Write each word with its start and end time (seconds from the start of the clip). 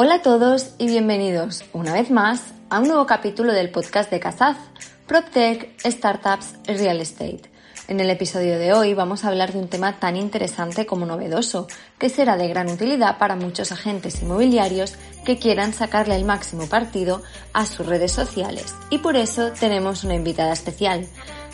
Hola 0.00 0.14
a 0.14 0.22
todos 0.22 0.76
y 0.78 0.86
bienvenidos 0.86 1.64
una 1.72 1.92
vez 1.92 2.08
más 2.08 2.54
a 2.70 2.78
un 2.78 2.86
nuevo 2.86 3.04
capítulo 3.04 3.52
del 3.52 3.70
podcast 3.70 4.08
de 4.12 4.20
Casaz, 4.20 4.56
PropTech, 5.08 5.74
Startups 5.84 6.54
y 6.68 6.74
Real 6.74 7.00
Estate. 7.00 7.50
En 7.88 8.00
el 8.00 8.10
episodio 8.10 8.58
de 8.58 8.74
hoy 8.74 8.92
vamos 8.92 9.24
a 9.24 9.28
hablar 9.28 9.54
de 9.54 9.60
un 9.60 9.68
tema 9.68 9.98
tan 9.98 10.14
interesante 10.14 10.84
como 10.84 11.06
novedoso, 11.06 11.68
que 11.98 12.10
será 12.10 12.36
de 12.36 12.46
gran 12.46 12.68
utilidad 12.68 13.16
para 13.16 13.34
muchos 13.34 13.72
agentes 13.72 14.20
inmobiliarios 14.20 14.96
que 15.24 15.38
quieran 15.38 15.72
sacarle 15.72 16.14
el 16.14 16.26
máximo 16.26 16.66
partido 16.66 17.22
a 17.54 17.64
sus 17.64 17.86
redes 17.86 18.12
sociales. 18.12 18.74
Y 18.90 18.98
por 18.98 19.16
eso 19.16 19.52
tenemos 19.58 20.04
una 20.04 20.16
invitada 20.16 20.52
especial, 20.52 21.06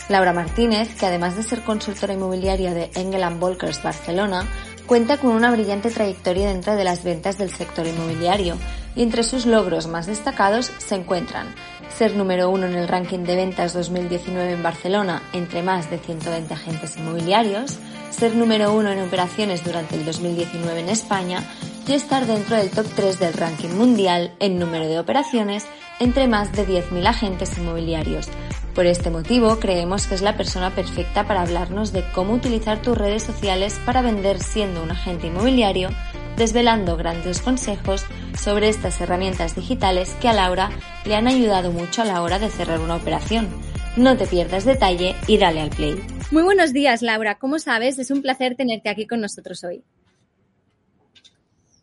Laura 0.08 0.32
Martínez, 0.32 0.96
que 0.96 1.06
además 1.06 1.36
de 1.36 1.44
ser 1.44 1.62
consultora 1.62 2.14
inmobiliaria 2.14 2.74
de 2.74 2.90
Engel 2.96 3.22
Volkers 3.38 3.80
Barcelona, 3.80 4.44
Cuenta 4.86 5.16
con 5.16 5.30
una 5.30 5.50
brillante 5.50 5.90
trayectoria 5.90 6.48
dentro 6.48 6.76
de 6.76 6.84
las 6.84 7.04
ventas 7.04 7.38
del 7.38 7.50
sector 7.50 7.86
inmobiliario 7.86 8.58
y 8.94 9.02
entre 9.02 9.22
sus 9.22 9.46
logros 9.46 9.86
más 9.86 10.06
destacados 10.06 10.70
se 10.76 10.94
encuentran 10.94 11.54
ser 11.96 12.16
número 12.16 12.50
uno 12.50 12.66
en 12.66 12.74
el 12.74 12.88
ranking 12.88 13.20
de 13.20 13.36
ventas 13.36 13.72
2019 13.72 14.52
en 14.52 14.62
Barcelona 14.62 15.22
entre 15.32 15.62
más 15.62 15.90
de 15.90 15.98
120 15.98 16.52
agentes 16.52 16.96
inmobiliarios, 16.96 17.78
ser 18.10 18.34
número 18.34 18.72
uno 18.72 18.90
en 18.90 19.02
operaciones 19.02 19.64
durante 19.64 19.94
el 19.96 20.04
2019 20.04 20.80
en 20.80 20.88
España 20.88 21.44
y 21.86 21.92
estar 21.92 22.26
dentro 22.26 22.56
del 22.56 22.70
top 22.70 22.86
3 22.96 23.18
del 23.18 23.34
ranking 23.34 23.70
mundial 23.70 24.34
en 24.40 24.58
número 24.58 24.86
de 24.86 24.98
operaciones 24.98 25.66
entre 26.00 26.26
más 26.26 26.52
de 26.52 26.66
10.000 26.66 27.06
agentes 27.06 27.56
inmobiliarios, 27.56 28.28
por 28.74 28.86
este 28.86 29.08
motivo, 29.08 29.60
creemos 29.60 30.08
que 30.08 30.16
es 30.16 30.22
la 30.22 30.36
persona 30.36 30.74
perfecta 30.74 31.28
para 31.28 31.42
hablarnos 31.42 31.92
de 31.92 32.04
cómo 32.12 32.34
utilizar 32.34 32.82
tus 32.82 32.98
redes 32.98 33.22
sociales 33.22 33.80
para 33.86 34.02
vender 34.02 34.40
siendo 34.40 34.82
un 34.82 34.90
agente 34.90 35.28
inmobiliario, 35.28 35.90
desvelando 36.36 36.96
grandes 36.96 37.40
consejos 37.40 38.04
sobre 38.36 38.68
estas 38.68 39.00
herramientas 39.00 39.54
digitales 39.54 40.14
que 40.20 40.28
a 40.28 40.32
Laura 40.32 40.70
le 41.04 41.14
han 41.14 41.26
ayudado 41.26 41.70
mucho 41.72 42.02
a 42.02 42.04
la 42.04 42.22
hora 42.22 42.38
de 42.38 42.50
cerrar 42.50 42.80
una 42.80 42.96
operación. 42.96 43.48
No 43.96 44.16
te 44.16 44.26
pierdas 44.26 44.64
detalle 44.64 45.14
y 45.28 45.38
dale 45.38 45.60
al 45.60 45.70
play. 45.70 45.96
Muy 46.30 46.42
buenos 46.42 46.72
días, 46.72 47.02
Laura. 47.02 47.38
Como 47.38 47.58
sabes, 47.58 47.98
es 47.98 48.10
un 48.10 48.22
placer 48.22 48.56
tenerte 48.56 48.88
aquí 48.88 49.06
con 49.06 49.20
nosotros 49.20 49.62
hoy. 49.62 49.84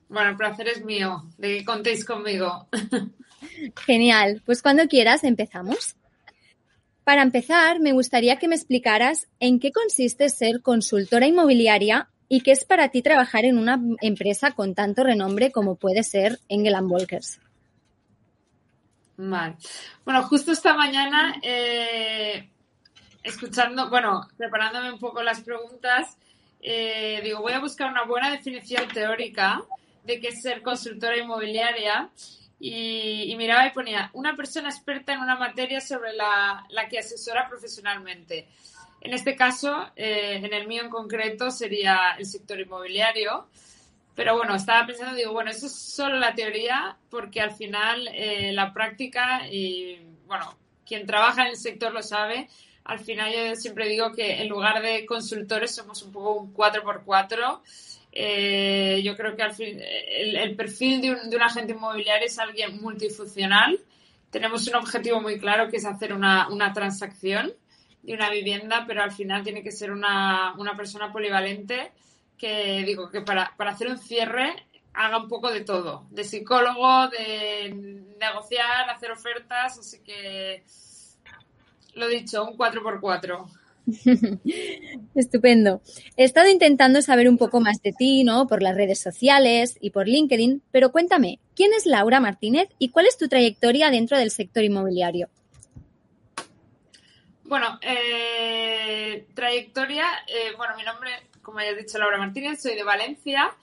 Bueno, 0.09 0.31
el 0.31 0.37
placer 0.37 0.67
es 0.67 0.83
mío 0.83 1.23
de 1.37 1.59
que 1.59 1.65
contéis 1.65 2.03
conmigo. 2.03 2.67
Genial. 3.85 4.41
Pues 4.45 4.61
cuando 4.61 4.87
quieras 4.87 5.23
empezamos. 5.23 5.95
Para 7.05 7.21
empezar, 7.21 7.79
me 7.79 7.93
gustaría 7.93 8.37
que 8.37 8.47
me 8.47 8.55
explicaras 8.55 9.27
en 9.39 9.59
qué 9.59 9.71
consiste 9.71 10.29
ser 10.29 10.61
consultora 10.61 11.27
inmobiliaria 11.27 12.09
y 12.33 12.39
qué 12.39 12.53
es 12.53 12.63
para 12.63 12.87
ti 12.87 13.01
trabajar 13.01 13.43
en 13.43 13.57
una 13.57 13.77
empresa 13.99 14.51
con 14.51 14.73
tanto 14.73 15.03
renombre 15.03 15.51
como 15.51 15.75
puede 15.75 16.01
ser 16.01 16.39
Engel 16.47 16.77
Volkers. 16.83 17.41
Vale. 19.17 19.57
Bueno, 20.05 20.23
justo 20.23 20.53
esta 20.53 20.73
mañana, 20.73 21.41
eh, 21.43 22.49
escuchando, 23.21 23.89
bueno, 23.89 24.29
preparándome 24.37 24.93
un 24.93 24.97
poco 24.97 25.21
las 25.21 25.41
preguntas, 25.41 26.17
eh, 26.61 27.19
digo, 27.21 27.41
voy 27.41 27.51
a 27.51 27.59
buscar 27.59 27.91
una 27.91 28.05
buena 28.05 28.31
definición 28.31 28.87
teórica 28.87 29.61
de 30.05 30.21
qué 30.21 30.29
es 30.29 30.41
ser 30.41 30.61
consultora 30.61 31.17
inmobiliaria 31.17 32.11
y, 32.61 33.35
miraba 33.37 33.67
y 33.67 33.71
ponía 33.71 34.09
una 34.13 34.37
persona 34.37 34.69
experta 34.69 35.13
en 35.13 35.19
una 35.19 35.35
materia 35.35 35.81
sobre 35.81 36.13
la, 36.13 36.65
que 36.89 36.99
asesora 36.99 37.49
profesionalmente. 37.49 38.47
En 39.01 39.13
este 39.13 39.35
caso, 39.35 39.89
eh, 39.95 40.39
en 40.43 40.53
el 40.53 40.67
mío 40.67 40.83
en 40.83 40.89
concreto, 40.89 41.51
sería 41.51 42.15
el 42.17 42.25
sector 42.25 42.59
inmobiliario. 42.59 43.47
Pero 44.15 44.35
bueno, 44.37 44.55
estaba 44.55 44.85
pensando, 44.85 45.15
digo, 45.15 45.33
bueno, 45.33 45.51
eso 45.51 45.65
es 45.65 45.75
solo 45.75 46.17
la 46.17 46.35
teoría, 46.35 46.97
porque 47.09 47.41
al 47.41 47.51
final 47.51 48.07
eh, 48.13 48.51
la 48.51 48.73
práctica 48.73 49.47
y, 49.49 49.99
bueno, 50.27 50.55
quien 50.85 51.07
trabaja 51.07 51.43
en 51.43 51.49
el 51.49 51.57
sector 51.57 51.91
lo 51.93 52.03
sabe. 52.03 52.47
Al 52.83 52.99
final 52.99 53.31
yo 53.33 53.55
siempre 53.55 53.87
digo 53.87 54.11
que 54.11 54.41
en 54.41 54.49
lugar 54.49 54.81
de 54.81 55.05
consultores 55.05 55.73
somos 55.73 56.03
un 56.03 56.11
poco 56.11 56.33
un 56.33 56.53
4x4 56.53 57.61
eh, 58.13 59.01
yo 59.03 59.15
creo 59.15 59.35
que 59.35 59.43
al 59.43 59.53
fin, 59.53 59.79
el, 59.79 60.55
perfil 60.55 61.01
de 61.01 61.11
un, 61.11 61.41
agente 61.41 61.73
inmobiliario 61.73 62.27
es 62.27 62.37
alguien 62.39 62.81
multifuncional. 62.81 63.79
Tenemos 64.29 64.67
un 64.67 64.75
objetivo 64.75 65.21
muy 65.21 65.39
claro 65.39 65.69
que 65.69 65.77
es 65.77 65.85
hacer 65.85 66.13
una, 66.13 66.47
transacción 66.73 67.53
de 68.03 68.13
una 68.13 68.29
vivienda, 68.29 68.85
pero 68.87 69.03
al 69.03 69.11
final 69.11 69.43
tiene 69.43 69.63
que 69.63 69.71
ser 69.71 69.91
una, 69.91 70.55
persona 70.75 71.11
polivalente 71.11 71.91
que 72.37 72.83
digo 72.85 73.09
que 73.09 73.21
para, 73.21 73.53
para 73.55 73.71
hacer 73.71 73.87
un 73.87 73.97
cierre 73.97 74.55
haga 74.93 75.17
un 75.17 75.27
poco 75.27 75.51
de 75.51 75.61
todo, 75.61 76.07
de 76.09 76.23
psicólogo, 76.23 77.07
de 77.09 78.03
negociar, 78.19 78.89
hacer 78.89 79.11
ofertas, 79.11 79.77
así 79.77 79.99
que 79.99 80.63
lo 81.95 82.07
dicho, 82.07 82.43
un 82.45 82.57
4x4. 82.57 83.45
Estupendo. 85.15 85.81
He 86.15 86.23
estado 86.23 86.49
intentando 86.49 87.01
saber 87.01 87.27
un 87.27 87.37
poco 87.37 87.59
más 87.59 87.81
de 87.81 87.93
ti, 87.93 88.23
¿no? 88.23 88.47
Por 88.47 88.61
las 88.61 88.75
redes 88.75 88.99
sociales 88.99 89.77
y 89.81 89.89
por 89.89 90.07
LinkedIn, 90.07 90.61
pero 90.71 90.91
cuéntame, 90.91 91.39
¿quién 91.55 91.73
es 91.73 91.85
Laura 91.85 92.19
Martínez 92.19 92.69
y 92.79 92.89
cuál 92.89 93.07
es 93.07 93.17
tu 93.17 93.27
trayectoria 93.27 93.89
dentro 93.89 94.17
del 94.17 94.31
sector 94.31 94.63
inmobiliario? 94.63 95.29
Bueno, 97.51 97.77
eh, 97.81 99.25
trayectoria, 99.33 100.05
eh, 100.25 100.53
bueno, 100.55 100.73
mi 100.77 100.83
nombre, 100.83 101.11
como 101.41 101.59
ya 101.59 101.65
he 101.65 101.75
dicho, 101.75 101.97
Laura 101.97 102.17
Martínez, 102.17 102.61
soy 102.61 102.75
de 102.75 102.83
Valencia. 102.83 103.53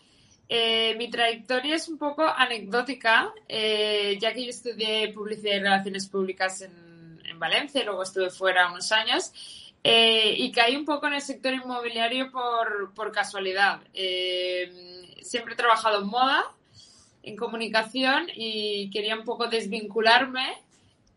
Eh, 0.46 0.94
mi 0.98 1.08
trayectoria 1.08 1.74
es 1.76 1.88
un 1.88 1.96
poco 1.96 2.22
anecdótica, 2.22 3.32
ya 3.48 4.34
que 4.34 4.44
yo 4.44 4.50
estudié 4.50 5.10
publicidad 5.14 5.56
y 5.56 5.60
relaciones 5.60 6.06
públicas 6.06 6.60
en, 6.60 7.22
en 7.24 7.38
Valencia 7.38 7.82
luego 7.82 8.02
estuve 8.02 8.28
fuera 8.28 8.70
unos 8.70 8.92
años. 8.92 9.32
Eh, 9.82 10.34
y 10.36 10.52
caí 10.52 10.76
un 10.76 10.84
poco 10.84 11.06
en 11.06 11.14
el 11.14 11.22
sector 11.22 11.54
inmobiliario 11.54 12.30
por, 12.30 13.10
casualidad. 13.10 13.80
Eh, 13.94 15.16
siempre 15.22 15.54
he 15.54 15.56
trabajado 15.56 16.02
en 16.02 16.08
moda, 16.08 16.44
en 17.22 17.36
comunicación 17.36 18.26
y 18.34 18.90
quería 18.90 19.16
un 19.16 19.24
poco 19.24 19.46
desvincularme 19.46 20.67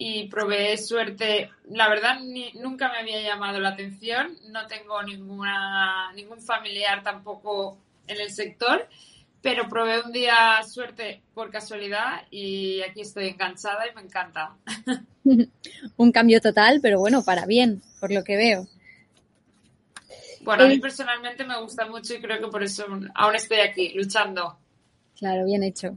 y 0.04 0.28
probé 0.30 0.80
suerte. 0.80 1.52
La 1.70 1.88
verdad, 1.88 2.22
nunca 2.56 2.92
me 2.92 2.98
había 2.98 3.22
llamado 3.22 3.60
la 3.60 3.70
atención. 3.70 4.36
No 4.50 4.66
tengo 4.66 5.04
ninguna, 5.04 6.12
ningún 6.14 6.42
familiar 6.42 7.04
tampoco 7.04 7.78
en 8.08 8.20
el 8.20 8.32
sector, 8.32 8.90
pero 9.44 9.70
probé 9.70 10.02
un 10.02 10.12
día 10.12 10.60
suerte 10.68 11.22
por 11.36 11.52
casualidad 11.52 12.24
y 12.32 12.82
aquí 12.82 13.02
estoy 13.02 13.28
enganchada 13.28 13.88
y 13.88 13.94
me 13.94 14.02
encanta. 14.02 14.56
un 15.98 16.12
cambio 16.12 16.42
total, 16.42 16.80
pero 16.82 16.98
bueno, 16.98 17.24
para 17.24 17.46
bien, 17.46 17.84
por 18.00 18.12
lo 18.12 18.24
que 18.24 18.38
veo. 18.38 18.68
Bueno, 20.42 20.64
a 20.64 20.68
mí 20.68 20.80
personalmente 20.80 21.46
me 21.46 21.62
gusta 21.62 21.86
mucho 21.86 22.16
y 22.16 22.22
creo 22.22 22.40
que 22.40 22.48
por 22.48 22.64
eso 22.64 22.88
aún 23.14 23.36
estoy 23.36 23.60
aquí, 23.60 23.94
luchando. 23.94 24.58
Claro, 25.16 25.46
bien 25.46 25.62
hecho. 25.62 25.96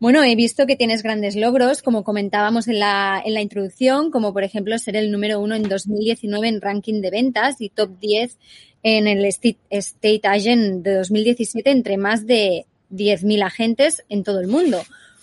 Bueno, 0.00 0.22
he 0.22 0.36
visto 0.36 0.66
que 0.66 0.76
tienes 0.76 1.02
grandes 1.02 1.34
logros, 1.34 1.82
como 1.82 2.04
comentábamos 2.04 2.68
en 2.68 2.78
la, 2.78 3.20
en 3.24 3.34
la 3.34 3.40
introducción, 3.40 4.10
como 4.10 4.32
por 4.32 4.44
ejemplo 4.44 4.78
ser 4.78 4.96
el 4.96 5.10
número 5.10 5.40
uno 5.40 5.56
en 5.56 5.64
2019 5.64 6.48
en 6.48 6.60
ranking 6.60 7.00
de 7.00 7.10
ventas 7.10 7.56
y 7.60 7.68
top 7.70 7.98
10 7.98 8.38
en 8.84 9.08
el 9.08 9.24
State 9.24 10.20
Agent 10.22 10.84
de 10.84 10.94
2017 10.94 11.70
entre 11.70 11.96
más 11.96 12.26
de 12.26 12.66
10.000 12.92 13.44
agentes 13.44 14.04
en 14.08 14.22
todo 14.22 14.40
el 14.40 14.46
mundo. 14.46 14.82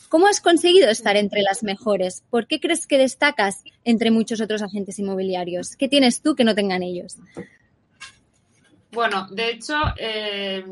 ¿Cómo 0.10 0.28
has 0.28 0.40
conseguido 0.40 0.90
estar 0.90 1.18
entre 1.18 1.42
las 1.42 1.64
mejores? 1.64 2.24
¿Por 2.30 2.48
qué 2.48 2.60
crees 2.60 2.86
que 2.86 2.98
destacas 2.98 3.64
entre 3.84 4.12
muchos 4.12 4.40
otros 4.40 4.62
agentes 4.62 5.00
inmobiliarios? 5.00 5.76
¿Qué 5.76 5.88
tienes 5.88 6.22
tú 6.22 6.36
que 6.36 6.44
no 6.44 6.54
tengan 6.54 6.84
ellos? 6.84 7.18
Bueno, 8.92 9.28
de 9.32 9.50
hecho, 9.50 9.76
eh, 9.98 10.64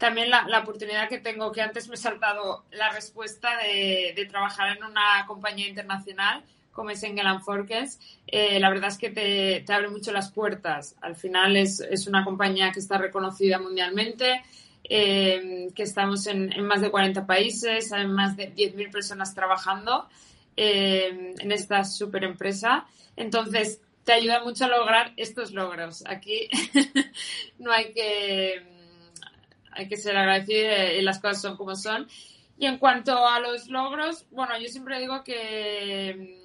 también 0.00 0.30
la, 0.30 0.58
oportunidad 0.58 1.10
que 1.10 1.18
tengo, 1.18 1.52
que 1.52 1.60
antes 1.60 1.86
me 1.88 1.94
he 1.94 1.98
saltado 1.98 2.64
la 2.72 2.88
respuesta 2.90 3.50
de, 3.58 4.26
trabajar 4.30 4.74
en 4.74 4.82
una 4.82 5.26
compañía 5.26 5.68
internacional 5.68 6.42
como 6.72 6.88
es 6.88 7.02
Engel 7.02 7.26
Forkes, 7.44 7.98
eh, 8.26 8.58
la 8.58 8.70
verdad 8.70 8.88
es 8.88 8.96
que 8.96 9.10
te, 9.10 9.64
abre 9.70 9.88
mucho 9.88 10.12
las 10.12 10.30
puertas. 10.30 10.96
Al 11.02 11.16
final 11.16 11.56
es, 11.56 11.80
es 11.80 12.06
una 12.06 12.24
compañía 12.24 12.72
que 12.72 12.78
está 12.78 12.96
reconocida 12.96 13.58
mundialmente, 13.58 14.42
eh, 14.84 15.68
que 15.74 15.82
estamos 15.82 16.26
en, 16.28 16.48
más 16.64 16.80
de 16.80 16.90
40 16.90 17.26
países, 17.26 17.92
hay 17.92 18.06
más 18.06 18.36
de 18.36 18.54
10.000 18.54 18.90
personas 18.90 19.34
trabajando 19.34 20.08
eh, 20.56 21.34
en 21.38 21.52
esta 21.52 21.84
super 21.84 22.24
empresa. 22.24 22.86
Entonces, 23.16 23.82
te 24.04 24.12
ayuda 24.14 24.42
mucho 24.42 24.64
a 24.64 24.68
lograr 24.68 25.12
estos 25.18 25.52
logros. 25.52 26.04
Aquí 26.06 26.48
no 27.58 27.70
hay 27.72 27.92
que, 27.92 28.79
hay 29.72 29.88
que 29.88 29.96
ser 29.96 30.16
agradecido 30.16 30.70
y 30.98 31.02
las 31.02 31.20
cosas 31.20 31.42
son 31.42 31.56
como 31.56 31.76
son. 31.76 32.08
Y 32.58 32.66
en 32.66 32.78
cuanto 32.78 33.26
a 33.26 33.40
los 33.40 33.68
logros, 33.68 34.26
bueno, 34.30 34.58
yo 34.58 34.68
siempre 34.68 35.00
digo 35.00 35.24
que 35.24 36.36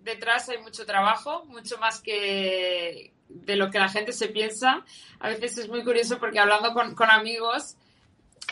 mm, 0.00 0.04
detrás 0.04 0.48
hay 0.48 0.58
mucho 0.58 0.86
trabajo, 0.86 1.44
mucho 1.46 1.78
más 1.78 2.00
que 2.00 3.12
de 3.28 3.56
lo 3.56 3.70
que 3.70 3.78
la 3.78 3.88
gente 3.88 4.12
se 4.12 4.28
piensa. 4.28 4.84
A 5.18 5.28
veces 5.28 5.58
es 5.58 5.68
muy 5.68 5.82
curioso 5.82 6.18
porque 6.18 6.38
hablando 6.38 6.72
con, 6.72 6.94
con 6.94 7.10
amigos 7.10 7.76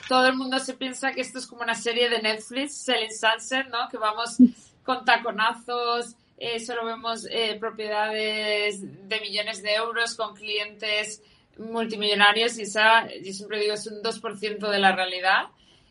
todo 0.08 0.26
el 0.26 0.36
mundo 0.36 0.58
se 0.58 0.74
piensa 0.74 1.12
que 1.12 1.20
esto 1.20 1.38
es 1.38 1.46
como 1.46 1.62
una 1.62 1.74
serie 1.74 2.08
de 2.08 2.20
Netflix, 2.20 2.84
Selling 2.84 3.12
Sunset, 3.12 3.68
¿no? 3.68 3.88
Que 3.88 3.96
vamos 3.96 4.36
con 4.84 5.04
taconazos, 5.04 6.16
eh, 6.36 6.60
solo 6.60 6.84
vemos 6.84 7.26
eh, 7.30 7.56
propiedades 7.58 8.80
de 9.08 9.20
millones 9.20 9.62
de 9.62 9.74
euros 9.74 10.14
con 10.14 10.34
clientes 10.34 11.22
multimillonarios 11.58 12.58
y 12.58 12.62
esa, 12.62 13.06
yo 13.22 13.32
siempre 13.32 13.60
digo, 13.60 13.74
es 13.74 13.86
un 13.86 14.02
2% 14.02 14.70
de 14.70 14.78
la 14.78 14.92
realidad. 14.92 15.44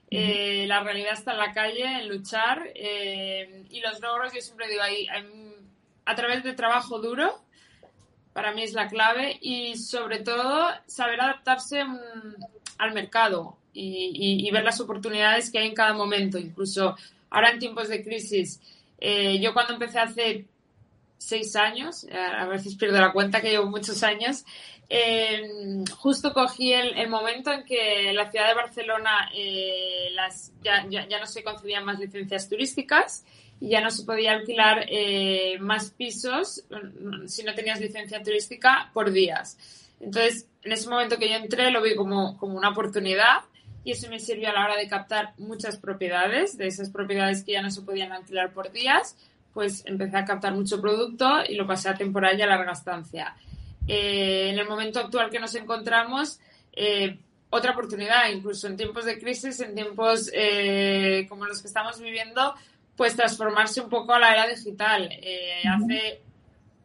Eh, 0.09 0.65
la 0.67 0.83
realidad 0.83 1.13
está 1.13 1.31
en 1.31 1.39
la 1.39 1.53
calle, 1.53 1.83
en 1.83 2.07
luchar 2.07 2.69
y 2.75 3.81
los 3.81 3.99
logros, 3.99 4.31
yo 4.33 4.41
siempre 4.41 4.67
digo, 4.67 4.83
ahí, 4.83 5.07
a 6.05 6.15
través 6.15 6.43
de 6.43 6.53
trabajo 6.53 6.99
duro, 6.99 7.43
para 8.33 8.51
mí 8.51 8.63
es 8.63 8.73
la 8.73 8.87
clave 8.87 9.37
y 9.41 9.77
sobre 9.77 10.19
todo 10.19 10.67
saber 10.87 11.21
adaptarse 11.21 11.83
mm, 11.83 12.35
al 12.79 12.93
mercado 12.93 13.57
y, 13.75 14.49
ver 14.51 14.63
las 14.63 14.79
oportunidades 14.81 15.49
que 15.49 15.57
hay 15.57 15.67
en 15.67 15.73
cada 15.73 15.93
momento, 15.93 16.37
incluso 16.37 16.95
ahora 17.31 17.49
en 17.51 17.59
tiempos 17.59 17.89
de 17.89 18.03
crisis. 18.03 18.59
Eh, 18.99 19.39
yo 19.39 19.53
cuando 19.53 19.73
empecé 19.73 19.99
hace 19.99 20.45
seis 21.17 21.55
años, 21.55 22.03
eh, 22.03 22.15
a 22.15 22.45
veces 22.45 22.75
pierdo 22.75 22.99
la 22.99 23.11
cuenta 23.11 23.41
que 23.41 23.49
llevo 23.49 23.65
muchos 23.65 24.03
años, 24.03 24.45
eh, 24.95 25.83
justo 25.97 26.33
cogí 26.33 26.73
el, 26.73 27.09
momento 27.09 27.51
en 27.51 27.63
que 27.63 28.13
la 28.13 28.29
ciudad 28.29 28.47
de 28.47 28.53
Barcelona 28.53 29.29
las, 30.11 30.51
ya, 30.63 30.85
ya, 30.87 31.19
no 31.19 31.25
se 31.25 31.43
concedían 31.43 31.85
más 31.85 31.99
licencias 31.99 32.47
turísticas 32.47 33.25
y 33.59 33.69
ya 33.69 33.81
no 33.81 33.89
se 33.89 34.03
podía 34.03 34.33
alquilar 34.33 34.87
más 35.59 35.91
pisos 35.91 36.63
mm, 36.69 37.27
si 37.27 37.43
no 37.43 37.55
tenías 37.55 37.79
licencia 37.79 38.21
turística 38.21 38.91
por 38.93 39.11
días. 39.11 39.57
Entonces, 39.99 40.47
en 40.63 40.71
ese 40.71 40.89
momento 40.89 41.17
que 41.17 41.29
yo 41.29 41.35
entré, 41.35 41.71
lo 41.71 41.81
vi 41.81 41.95
como, 41.95 42.37
como 42.37 42.57
una 42.57 42.69
oportunidad 42.69 43.41
y 43.83 43.91
eso 43.91 44.09
me 44.09 44.19
sirvió 44.19 44.49
a 44.49 44.53
la 44.53 44.65
hora 44.65 44.77
de 44.77 44.87
captar 44.87 45.33
muchas 45.37 45.77
propiedades, 45.77 46.57
de 46.57 46.67
esas 46.67 46.89
propiedades 46.89 47.43
que 47.43 47.53
ya 47.53 47.61
no 47.61 47.69
se 47.69 47.81
podían 47.81 48.11
alquilar 48.11 48.53
por 48.53 48.71
días, 48.71 49.17
pues 49.53 49.83
empecé 49.85 50.17
a 50.17 50.25
captar 50.25 50.53
mucho 50.53 50.81
producto 50.81 51.43
y 51.47 51.55
lo 51.55 51.67
pasé 51.67 51.89
a 51.89 51.95
temporal 51.95 52.37
y 52.39 52.41
a 52.41 52.47
larga 52.47 52.71
estancia. 52.71 53.35
Eh, 53.87 54.49
en 54.49 54.59
el 54.59 54.67
momento 54.67 54.99
actual 54.99 55.29
que 55.29 55.39
nos 55.39 55.53
encontramos, 55.55 56.39
eh, 56.73 57.19
otra 57.49 57.71
oportunidad, 57.71 58.29
incluso 58.29 58.67
en 58.67 58.77
tiempos 58.77 59.05
de 59.05 59.19
crisis, 59.19 59.59
en 59.59 59.75
tiempos 59.75 60.29
eh, 60.33 61.25
como 61.29 61.45
los 61.45 61.61
que 61.61 61.67
estamos 61.67 61.99
viviendo, 61.99 62.55
pues 62.95 63.15
transformarse 63.15 63.81
un 63.81 63.89
poco 63.89 64.13
a 64.13 64.19
la 64.19 64.33
era 64.33 64.47
digital. 64.47 65.09
Hace 65.65 66.21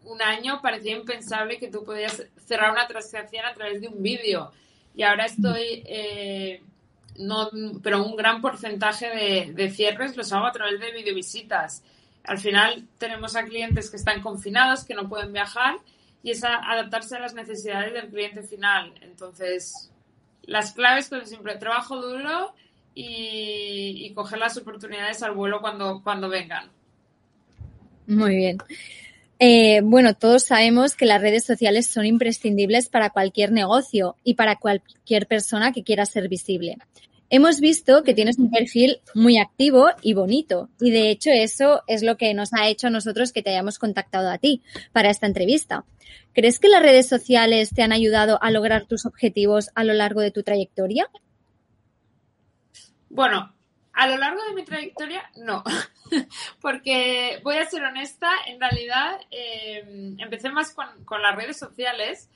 un 0.05 0.21
año 0.23 0.61
parecía 0.63 0.97
impensable 0.97 1.59
que 1.59 1.69
tú 1.69 1.85
podías 1.85 2.23
cerrar 2.47 2.73
una 2.73 2.87
transacción 2.87 3.45
a 3.45 3.55
través 3.55 3.81
de 3.81 3.89
un 3.89 4.03
vídeo 4.03 4.53
y 4.95 5.03
ahora 5.03 5.27
estoy 5.27 5.85
no, 7.19 7.51
pero 7.83 8.05
un 8.05 8.17
gran 8.17 8.41
porcentaje 8.41 9.53
de, 9.55 9.71
cierres 9.71 10.17
los 10.17 10.33
hago 10.33 10.47
a 10.47 10.53
través 10.53 10.81
de 10.81 10.93
videovisitas. 10.93 11.83
Al 12.25 12.39
final 12.39 12.87
tenemos 12.99 13.37
a 13.37 13.45
clientes 13.45 13.91
que 13.91 13.97
están 13.97 14.23
confinados, 14.23 14.85
que 14.85 14.95
no 14.95 15.09
pueden 15.09 15.33
viajar 15.33 15.77
y 16.23 16.33
es 16.33 16.45
adaptarse 16.45 17.17
a 17.17 17.21
las 17.21 17.35
necesidades 17.35 17.93
del 17.93 18.09
cliente 18.09 18.43
final. 18.43 18.93
Entonces, 19.03 19.91
las 20.43 20.73
claves, 20.73 21.07
son 21.07 21.27
siempre, 21.27 21.57
trabajo 21.57 22.01
duro 22.01 22.55
y, 22.95 24.13
coger 24.15 24.39
las 24.39 24.57
oportunidades 24.57 25.23
al 25.23 25.33
vuelo 25.33 25.61
cuando, 25.61 26.03
cuando 26.03 26.29
vengan. 26.29 26.71
Muy 28.07 28.37
bien. 28.37 28.59
Eh, 29.39 29.81
bueno, 29.85 30.15
todos 30.15 30.45
sabemos 30.45 30.97
que 30.97 31.07
las 31.07 31.21
redes 31.21 31.45
sociales 31.45 31.87
son 31.87 32.07
imprescindibles 32.07 32.89
para 32.89 33.11
cualquier 33.11 33.53
negocio 33.53 34.17
y 34.25 34.35
para 34.35 34.57
cualquier 34.57 35.27
persona 35.29 35.73
que 35.73 35.85
quiera 35.85 36.07
ser 36.07 36.29
visible. 36.29 36.79
Hemos 37.31 37.61
visto 37.61 38.05
que 38.05 38.15
tienes 38.15 38.39
un 38.39 38.51
perfil 38.51 39.01
muy 39.15 39.39
activo 39.39 39.89
y 40.01 40.15
bonito 40.15 40.71
y 40.81 40.91
de 40.91 41.11
hecho 41.11 41.29
eso 41.31 41.83
es 41.87 42.03
lo 42.03 42.17
que 42.17 42.33
nos 42.33 42.55
ha 42.55 42.69
hecho 42.69 42.87
a 42.87 42.91
nosotros 42.91 43.33
que 43.33 43.43
te 43.43 43.51
hayamos 43.51 43.79
contactado 43.79 44.31
a 44.31 44.39
ti 44.39 44.63
para 44.93 45.11
esta 45.11 45.27
entrevista. 45.27 45.85
¿Crees 46.33 46.59
que 46.59 46.69
las 46.69 46.83
redes 46.83 47.07
sociales 47.07 47.71
te 47.75 47.83
han 47.83 47.93
ayudado 47.93 48.43
a 48.43 48.51
lograr 48.51 48.87
tus 48.87 49.05
objetivos 49.05 49.71
a 49.75 49.85
lo 49.85 49.93
largo 49.93 50.23
de 50.23 50.31
tu 50.31 50.43
trayectoria? 50.43 51.11
Bueno, 53.11 53.55
a 53.93 54.07
lo 54.07 54.17
largo 54.17 54.43
de 54.45 54.55
mi 54.55 54.65
trayectoria 54.65 55.31
no, 55.37 55.65
porque 56.63 57.41
voy 57.43 57.57
a 57.59 57.69
ser 57.69 57.83
honesta, 57.83 58.31
en 58.47 58.59
realidad 58.59 59.21
eh, 59.31 60.15
empecé 60.19 60.49
más 60.49 60.73
con, 60.73 61.05
con 61.05 61.21
las 61.21 61.37
redes 61.37 61.59
sociales 61.59 62.31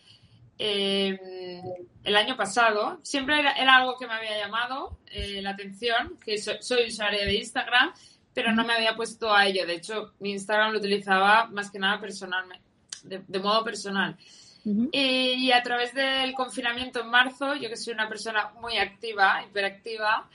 eh, 0.64 1.62
el 2.04 2.16
año 2.16 2.36
pasado. 2.36 3.00
Siempre 3.02 3.40
era, 3.40 3.76
algo 3.76 3.96
que 3.98 4.06
me 4.06 4.14
había 4.14 4.38
llamado 4.38 4.98
eh, 5.10 5.42
la 5.42 5.50
atención, 5.50 6.16
que 6.24 6.38
soy 6.38 6.86
usuaria 6.86 7.24
de 7.24 7.34
Instagram, 7.34 7.92
pero 8.32 8.52
no 8.52 8.64
me 8.64 8.74
había 8.74 8.94
puesto 8.94 9.34
a 9.34 9.46
ello. 9.46 9.66
De 9.66 9.74
hecho, 9.74 10.12
mi 10.20 10.30
Instagram 10.30 10.72
lo 10.72 10.78
utilizaba 10.78 11.46
más 11.46 11.70
que 11.70 11.80
nada 11.80 12.00
personalmente, 12.00 12.64
de, 13.02 13.38
modo 13.40 13.64
personal. 13.64 14.16
y, 14.64 15.50
a 15.50 15.62
través 15.64 15.92
del 15.94 16.32
confinamiento 16.34 17.00
en 17.00 17.08
marzo, 17.08 17.56
yo 17.56 17.68
que 17.68 17.76
soy 17.76 17.94
una 17.94 18.08
persona 18.08 18.52
muy 18.60 18.78
activa, 18.78 19.42
hiperactiva, 19.44 20.28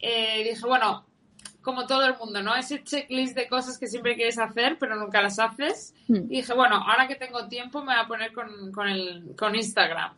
eh, 0.00 0.44
dije, 0.48 0.66
bueno, 0.66 1.04
como 1.64 1.86
todo 1.86 2.04
el 2.04 2.16
mundo, 2.16 2.42
¿no? 2.42 2.54
Ese 2.54 2.84
checklist 2.84 3.34
de 3.34 3.48
cosas 3.48 3.78
que 3.78 3.86
siempre 3.86 4.14
quieres 4.14 4.38
hacer, 4.38 4.76
pero 4.78 4.96
nunca 4.96 5.22
las 5.22 5.38
haces. 5.38 5.94
Hmm. 6.06 6.26
Y 6.30 6.36
dije, 6.36 6.52
bueno, 6.52 6.76
ahora 6.76 7.08
que 7.08 7.16
tengo 7.16 7.48
tiempo 7.48 7.80
me 7.80 7.94
voy 7.94 8.04
a 8.04 8.06
poner 8.06 8.32
con, 8.32 8.70
con, 8.70 8.86
el, 8.86 9.34
con 9.36 9.54
Instagram. 9.56 10.12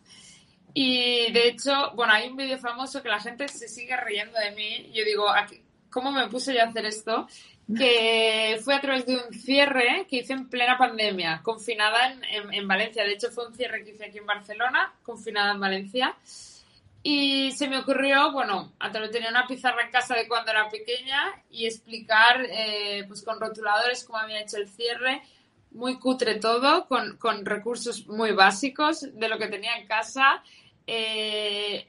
Y 0.75 1.33
de 1.33 1.49
hecho, 1.49 1.93
bueno, 1.95 2.13
hay 2.13 2.29
un 2.29 2.37
vídeo 2.37 2.59
famoso 2.59 3.01
que 3.01 3.09
la 3.09 3.21
gente 3.21 3.47
se 3.47 3.69
sigue 3.69 3.97
riendo 3.97 4.39
de 4.39 4.51
mí. 4.51 4.91
Yo 4.93 5.05
digo, 5.05 5.27
¿cómo 5.89 6.11
me 6.11 6.29
puse 6.29 6.53
yo 6.53 6.63
a 6.63 6.65
hacer 6.65 6.85
esto? 6.85 7.29
Que 7.75 8.61
fue 8.63 8.75
a 8.75 8.81
través 8.81 9.07
de 9.07 9.17
un 9.17 9.33
cierre 9.33 10.07
que 10.11 10.17
hice 10.17 10.33
en 10.33 10.49
plena 10.49 10.77
pandemia, 10.77 11.41
confinada 11.43 12.13
en, 12.13 12.53
en 12.53 12.69
Valencia. 12.69 13.05
De 13.05 13.13
hecho, 13.13 13.31
fue 13.31 13.47
un 13.47 13.55
cierre 13.55 13.85
que 13.85 13.93
hice 13.93 14.07
aquí 14.07 14.19
en 14.19 14.27
Barcelona, 14.27 14.93
confinada 15.05 15.53
en 15.53 15.61
Valencia. 15.61 16.17
Y 17.09 17.53
se 17.53 17.69
me 17.69 17.79
ocurrió, 17.79 18.33
bueno, 18.33 18.73
tenía 19.13 19.31
una 19.31 19.47
pizarra 19.47 19.85
en 19.85 19.93
casa 19.93 20.17
de 20.17 20.27
cuando 20.27 20.51
era 20.51 20.69
pequeña 20.69 21.41
y 21.49 21.65
explicar, 21.65 22.45
eh, 22.51 23.05
pues 23.07 23.23
con 23.23 23.39
rotuladores, 23.39 24.03
cómo 24.03 24.19
había 24.19 24.41
hecho 24.41 24.57
el 24.57 24.69
cierre, 24.69 25.23
muy 25.71 26.01
cutre 26.01 26.35
todo, 26.41 26.89
con, 26.89 27.17
con 27.17 27.47
recursos 27.47 28.09
muy 28.09 28.33
básicos 28.33 29.07
de 29.17 29.29
lo 29.29 29.39
que 29.39 29.47
tenía 29.47 29.77
en 29.77 29.87
casa, 29.87 30.43
eh, 30.85 31.87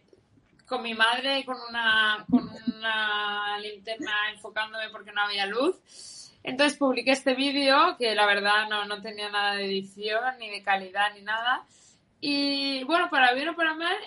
con 0.68 0.84
mi 0.84 0.94
madre 0.94 1.44
con 1.46 1.58
una, 1.68 2.24
con 2.30 2.48
una 2.78 3.58
linterna 3.58 4.12
enfocándome 4.32 4.92
porque 4.92 5.14
no 5.14 5.22
había 5.24 5.48
luz. 5.48 6.30
Entonces 6.44 6.78
publiqué 6.78 7.14
este 7.14 7.34
vídeo 7.34 7.98
que 7.98 8.14
la 8.14 8.28
verdad 8.28 8.70
no, 8.70 8.86
no 8.86 9.02
tenía 9.02 9.32
nada 9.32 9.56
de 9.56 9.66
edición, 9.66 10.38
ni 10.38 10.52
de 10.52 10.62
calidad, 10.62 11.12
ni 11.16 11.24
nada. 11.24 11.66
Y 12.22 12.84
bueno, 12.84 13.10
para 13.10 13.34
bien 13.34 13.50
o 13.50 13.56
para 13.56 13.74
mal, 13.74 13.98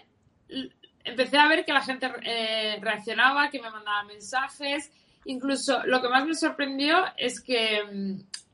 empecé 1.04 1.38
a 1.38 1.48
ver 1.48 1.64
que 1.64 1.72
la 1.72 1.82
gente 1.82 2.10
eh, 2.24 2.78
reaccionaba, 2.80 3.50
que 3.50 3.60
me 3.60 3.70
mandaba 3.70 4.04
mensajes. 4.04 4.90
Incluso 5.24 5.84
lo 5.86 6.00
que 6.00 6.08
más 6.08 6.26
me 6.26 6.34
sorprendió 6.34 7.04
es 7.16 7.40
que 7.40 7.82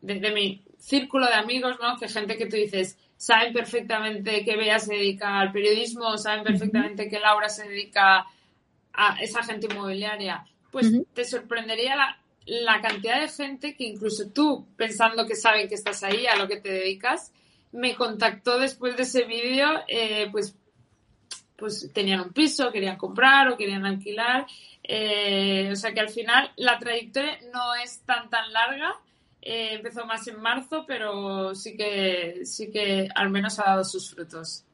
desde 0.00 0.30
mm, 0.30 0.34
mi 0.34 0.64
círculo 0.78 1.26
de 1.26 1.34
amigos, 1.34 1.76
¿no? 1.80 1.96
Que 1.98 2.08
gente 2.08 2.36
que 2.36 2.46
tú 2.46 2.56
dices, 2.56 2.98
saben 3.16 3.52
perfectamente 3.52 4.44
que 4.44 4.56
Bea 4.56 4.78
se 4.78 4.94
dedica 4.94 5.40
al 5.40 5.52
periodismo, 5.52 6.16
saben 6.18 6.44
perfectamente 6.44 7.08
que 7.08 7.18
Laura 7.18 7.48
se 7.48 7.68
dedica 7.68 8.26
a 8.92 9.16
esa 9.20 9.42
gente 9.42 9.66
inmobiliaria. 9.70 10.44
Pues 10.70 10.92
te 11.14 11.24
sorprendería 11.24 11.96
la, 11.96 12.18
la, 12.44 12.80
cantidad 12.80 13.20
de 13.20 13.28
gente 13.28 13.74
que 13.74 13.84
incluso 13.84 14.28
tú, 14.30 14.66
pensando 14.76 15.26
que 15.26 15.34
saben 15.34 15.68
que 15.68 15.74
estás 15.74 16.02
ahí, 16.02 16.26
a 16.26 16.36
lo 16.36 16.46
que 16.46 16.60
te 16.60 16.70
dedicas, 16.70 17.32
me 17.72 17.94
contactó 17.94 18.58
después 18.58 18.96
de 18.96 19.04
ese 19.04 19.24
vídeo, 19.24 19.68
eh, 19.88 20.28
pues 20.30 20.54
pues 21.56 21.90
tenían 21.92 22.20
un 22.20 22.32
piso, 22.32 22.70
querían 22.70 22.96
comprar 22.96 23.48
o 23.48 23.56
querían 23.56 23.84
alquilar. 23.86 24.46
Eh, 24.82 25.68
o 25.72 25.76
sea 25.76 25.92
que 25.92 26.00
al 26.00 26.10
final 26.10 26.50
la 26.56 26.78
trayectoria 26.78 27.38
no 27.52 27.74
es 27.74 28.00
tan 28.00 28.30
tan 28.30 28.52
larga. 28.52 28.94
Eh, 29.42 29.74
empezó 29.74 30.04
más 30.06 30.26
en 30.28 30.40
marzo, 30.40 30.84
pero 30.86 31.54
sí 31.54 31.76
que 31.76 32.40
sí 32.44 32.70
que 32.70 33.08
al 33.14 33.30
menos 33.30 33.58
ha 33.58 33.64
dado 33.64 33.84
sus 33.84 34.10
frutos. 34.10 34.64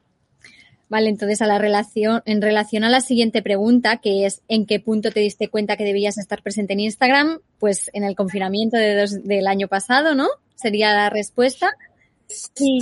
Vale, 0.89 1.09
entonces 1.09 1.41
a 1.41 1.47
la 1.47 1.57
relación, 1.57 2.21
en 2.25 2.41
relación 2.41 2.83
a 2.83 2.89
la 2.89 3.01
siguiente 3.01 3.41
pregunta, 3.41 3.97
que 3.97 4.25
es 4.25 4.41
¿en 4.47 4.65
qué 4.65 4.79
punto 4.79 5.11
te 5.11 5.21
diste 5.21 5.47
cuenta 5.47 5.77
que 5.77 5.83
debías 5.83 6.17
estar 6.17 6.43
presente 6.43 6.73
en 6.73 6.81
Instagram? 6.81 7.39
Pues 7.59 7.89
en 7.93 8.03
el 8.03 8.15
confinamiento 8.15 8.77
de 8.77 9.07
del 9.23 9.47
año 9.47 9.67
pasado, 9.67 10.13
¿no? 10.13 10.27
Sería 10.55 10.93
la 10.93 11.09
respuesta. 11.09 11.71
Sí 12.27 12.79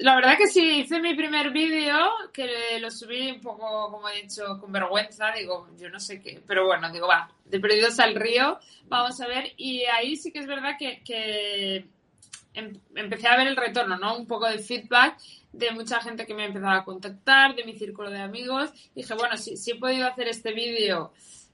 la 0.00 0.14
verdad 0.14 0.36
que 0.36 0.46
sí, 0.46 0.80
hice 0.80 1.00
mi 1.00 1.14
primer 1.14 1.50
vídeo, 1.50 1.96
que 2.32 2.78
lo 2.80 2.90
subí 2.90 3.30
un 3.30 3.40
poco, 3.40 3.90
como 3.90 4.08
he 4.08 4.22
dicho, 4.22 4.58
con 4.60 4.70
vergüenza, 4.70 5.32
digo, 5.32 5.68
yo 5.76 5.90
no 5.90 5.98
sé 5.98 6.20
qué, 6.20 6.40
pero 6.46 6.66
bueno, 6.66 6.90
digo, 6.92 7.08
va, 7.08 7.30
de 7.44 7.58
perdidos 7.58 7.98
al 7.98 8.14
río, 8.14 8.58
vamos 8.86 9.20
a 9.20 9.26
ver, 9.26 9.52
y 9.56 9.82
ahí 9.84 10.16
sí 10.16 10.30
que 10.30 10.38
es 10.40 10.46
verdad 10.46 10.72
que, 10.78 11.88
em, 12.54 12.80
empecé 12.94 13.28
a 13.28 13.36
ver 13.36 13.48
el 13.48 13.56
retorno, 13.56 13.96
¿no? 13.96 14.16
Un 14.16 14.26
poco 14.26 14.48
de 14.48 14.58
feedback 14.58 15.18
de 15.52 15.70
mucha 15.72 16.00
gente 16.00 16.26
que 16.26 16.34
me 16.34 16.44
empezaba 16.44 16.76
a 16.76 16.84
contactar, 16.84 17.54
de 17.54 17.64
mi 17.64 17.74
círculo 17.74 18.10
de 18.10 18.20
amigos. 18.20 18.70
Dije, 18.94 19.14
bueno, 19.14 19.36
si, 19.36 19.56
si 19.56 19.72
he 19.72 19.76
podido 19.76 20.06
hacer 20.06 20.28
este 20.28 20.52
vídeo 20.52 21.12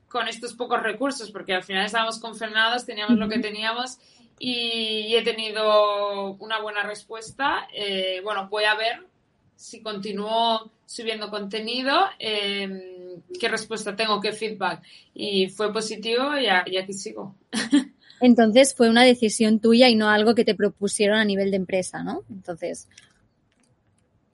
con 0.09 0.29
estos 0.29 0.55
pocos 0.55 0.83
recursos, 0.83 1.31
porque 1.31 1.55
al 1.55 1.63
final 1.63 1.87
estábamos 1.87 2.21
confinados, 2.21 2.85
teníamos 2.85 3.19
lo 3.19 3.29
que 3.29 3.39
teníamos 3.39 3.99
y 4.39 5.15
he 5.15 5.23
tenido 5.23 6.33
una 6.35 6.61
buena 6.61 6.83
respuesta. 6.83 7.69
Eh, 7.73 8.21
bueno, 8.23 8.49
voy 8.49 8.65
a 8.65 8.75
ver 8.75 9.07
si 9.57 9.83
continúo 9.83 10.71
subiendo 10.87 11.31
contenido, 11.31 11.93
em, 12.19 12.81
qué 13.41 13.49
respuesta 13.49 13.97
tengo, 13.97 14.21
qué 14.21 14.33
feedback. 14.33 14.83
Y 15.15 15.49
fue 15.49 15.73
positivo 15.73 16.37
y, 16.37 16.45
y 16.45 16.77
aquí 16.77 16.93
sigo. 16.93 17.35
Entonces 18.21 18.75
fue 18.75 18.89
una 18.89 19.03
decisión 19.03 19.61
tuya 19.61 19.89
y 19.89 19.97
no 19.97 20.09
algo 20.09 20.35
que 20.35 20.45
te 20.45 20.55
propusieron 20.55 21.19
a 21.19 21.25
nivel 21.25 21.51
de 21.51 21.57
empresa, 21.57 22.03
¿no? 22.03 22.23
Entonces. 22.31 22.89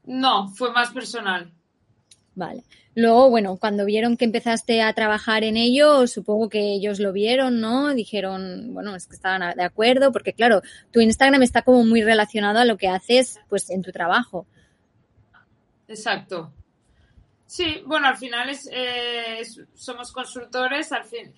No, 0.04 0.48
fue 0.48 0.72
más 0.72 0.90
personal. 0.90 1.50
Vale. 2.34 2.62
Luego, 2.94 3.30
bueno, 3.30 3.56
cuando 3.56 3.84
vieron 3.84 4.16
que 4.16 4.24
empezaste 4.24 4.82
a 4.82 4.92
trabajar 4.92 5.44
en 5.44 5.56
ello, 5.56 6.06
supongo 6.06 6.48
que 6.48 6.74
ellos 6.74 6.98
lo 6.98 7.12
vieron, 7.12 7.60
¿no? 7.60 7.94
Dijeron, 7.94 8.74
bueno, 8.74 8.96
es 8.96 9.06
que 9.06 9.14
estaban 9.14 9.56
de 9.56 9.62
acuerdo, 9.62 10.12
porque 10.12 10.32
claro, 10.32 10.62
tu 10.90 11.00
Instagram 11.00 11.42
está 11.42 11.62
como 11.62 11.84
muy 11.84 12.02
relacionado 12.02 12.58
a 12.58 12.64
lo 12.64 12.76
que 12.76 12.88
haces, 12.88 13.38
pues, 13.48 13.70
en 13.70 13.82
tu 13.82 13.92
trabajo. 13.92 14.44
Exacto. 15.86 16.52
Sí, 17.46 17.82
bueno, 17.84 18.06
al 18.06 18.16
final 18.16 18.48
es, 18.48 18.68
eh, 18.72 19.42
somos 19.74 20.12
consultores, 20.12 20.92
al 20.92 21.04
fin, 21.04 21.32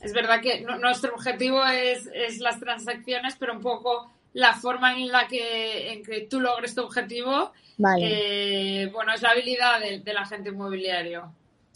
es 0.00 0.12
verdad 0.12 0.40
que 0.40 0.60
nuestro 0.60 1.14
objetivo 1.14 1.64
es, 1.66 2.08
es, 2.14 2.38
las 2.38 2.60
transacciones, 2.60 3.34
pero 3.36 3.54
un 3.54 3.62
poco 3.62 4.12
la 4.36 4.52
forma 4.52 4.92
en 4.92 5.08
la 5.08 5.26
que, 5.26 5.92
en 5.92 6.02
que 6.02 6.26
tú 6.28 6.40
logres 6.40 6.74
tu 6.74 6.82
objetivo, 6.82 7.52
eh, 7.98 8.86
bueno, 8.92 9.14
es 9.14 9.22
la 9.22 9.30
habilidad 9.30 9.80
del 9.80 10.16
agente 10.18 10.50
inmobiliario. 10.50 11.32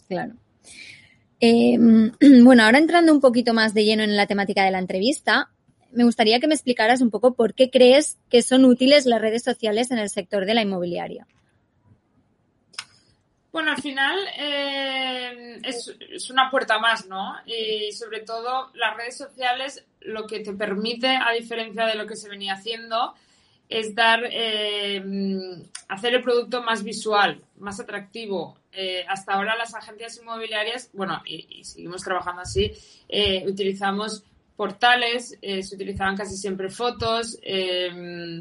Claro. 0.06 0.34
Eh, 1.40 1.78
bueno, 2.42 2.62
ahora 2.62 2.76
entrando 2.76 3.14
un 3.14 3.20
poquito 3.22 3.54
más 3.54 3.72
de 3.72 3.86
lleno 3.86 4.02
en 4.02 4.14
la 4.14 4.26
temática 4.26 4.62
de 4.62 4.72
la 4.72 4.78
entrevista, 4.78 5.48
me 5.90 6.04
gustaría 6.04 6.38
que 6.38 6.48
me 6.48 6.54
explicaras 6.54 7.00
un 7.00 7.10
poco 7.10 7.32
por 7.32 7.54
qué 7.54 7.70
crees 7.70 8.18
que 8.28 8.42
son 8.42 8.66
útiles 8.66 9.06
las 9.06 9.22
redes 9.22 9.42
sociales 9.42 9.90
en 9.90 9.96
el 9.96 10.10
sector 10.10 10.44
de 10.44 10.52
la 10.52 10.60
inmobiliaria. 10.60 11.26
Bueno, 13.52 13.72
al 13.72 13.82
final 13.82 14.16
eh, 14.36 15.60
es, 15.64 16.30
una 16.30 16.50
puerta 16.50 16.78
más, 16.78 17.06
¿no? 17.06 17.34
Y 17.46 17.90
sobre 17.92 18.20
todo 18.20 18.70
las 18.74 18.96
redes 18.96 19.16
sociales 19.16 19.84
lo 20.00 20.26
que 20.26 20.40
te 20.40 20.52
permite, 20.52 21.08
a 21.08 21.32
diferencia 21.32 21.86
de 21.86 21.96
lo 21.96 22.06
que 22.06 22.14
se 22.14 22.28
venía 22.28 22.54
haciendo, 22.54 23.14
es 23.68 23.94
dar, 23.94 24.20
eh, 24.30 25.02
hacer 25.88 26.14
el 26.14 26.22
producto 26.22 26.62
más 26.62 26.84
visual, 26.84 27.42
más 27.58 27.80
atractivo. 27.80 28.56
Eh, 28.72 29.04
hasta 29.08 29.34
ahora 29.34 29.56
las 29.56 29.74
agencias 29.74 30.18
inmobiliarias, 30.18 30.90
bueno, 30.92 31.20
y, 31.26 31.64
seguimos 31.64 32.02
trabajando 32.02 32.42
así, 32.42 32.70
utilizamos 33.46 34.22
portales, 34.56 35.36
se 35.40 35.74
utilizaban 35.74 36.16
casi 36.16 36.36
siempre 36.36 36.68
fotos, 36.68 37.38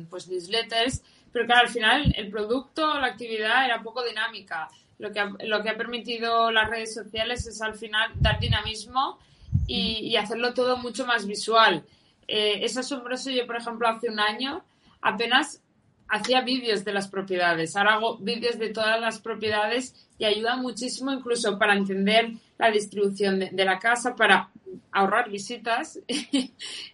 pues 0.09 0.27
newsletters, 0.27 1.01
pero 1.31 1.45
claro, 1.45 1.61
al 1.61 1.73
final 1.73 2.13
el 2.15 2.29
producto, 2.29 2.99
la 2.99 3.07
actividad 3.07 3.65
era 3.65 3.81
poco 3.81 4.03
dinámica 4.03 4.69
lo 4.99 5.11
que, 5.11 5.19
ha, 5.19 5.31
lo 5.45 5.63
que 5.63 5.69
ha 5.69 5.77
permitido 5.77 6.51
las 6.51 6.69
redes 6.69 6.93
sociales 6.93 7.47
es 7.47 7.61
al 7.61 7.75
final 7.75 8.11
dar 8.15 8.39
dinamismo 8.39 9.17
y, 9.65 10.15
hacerlo 10.17 10.53
todo 10.53 10.77
mucho 10.77 11.05
más 11.05 11.25
visual. 11.25 11.83
Eh, 12.27 12.59
es 12.63 12.77
asombroso, 12.77 13.31
yo 13.31 13.47
por 13.47 13.55
ejemplo 13.55 13.87
hace 13.87 14.09
un 14.09 14.19
año 14.19 14.63
apenas 15.01 15.61
hacía 16.09 16.41
vídeos 16.41 16.83
de 16.83 16.93
las 16.93 17.07
propiedades, 17.07 17.75
ahora 17.75 17.93
hago 17.93 18.17
vídeos 18.17 18.59
de 18.59 18.69
todas 18.69 18.99
las 18.99 19.19
propiedades 19.19 19.95
y 20.17 20.25
ayuda 20.25 20.57
muchísimo 20.57 21.11
incluso 21.11 21.57
para 21.57 21.75
entender 21.75 22.31
la 22.57 22.69
distribución 22.71 23.39
de, 23.39 23.65
la 23.65 23.79
casa, 23.79 24.15
para 24.15 24.49
ahorrar 24.91 25.29
visitas. 25.29 25.99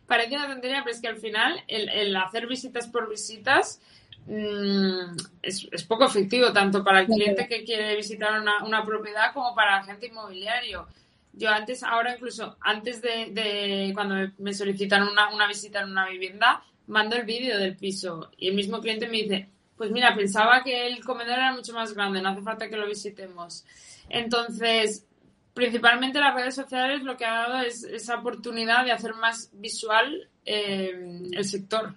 Parece 0.08 0.36
una 0.36 0.48
tontería, 0.48 0.84
pero 0.84 0.96
es 0.96 1.02
que 1.02 1.08
al 1.08 1.18
final 1.18 1.64
el, 1.68 1.90
el 1.90 2.16
hacer 2.16 2.46
visitas 2.46 2.88
por 2.88 3.10
visitas 3.10 3.82
Mm, 4.28 5.16
es, 5.44 5.84
poco 5.88 6.06
efectivo 6.06 6.52
tanto 6.52 6.84
para 6.84 7.02
el 7.02 7.08
cliente 7.08 7.48
que 7.48 7.64
quiere 7.64 7.96
visitar 7.96 8.42
una, 8.42 8.84
propiedad 8.84 9.34
como 9.34 9.54
para 9.54 9.78
el 9.78 9.84
agente 9.84 10.08
inmobiliario. 10.08 10.88
Yo 11.34 11.50
antes, 11.50 11.84
ahora 11.84 12.16
incluso 12.16 12.58
antes 12.62 13.02
de, 13.02 13.92
cuando 13.94 14.32
me 14.40 14.54
solicitan 14.54 15.04
una, 15.04 15.48
visita 15.48 15.82
en 15.82 15.92
una 15.92 16.10
vivienda, 16.10 16.64
mando 16.88 17.16
el 17.16 17.26
vídeo 17.26 17.60
del 17.60 17.76
piso 17.76 18.32
y 18.38 18.48
el 18.50 18.56
mismo 18.56 18.80
cliente 18.80 19.08
me 19.08 19.18
dice, 19.18 19.50
pues 19.76 19.92
mira, 19.92 20.16
pensaba 20.16 20.64
que 20.64 20.88
el 20.88 21.04
comedor 21.04 21.38
era 21.38 21.54
mucho 21.54 21.74
más 21.74 21.94
grande, 21.94 22.22
no 22.22 22.30
hace 22.30 22.42
falta 22.42 22.70
que 22.70 22.78
lo 22.78 22.88
visitemos. 22.88 23.66
Entonces, 24.10 25.06
principalmente 25.54 26.20
las 26.20 26.34
redes 26.34 26.56
sociales 26.56 27.04
lo 27.04 27.18
que 27.18 27.26
ha 27.26 27.48
dado 27.48 27.60
es 27.60 27.84
esa 27.84 28.16
oportunidad 28.16 28.86
de 28.86 28.94
hacer 28.94 29.14
más 29.14 29.50
visual 29.54 30.30
eh, 30.46 31.28
el 31.32 31.46
sector, 31.46 31.96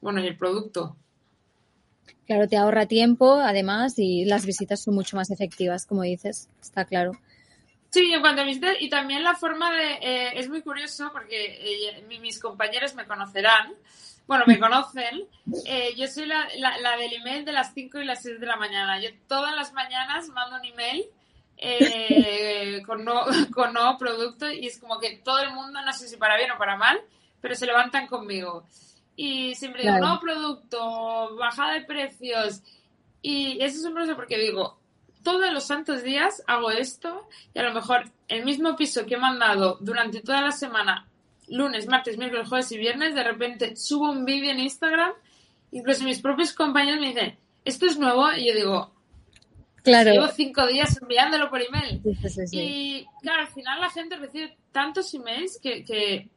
bueno, 0.00 0.20
y 0.20 0.26
el 0.26 0.38
producto. 0.38 0.96
Claro, 2.26 2.48
te 2.48 2.56
ahorra 2.56 2.86
tiempo, 2.86 3.34
además, 3.34 3.98
y 3.98 4.24
las 4.24 4.46
visitas 4.46 4.80
son 4.80 4.94
mucho 4.94 5.16
más 5.16 5.30
efectivas, 5.30 5.86
como 5.86 6.02
dices, 6.02 6.48
está 6.60 6.84
claro. 6.84 7.12
Sí, 7.90 8.12
en 8.12 8.20
cuanto 8.20 8.42
a 8.42 8.44
visitas, 8.44 8.76
y 8.78 8.88
también 8.88 9.24
la 9.24 9.34
forma 9.34 9.72
de... 9.72 9.92
Eh, 10.00 10.32
es 10.38 10.48
muy 10.48 10.62
curioso 10.62 11.10
porque 11.12 11.58
eh, 11.60 12.18
mis 12.20 12.38
compañeros 12.38 12.94
me 12.94 13.04
conocerán, 13.04 13.74
bueno, 14.28 14.44
me 14.46 14.58
conocen. 14.60 15.26
Eh, 15.66 15.94
yo 15.96 16.06
soy 16.06 16.26
la, 16.26 16.46
la, 16.56 16.96
del 16.96 17.14
email 17.14 17.44
de 17.44 17.52
las 17.52 17.74
5 17.74 17.98
y 17.98 18.04
las 18.04 18.22
6 18.22 18.38
de 18.38 18.46
la 18.46 18.56
mañana. 18.56 19.00
Yo 19.00 19.10
todas 19.26 19.56
las 19.56 19.72
mañanas 19.72 20.28
mando 20.28 20.56
un 20.56 20.64
email 20.64 21.04
con, 22.86 23.04
no, 23.04 23.24
con 23.52 23.72
nuevo 23.72 23.98
producto 23.98 24.50
y 24.50 24.68
es 24.68 24.78
como 24.78 25.00
que 25.00 25.16
todo 25.16 25.40
el 25.40 25.52
mundo, 25.52 25.82
no 25.82 25.92
sé 25.92 26.08
si 26.08 26.16
para 26.16 26.36
bien 26.36 26.52
o 26.52 26.58
para 26.58 26.76
mal, 26.76 27.00
pero 27.40 27.56
se 27.56 27.66
levantan 27.66 28.06
conmigo 28.06 28.64
y 29.16 29.54
siempre 29.54 29.82
digo, 29.82 29.98
nuevo 29.98 30.20
producto, 30.20 31.36
bajada 31.36 31.74
de 31.74 31.82
precios. 31.82 32.62
Y 33.22 33.62
eso 33.62 33.78
es 33.78 33.84
un 33.84 33.94
proceso 33.94 34.16
porque 34.16 34.38
digo, 34.38 34.78
todos 35.22 35.52
los 35.52 35.64
santos 35.64 36.02
días 36.02 36.42
hago 36.46 36.70
esto 36.70 37.28
y 37.54 37.58
a 37.58 37.62
lo 37.62 37.74
mejor 37.74 38.10
el 38.28 38.44
mismo 38.44 38.76
piso 38.76 39.04
que 39.06 39.14
he 39.14 39.18
mandado 39.18 39.76
durante 39.80 40.20
toda 40.20 40.40
la 40.40 40.52
semana, 40.52 41.06
lunes, 41.48 41.86
martes, 41.86 42.16
miércoles, 42.16 42.48
jueves 42.48 42.72
y 42.72 42.78
viernes, 42.78 43.14
de 43.14 43.24
repente 43.24 43.76
subo 43.76 44.10
un 44.10 44.24
vídeo 44.24 44.50
en 44.50 44.60
Instagram, 44.60 45.12
incluso 45.72 46.04
mis 46.04 46.20
propios 46.20 46.52
compañeros 46.52 47.00
me 47.00 47.08
dicen, 47.08 47.36
esto 47.64 47.86
es 47.86 47.98
nuevo, 47.98 48.32
y 48.32 48.48
yo 48.48 48.54
digo, 48.54 48.92
claro. 49.82 50.12
llevo 50.12 50.28
cinco 50.28 50.66
días 50.66 50.98
enviándolo 51.00 51.50
por 51.50 51.60
email. 51.60 52.00
Y 52.52 53.06
claro, 53.20 53.42
al 53.42 53.48
final 53.48 53.80
la 53.80 53.90
gente 53.90 54.16
recibe 54.16 54.56
tantos 54.72 55.12
emails 55.12 55.58
que, 55.62 55.84
que 55.84 56.28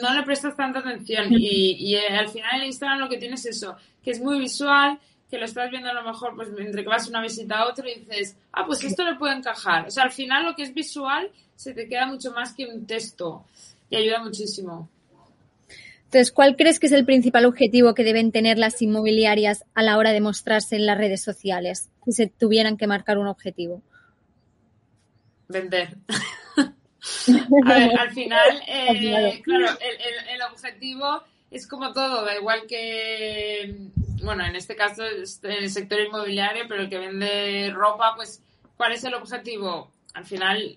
no 0.00 0.14
le 0.14 0.22
prestas 0.22 0.56
tanta 0.56 0.80
atención 0.80 1.26
y, 1.30 1.94
eh, 1.94 2.08
al 2.08 2.28
final 2.28 2.60
el 2.60 2.66
Instagram 2.66 3.00
lo 3.00 3.08
que 3.08 3.18
tienes 3.18 3.44
es 3.46 3.56
eso, 3.56 3.76
que 4.02 4.10
es 4.10 4.20
muy 4.20 4.38
visual, 4.38 4.98
que 5.30 5.38
lo 5.38 5.44
estás 5.44 5.70
viendo 5.70 5.88
a 5.88 5.94
lo 5.94 6.02
mejor 6.02 6.34
pues 6.36 6.48
entre 6.58 6.82
que 6.82 6.88
vas 6.88 7.08
una 7.08 7.22
visita 7.22 7.58
a 7.58 7.68
otro 7.68 7.88
y 7.88 8.00
dices, 8.00 8.36
ah, 8.52 8.66
pues 8.66 8.84
esto 8.84 9.04
le 9.04 9.16
puede 9.16 9.34
encajar. 9.36 9.86
O 9.86 9.90
sea, 9.90 10.04
al 10.04 10.12
final 10.12 10.44
lo 10.44 10.54
que 10.54 10.62
es 10.62 10.74
visual 10.74 11.30
se 11.56 11.72
te 11.72 11.88
queda 11.88 12.06
mucho 12.06 12.32
más 12.32 12.52
que 12.52 12.66
un 12.66 12.86
texto 12.86 13.44
y 13.88 13.96
ayuda 13.96 14.22
muchísimo. 14.22 14.88
Entonces, 16.04 16.30
¿cuál 16.30 16.56
crees 16.56 16.78
que 16.78 16.86
es 16.86 16.92
el 16.92 17.06
principal 17.06 17.46
objetivo 17.46 17.94
que 17.94 18.04
deben 18.04 18.32
tener 18.32 18.58
las 18.58 18.82
inmobiliarias 18.82 19.64
a 19.72 19.82
la 19.82 19.96
hora 19.96 20.12
de 20.12 20.20
mostrarse 20.20 20.76
en 20.76 20.84
las 20.84 20.98
redes 20.98 21.22
sociales, 21.22 21.88
si 22.04 22.12
se 22.12 22.26
tuvieran 22.26 22.76
que 22.76 22.86
marcar 22.86 23.16
un 23.16 23.28
objetivo? 23.28 23.80
Vender. 25.48 25.96
A 27.66 27.74
ver, 27.74 27.90
al 27.98 28.10
final, 28.12 28.62
eh, 28.66 29.40
claro, 29.42 29.76
el, 29.80 30.42
objetivo 30.42 31.22
es 31.50 31.66
como 31.66 31.92
todo, 31.92 32.24
da 32.24 32.36
igual 32.36 32.62
que, 32.68 33.88
bueno, 34.22 34.44
en 34.44 34.56
este 34.56 34.76
caso 34.76 35.04
en 35.04 35.52
el 35.52 35.70
sector 35.70 36.00
inmobiliario, 36.00 36.64
pero 36.68 36.82
el 36.82 36.88
que 36.88 36.98
vende 36.98 37.70
ropa, 37.74 38.14
pues, 38.16 38.42
¿cuál 38.76 38.92
es 38.92 39.04
el 39.04 39.14
objetivo? 39.14 39.92
Al 40.14 40.24
final, 40.24 40.76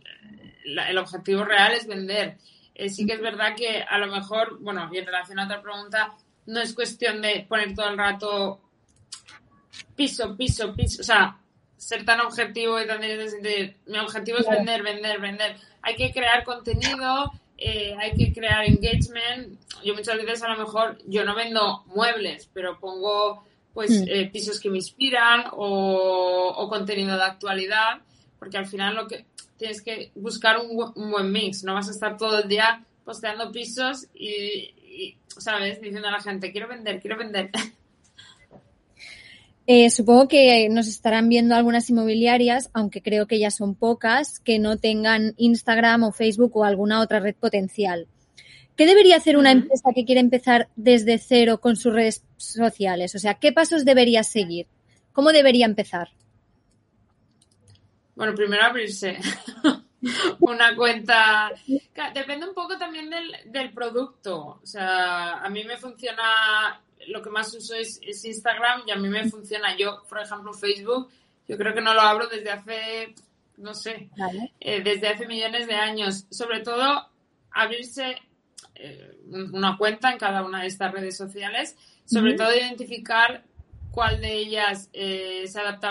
el 0.64 0.98
objetivo 0.98 1.46
real 1.46 1.74
es 1.74 1.88
vender. 1.88 2.38
Eh, 2.74 2.90
sí 2.90 3.06
que 3.06 3.14
es 3.14 3.22
verdad 3.22 3.56
que 3.56 3.82
a 3.82 3.98
lo 3.98 4.08
mejor, 4.08 4.60
bueno, 4.60 4.90
y 4.92 4.98
en 4.98 5.06
relación 5.06 5.40
a 5.40 5.46
otra 5.46 5.62
pregunta, 5.62 6.14
no 6.48 6.60
es 6.60 6.74
cuestión 6.74 7.22
de 7.22 7.46
poner 7.48 7.74
todo 7.74 7.90
el 7.90 7.98
rato 7.98 8.62
piso, 9.96 10.36
piso, 10.36 10.74
piso, 10.76 11.02
o 11.02 11.06
sea, 11.06 11.40
ser 11.78 12.04
tan 12.04 12.20
objetivo 12.22 12.82
y 12.82 12.88
tan 12.88 13.00
de 13.00 13.78
mi 13.86 13.98
objetivo 14.00 14.40
es 14.40 14.48
vender, 14.50 14.84
vender, 14.84 15.20
vender. 15.20 15.56
Hay 15.86 15.96
que 15.96 16.12
crear 16.12 16.44
contenido, 16.44 17.32
eh, 17.60 17.96
hay 18.00 18.16
que 18.16 18.34
crear 18.34 18.66
engagement. 18.66 19.60
Yo 19.84 19.94
muchas 19.94 20.18
veces 20.18 20.42
a 20.42 20.50
lo 20.50 20.58
mejor 20.58 20.98
yo 21.06 21.24
no 21.24 21.36
vendo 21.36 21.84
muebles, 21.86 22.50
pero 22.52 22.80
pongo 22.80 23.44
pues 23.72 23.92
mm. 23.92 24.04
eh, 24.08 24.30
pisos 24.34 24.60
que 24.60 24.72
me 24.72 24.78
inspiran 24.78 25.46
o, 25.52 26.68
contenido 26.70 27.16
de 27.16 27.24
actualidad, 27.24 28.02
porque 28.40 28.58
al 28.58 28.66
final 28.66 28.96
lo 28.96 29.08
que 29.08 29.26
tienes 29.58 29.84
que 29.84 30.12
buscar 30.16 30.58
un, 30.60 31.12
buen 31.12 31.32
mix, 31.32 31.64
no 31.64 31.76
vas 31.76 31.88
a 31.88 31.92
estar 31.92 32.18
todo 32.18 32.40
el 32.40 32.50
día 32.50 32.84
posteando 33.04 33.52
pisos 33.52 34.08
y, 34.16 34.74
y, 34.82 35.18
¿sabes? 35.28 35.80
Diciendo 35.80 36.08
a 36.08 36.12
la 36.12 36.22
gente, 36.22 36.52
quiero 36.52 36.68
vender, 36.68 37.00
quiero 37.00 37.18
vender. 37.18 37.52
Eh, 39.68 39.90
supongo 39.90 40.28
que 40.28 40.70
nos 40.70 40.88
estarán 40.88 41.28
viendo 41.28 41.56
algunas 41.56 41.90
inmobiliarias, 41.90 42.70
aunque 42.74 43.02
creo 43.02 43.26
que 43.26 43.40
ya 43.40 43.50
son 43.50 43.74
pocas, 43.74 44.40
que 44.40 44.60
no 44.60 44.78
tengan 44.78 45.34
Instagram 45.38 46.04
o 46.04 46.12
Facebook 46.12 46.56
o 46.56 46.64
alguna 46.64 47.02
otra 47.02 47.20
red 47.20 47.36
potencial. 47.36 48.08
¿Qué 48.76 48.86
debería 48.86 49.16
hacer 49.16 49.38
una 49.38 49.52
empresa 49.52 49.90
que 49.96 50.06
quiere 50.06 50.22
empezar 50.22 50.70
desde 50.76 51.18
cero 51.18 51.62
con 51.62 51.78
sus 51.78 51.94
redes 51.94 52.24
sociales? 52.38 53.16
O 53.16 53.20
sea, 53.20 53.36
¿qué 53.36 53.52
pasos 53.52 53.86
debería 53.86 54.24
seguir? 54.24 54.68
¿Cómo 55.14 55.32
debería 55.32 55.66
empezar? 55.66 56.10
Bueno, 58.16 58.36
primero 58.36 58.64
abrirse 58.64 59.18
una 60.42 60.76
cuenta. 60.76 61.52
Depende 62.14 62.48
un 62.48 62.54
poco 62.54 62.78
también 62.78 63.10
del, 63.10 63.32
del, 63.46 63.72
producto. 63.72 64.60
O 64.62 64.66
sea, 64.66 65.40
a 65.40 65.50
mí 65.50 65.64
me 65.64 65.78
funciona 65.78 66.82
lo 67.08 67.22
que 67.22 67.30
más 67.30 67.54
uso 67.54 67.76
es, 67.76 68.00
Instagram 68.26 68.84
y 68.88 68.92
a 68.92 68.96
mí 68.96 69.08
me 69.08 69.30
funciona. 69.30 69.76
Yo, 69.78 70.04
por 70.08 70.22
ejemplo, 70.22 70.54
Facebook, 70.54 71.10
yo 71.48 71.58
creo 71.58 71.74
que 71.74 71.82
no 71.82 71.94
lo 71.94 72.02
abro 72.02 72.28
desde 72.28 72.52
hace, 72.52 73.16
no 73.58 73.74
sé, 73.74 74.10
eh, 74.60 74.82
desde 74.82 75.08
hace 75.08 75.28
millones 75.28 75.68
de 75.68 75.76
años. 75.76 76.26
Sobre 76.30 76.62
todo, 76.62 77.08
abrirse 77.52 78.18
eh, 78.76 79.18
una 79.28 79.78
cuenta 79.78 80.12
en 80.12 80.18
cada 80.18 80.44
una 80.44 80.62
de 80.62 80.68
estas 80.68 80.92
redes 80.92 81.16
sociales, 81.18 81.76
sobre 82.06 82.34
todo 82.34 82.56
identificar 82.56 83.44
cuál 83.92 84.20
de 84.20 84.34
ellas 84.34 84.90
eh, 84.94 85.46
se 85.48 85.60
adapta 85.60 85.90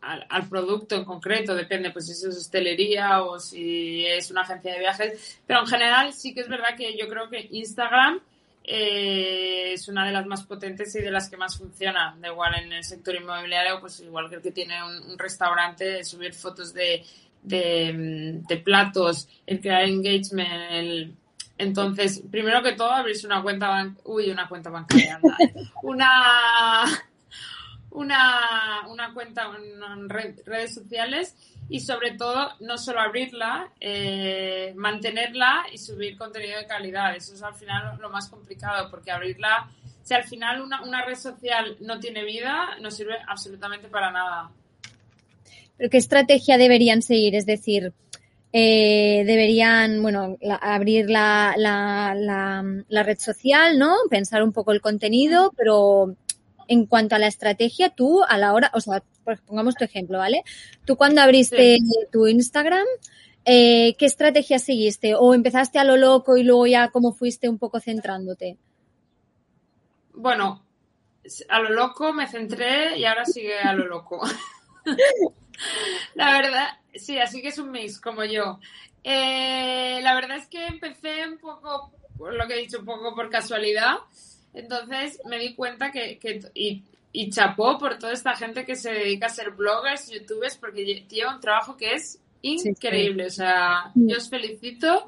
al, 0.00 0.26
al, 0.28 0.48
producto 0.48 0.96
en 0.96 1.04
concreto, 1.04 1.54
depende 1.54 1.90
pues 1.90 2.06
si 2.06 2.12
es 2.12 2.24
hostelería 2.24 3.22
o 3.22 3.38
si 3.38 4.04
es 4.04 4.30
una 4.30 4.42
agencia 4.42 4.72
de 4.72 4.80
viajes, 4.80 5.40
pero 5.46 5.60
en 5.60 5.66
general 5.66 6.12
sí 6.12 6.34
que 6.34 6.40
es 6.40 6.48
verdad 6.48 6.76
que 6.76 6.96
yo 6.98 7.08
creo 7.08 7.30
que 7.30 7.48
Instagram 7.52 8.20
eh, 8.64 9.74
es 9.74 9.88
una 9.88 10.06
de 10.06 10.12
las 10.12 10.26
más 10.26 10.42
potentes 10.44 10.94
y 10.96 11.00
de 11.00 11.10
las 11.10 11.28
que 11.28 11.36
más 11.36 11.58
funciona. 11.58 12.16
Da 12.18 12.28
igual 12.28 12.54
en 12.54 12.72
el 12.72 12.84
sector 12.84 13.14
inmobiliario, 13.14 13.80
pues 13.80 14.00
igual 14.00 14.30
que 14.30 14.36
el 14.36 14.42
que 14.42 14.52
tiene 14.52 14.82
un, 14.82 15.18
restaurante, 15.18 16.02
subir 16.02 16.32
fotos 16.32 16.72
de, 16.72 17.04
de, 17.42 18.62
platos, 18.64 19.28
el 19.46 19.60
crear 19.60 19.84
engagement, 19.84 21.14
entonces, 21.56 22.20
primero 22.30 22.62
que 22.62 22.72
todo, 22.72 22.90
abrirse 22.90 23.26
una 23.26 23.42
cuenta 23.42 23.94
uy, 24.04 24.30
una 24.30 24.48
cuenta 24.48 24.70
bancaria, 24.70 25.20
una 25.82 26.84
una, 27.94 28.86
una 28.88 29.14
cuenta 29.14 29.50
en 29.56 30.08
redes 30.08 30.74
sociales 30.74 31.34
y 31.68 31.80
sobre 31.80 32.12
todo 32.12 32.50
no 32.60 32.76
solo 32.76 33.00
abrirla, 33.00 33.72
eh, 33.80 34.72
mantenerla 34.76 35.64
y 35.72 35.78
subir 35.78 36.16
contenido 36.16 36.58
de 36.58 36.66
calidad. 36.66 37.16
Eso 37.16 37.34
es 37.34 37.42
al 37.42 37.54
final 37.54 37.96
lo 37.98 38.10
más 38.10 38.28
complicado 38.28 38.90
porque 38.90 39.10
abrirla, 39.10 39.70
si 40.02 40.12
al 40.12 40.24
final 40.24 40.60
una, 40.60 40.82
una 40.82 41.04
red 41.04 41.16
social 41.16 41.76
no 41.80 41.98
tiene 42.00 42.24
vida, 42.24 42.76
no 42.80 42.90
sirve 42.90 43.14
absolutamente 43.26 43.88
para 43.88 44.10
nada. 44.10 44.50
¿Pero 45.76 45.90
qué 45.90 45.96
estrategia 45.96 46.58
deberían 46.58 47.00
seguir? 47.00 47.34
Es 47.34 47.46
decir, 47.46 47.92
eh, 48.52 49.24
deberían, 49.26 50.02
bueno, 50.02 50.36
abrir 50.60 51.10
la, 51.10 51.54
la, 51.56 52.14
la, 52.16 52.64
la, 52.88 53.02
red 53.02 53.18
social, 53.18 53.78
¿no? 53.78 53.96
Pensar 54.10 54.44
un 54.44 54.52
poco 54.52 54.70
el 54.72 54.80
contenido, 54.80 55.52
pero 55.56 56.14
en 56.68 56.86
cuanto 56.86 57.14
a 57.14 57.18
la 57.18 57.26
estrategia, 57.26 57.90
tú 57.90 58.22
a 58.22 58.38
la 58.38 58.52
hora, 58.52 58.70
o 58.74 58.80
sea, 58.80 59.02
pongamos 59.46 59.74
tu 59.74 59.84
ejemplo, 59.84 60.18
¿vale? 60.18 60.42
Tú 60.84 60.96
cuando 60.96 61.20
abriste 61.20 61.78
tu 62.12 62.26
Instagram, 62.26 62.86
eh, 63.44 63.94
¿qué 63.98 64.06
estrategia 64.06 64.58
seguiste? 64.58 65.14
¿O 65.14 65.34
empezaste 65.34 65.78
a 65.78 65.84
lo 65.84 65.96
loco 65.96 66.36
y 66.36 66.42
luego 66.42 66.66
ya 66.66 66.88
cómo 66.88 67.12
fuiste 67.12 67.48
un 67.48 67.58
poco 67.58 67.80
centrándote? 67.80 68.56
Bueno, 70.14 70.64
a 71.48 71.60
lo 71.60 71.70
loco 71.70 72.12
me 72.12 72.28
centré 72.28 72.96
y 72.98 73.04
ahora 73.04 73.24
sigue 73.24 73.58
a 73.58 73.72
lo 73.72 73.86
loco. 73.86 74.22
la 76.14 76.32
verdad, 76.32 76.68
sí, 76.94 77.18
así 77.18 77.42
que 77.42 77.48
es 77.48 77.58
un 77.58 77.70
mix 77.70 78.00
como 78.00 78.24
yo. 78.24 78.60
Eh, 79.02 80.00
la 80.02 80.14
verdad 80.14 80.38
es 80.38 80.46
que 80.46 80.66
empecé 80.66 81.26
un 81.28 81.38
poco, 81.38 81.92
por 82.16 82.34
lo 82.34 82.46
que 82.46 82.54
he 82.54 82.60
dicho, 82.60 82.78
un 82.78 82.86
poco 82.86 83.14
por 83.14 83.28
casualidad. 83.28 83.96
Entonces 84.54 85.20
me 85.26 85.38
di 85.38 85.54
cuenta 85.54 85.90
que, 85.90 86.18
y, 86.54 86.82
y, 87.12 87.30
chapó 87.30 87.78
por 87.78 87.98
toda 87.98 88.12
esta 88.12 88.36
gente 88.36 88.64
que 88.64 88.76
se 88.76 88.92
dedica 88.92 89.26
a 89.26 89.30
ser 89.30 89.50
bloggers, 89.50 90.10
youtubers, 90.10 90.56
porque 90.56 90.84
lleva 90.84 91.34
un 91.34 91.40
trabajo 91.40 91.76
que 91.76 91.94
es 91.94 92.20
increíble. 92.42 93.26
O 93.26 93.30
sea, 93.30 93.90
yo 93.94 94.16
os 94.16 94.30
felicito 94.30 95.06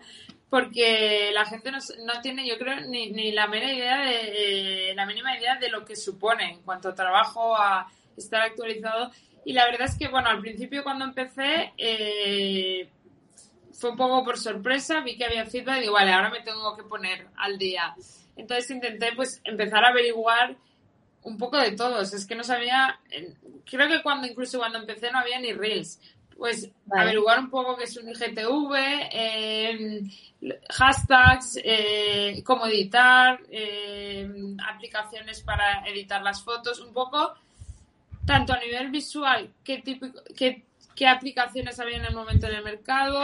porque 0.51 1.31
la 1.33 1.44
gente 1.44 1.70
no, 1.70 1.79
no 2.05 2.20
tiene, 2.20 2.47
yo 2.47 2.59
creo, 2.59 2.81
ni, 2.83 3.11
ni 3.11 3.33
la 3.33 3.47
mínima 3.47 3.73
idea 3.73 4.01
de 4.01 4.90
eh, 4.90 4.94
la 4.94 5.07
mínima 5.07 5.37
idea 5.37 5.57
de 5.57 5.68
lo 5.68 5.85
que 5.85 5.97
supone 5.97 6.53
en 6.53 6.62
cuanto 6.62 6.88
a 6.88 6.94
trabajo, 6.94 7.57
a 7.57 7.87
estar 8.16 8.42
actualizado. 8.42 9.11
Y 9.44 9.53
la 9.53 9.64
verdad 9.64 9.88
es 9.88 9.97
que, 9.99 10.09
bueno, 10.09 10.29
al 10.29 10.40
principio 10.40 10.83
cuando 10.83 11.05
empecé, 11.05 11.73
eh, 11.77 12.88
fue 13.79 13.91
un 13.91 13.97
poco 13.97 14.25
por 14.25 14.39
sorpresa, 14.39 15.01
vi 15.01 15.17
que 15.17 15.25
había 15.25 15.47
feedback 15.47 15.79
y 15.79 15.81
digo, 15.83 15.95
vale, 15.95 16.12
ahora 16.12 16.31
me 16.31 16.41
tengo 16.41 16.77
que 16.77 16.85
poner 16.85 17.29
al 17.37 17.59
día. 17.59 17.95
Entonces 18.37 18.71
intenté 18.71 19.12
pues 19.15 19.41
empezar 19.45 19.85
a 19.85 19.89
averiguar 19.89 20.57
un 21.23 21.37
poco 21.37 21.59
de 21.59 21.73
todos. 21.73 22.12
Es 22.15 22.27
que 22.27 22.35
no 22.35 22.45
sabía, 22.45 22.99
creo 23.65 23.89
que 23.89 24.03
cuando 24.03 24.27
incluso 24.27 24.59
cuando 24.59 24.79
empecé 24.79 25.11
no 25.11 25.19
había 25.19 25.39
ni 25.39 25.53
Reels. 25.53 26.01
Pues 26.37 26.71
averiguar 26.91 27.39
un 27.39 27.49
poco 27.49 27.77
qué 27.77 27.85
es 27.85 27.97
un 27.97 28.11
IGTV, 28.11 29.09
em, 29.11 30.11
hashtags, 30.69 31.59
eh, 31.65 32.43
cómo 32.45 32.67
editar, 32.67 33.41
em, 33.51 34.55
aplicaciones 34.61 35.41
para 35.41 35.83
editar 35.87 36.23
las 36.23 36.43
fotos, 36.43 36.81
un 36.81 36.93
poco 36.93 37.35
tanto 38.27 38.53
a 38.53 38.59
nivel 38.59 38.91
visual, 38.91 39.51
qué, 39.65 39.79
típico, 39.79 40.21
qué, 40.37 40.67
qué 40.96 41.06
aplicaciones 41.06 41.78
había 41.78 41.98
en 41.98 42.06
el 42.06 42.14
momento 42.14 42.48
en 42.48 42.54
el 42.54 42.64
mercado, 42.64 43.22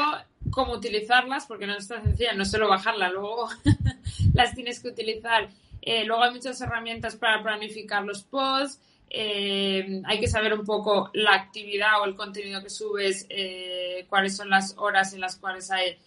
cómo 0.50 0.74
utilizarlas, 0.74 1.46
porque 1.46 1.66
no 1.66 1.76
es 1.76 1.88
tan 1.88 2.04
sencilla, 2.04 2.35
no 2.35 2.44
solo 2.44 2.68
bajarla, 2.68 3.08
luego 3.08 3.48
las 4.35 4.54
tienes 4.54 4.80
que 4.80 4.88
utilizar. 4.88 5.48
Eh, 5.80 6.04
luego 6.04 6.22
hay 6.22 6.32
muchas 6.32 6.61
herramientas 6.61 7.16
para 7.16 7.42
planificar 7.42 8.04
los 8.04 8.22
posts. 8.22 8.80
Eh, 9.11 10.02
hay 10.04 10.20
que 10.20 10.28
saber 10.28 10.54
un 10.54 10.64
poco 10.64 11.11
la 11.14 11.35
actividad 11.35 12.00
o 12.00 12.04
el 12.04 12.14
contenido 12.14 12.62
que 12.62 12.70
subes, 12.70 13.26
eh, 13.28 14.06
cuáles 14.08 14.37
son 14.37 14.48
las 14.48 14.76
horas 14.78 15.12
en 15.14 15.20
las 15.20 15.37
cuales 15.37 15.70
hay 15.70 15.98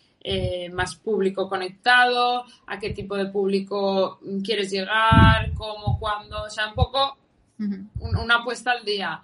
más 0.72 0.96
público 0.96 1.48
conectado, 1.48 2.46
a 2.66 2.80
qué 2.80 2.90
tipo 2.90 3.16
de 3.16 3.28
público 3.28 4.20
quieres 4.44 4.72
llegar, 4.72 5.54
cómo, 5.54 6.00
cuándo, 6.00 6.46
o 6.46 6.50
sea, 6.50 6.70
un 6.70 6.74
poco 6.74 7.16
una 7.60 8.38
apuesta 8.38 8.72
al 8.72 8.84
día. 8.84 9.22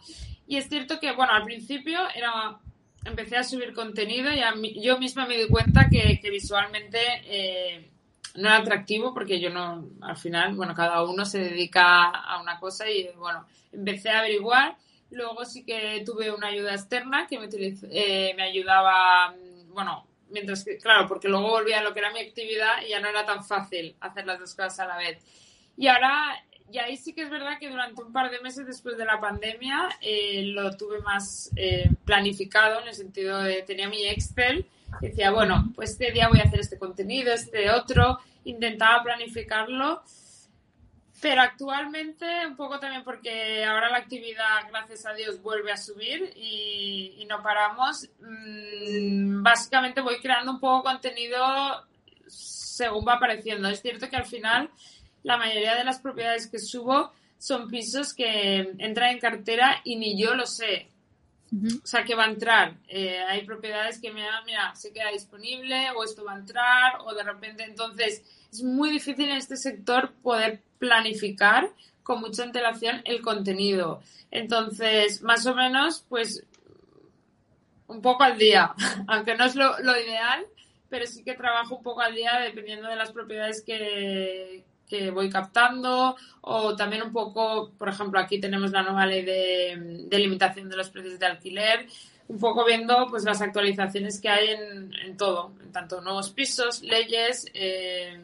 Y 0.51 0.57
es 0.57 0.67
cierto 0.67 0.99
que, 0.99 1.13
bueno, 1.13 1.31
al 1.31 1.45
principio 1.45 1.97
era 2.13 2.59
empecé 3.05 3.37
a 3.37 3.43
subir 3.45 3.73
contenido 3.73 4.29
y 4.33 4.81
yo 4.81 4.99
misma 4.99 5.25
me 5.25 5.37
di 5.37 5.47
cuenta 5.47 5.87
que, 5.89 6.19
visualmente 6.29 6.99
eh, 7.23 7.89
no 8.35 8.49
era 8.49 8.57
atractivo 8.57 9.13
porque 9.13 9.39
yo 9.39 9.49
no, 9.49 9.87
al 10.01 10.17
final, 10.17 10.53
bueno, 10.55 10.75
cada 10.75 11.05
uno 11.05 11.23
se 11.23 11.39
dedica 11.39 12.09
a 12.09 12.41
una 12.41 12.59
cosa 12.59 12.89
y 12.89 13.07
bueno, 13.15 13.45
empecé 13.71 14.09
a 14.09 14.19
averiguar. 14.19 14.75
Luego 15.11 15.45
sí 15.45 15.63
que 15.63 16.03
tuve 16.05 16.29
una 16.29 16.47
ayuda 16.47 16.73
externa 16.73 17.27
que 17.27 17.39
me, 17.39 17.47
eh, 17.89 18.33
me 18.35 18.43
ayudaba, 18.43 19.33
bueno, 19.69 20.05
mientras 20.31 20.65
que, 20.65 20.77
claro, 20.79 21.07
porque 21.07 21.29
luego 21.29 21.47
volvía 21.47 21.79
a 21.79 21.83
lo 21.83 21.93
que 21.93 21.99
era 21.99 22.11
mi 22.11 22.19
actividad 22.19 22.81
y 22.85 22.89
ya 22.89 22.99
no 22.99 23.07
era 23.07 23.25
tan 23.25 23.45
fácil 23.45 23.95
hacer 24.01 24.25
las 24.25 24.37
dos 24.37 24.53
cosas 24.53 24.81
a 24.81 24.87
la 24.87 24.97
vez. 24.97 25.17
Y 25.77 25.87
ahora 25.87 26.43
y 26.71 26.77
ahí 26.79 26.97
sí 26.97 27.13
que 27.13 27.23
es 27.23 27.29
verdad 27.29 27.59
que 27.59 27.69
durante 27.69 28.01
un 28.01 28.13
par 28.13 28.31
de 28.31 28.39
meses 28.39 28.65
después 28.65 28.97
de 28.97 29.05
la 29.05 29.19
pandemia 29.19 29.89
eh, 30.01 30.43
lo 30.45 30.75
tuve 30.77 30.99
más 31.01 31.51
eh, 31.55 31.89
planificado 32.05 32.81
en 32.81 32.87
el 32.87 32.93
sentido 32.93 33.41
de 33.41 33.61
tenía 33.63 33.89
mi 33.89 34.05
Excel 34.07 34.65
decía 35.01 35.31
bueno 35.31 35.71
pues 35.75 35.91
este 35.91 36.11
día 36.11 36.29
voy 36.29 36.39
a 36.39 36.43
hacer 36.43 36.59
este 36.59 36.77
contenido 36.77 37.33
este 37.33 37.71
otro 37.71 38.19
intentaba 38.45 39.03
planificarlo 39.03 40.01
pero 41.21 41.41
actualmente 41.41 42.25
un 42.47 42.55
poco 42.55 42.79
también 42.79 43.03
porque 43.03 43.63
ahora 43.63 43.89
la 43.89 43.97
actividad 43.97 44.67
gracias 44.69 45.05
a 45.05 45.13
Dios 45.13 45.41
vuelve 45.41 45.71
a 45.71 45.77
subir 45.77 46.33
y, 46.35 47.25
no 47.29 47.41
paramos 47.41 48.09
mm, 48.19 49.41
básicamente 49.41 50.01
voy 50.01 50.19
creando 50.19 50.51
un 50.51 50.59
poco 50.59 50.83
contenido 50.83 51.85
según 52.27 53.05
va 53.07 53.13
apareciendo. 53.13 53.69
Es 53.69 53.81
cierto 53.81 54.09
que 54.09 54.15
al 54.15 54.25
final 54.25 54.69
la 55.23 55.37
mayoría 55.37 55.75
de 55.75 55.83
las 55.83 55.99
propiedades 55.99 56.47
que 56.47 56.59
subo 56.59 57.11
son 57.37 57.69
pisos 57.69 58.13
que 58.13 58.73
entran 58.77 59.11
en 59.11 59.19
cartera 59.19 59.81
y 59.83 59.95
ni 59.95 60.19
yo 60.19 60.35
lo 60.35 60.45
sé. 60.45 60.89
O 61.51 61.85
sea, 61.85 62.05
que 62.05 62.15
va 62.15 62.25
a 62.25 62.29
entrar. 62.29 62.77
Eh, 62.87 63.19
hay 63.19 63.45
propiedades 63.45 63.99
que 63.99 64.11
me 64.11 64.21
dan, 64.21 64.45
mira, 64.45 64.73
se 64.73 64.93
queda 64.93 65.09
disponible 65.11 65.91
o 65.91 66.03
esto 66.03 66.23
va 66.23 66.33
a 66.33 66.37
entrar 66.37 66.99
o 67.03 67.13
de 67.13 67.23
repente. 67.23 67.63
Entonces, 67.63 68.23
es 68.51 68.63
muy 68.63 68.89
difícil 68.89 69.29
en 69.29 69.35
este 69.35 69.57
sector 69.57 70.13
poder 70.21 70.61
planificar 70.79 71.69
con 72.03 72.21
mucha 72.21 72.43
antelación 72.43 73.01
el 73.03 73.21
contenido. 73.21 74.01
Entonces, 74.29 75.21
más 75.23 75.45
o 75.45 75.53
menos, 75.53 76.05
pues 76.07 76.45
un 77.87 78.01
poco 78.01 78.23
al 78.23 78.37
día, 78.37 78.73
aunque 79.07 79.35
no 79.35 79.45
es 79.45 79.55
lo, 79.55 79.77
lo 79.79 79.99
ideal, 79.99 80.45
pero 80.89 81.05
sí 81.05 81.23
que 81.23 81.33
trabajo 81.33 81.75
un 81.75 81.83
poco 81.83 82.01
al 82.01 82.15
día 82.15 82.39
dependiendo 82.39 82.87
de 82.87 82.95
las 82.95 83.11
propiedades 83.11 83.61
que, 83.61 84.63
que 84.91 85.09
voy 85.09 85.29
captando 85.29 86.17
o 86.41 86.75
también 86.75 87.01
un 87.01 87.13
poco, 87.13 87.71
por 87.77 87.87
ejemplo, 87.87 88.19
aquí 88.19 88.41
tenemos 88.41 88.71
la 88.71 88.83
nueva 88.83 89.05
ley 89.05 89.23
de, 89.23 90.17
limitación 90.19 90.67
de 90.67 90.75
los 90.75 90.89
precios 90.89 91.17
de 91.17 91.25
alquiler, 91.25 91.87
un 92.27 92.37
poco 92.37 92.65
viendo 92.65 93.07
pues 93.09 93.23
las 93.23 93.41
actualizaciones 93.41 94.19
que 94.19 94.27
hay 94.27 94.49
en, 94.49 95.15
todo, 95.15 95.53
en 95.63 95.71
tanto 95.71 96.01
nuevos 96.01 96.31
pisos, 96.31 96.81
leyes, 96.81 97.45
eh, 97.53 98.21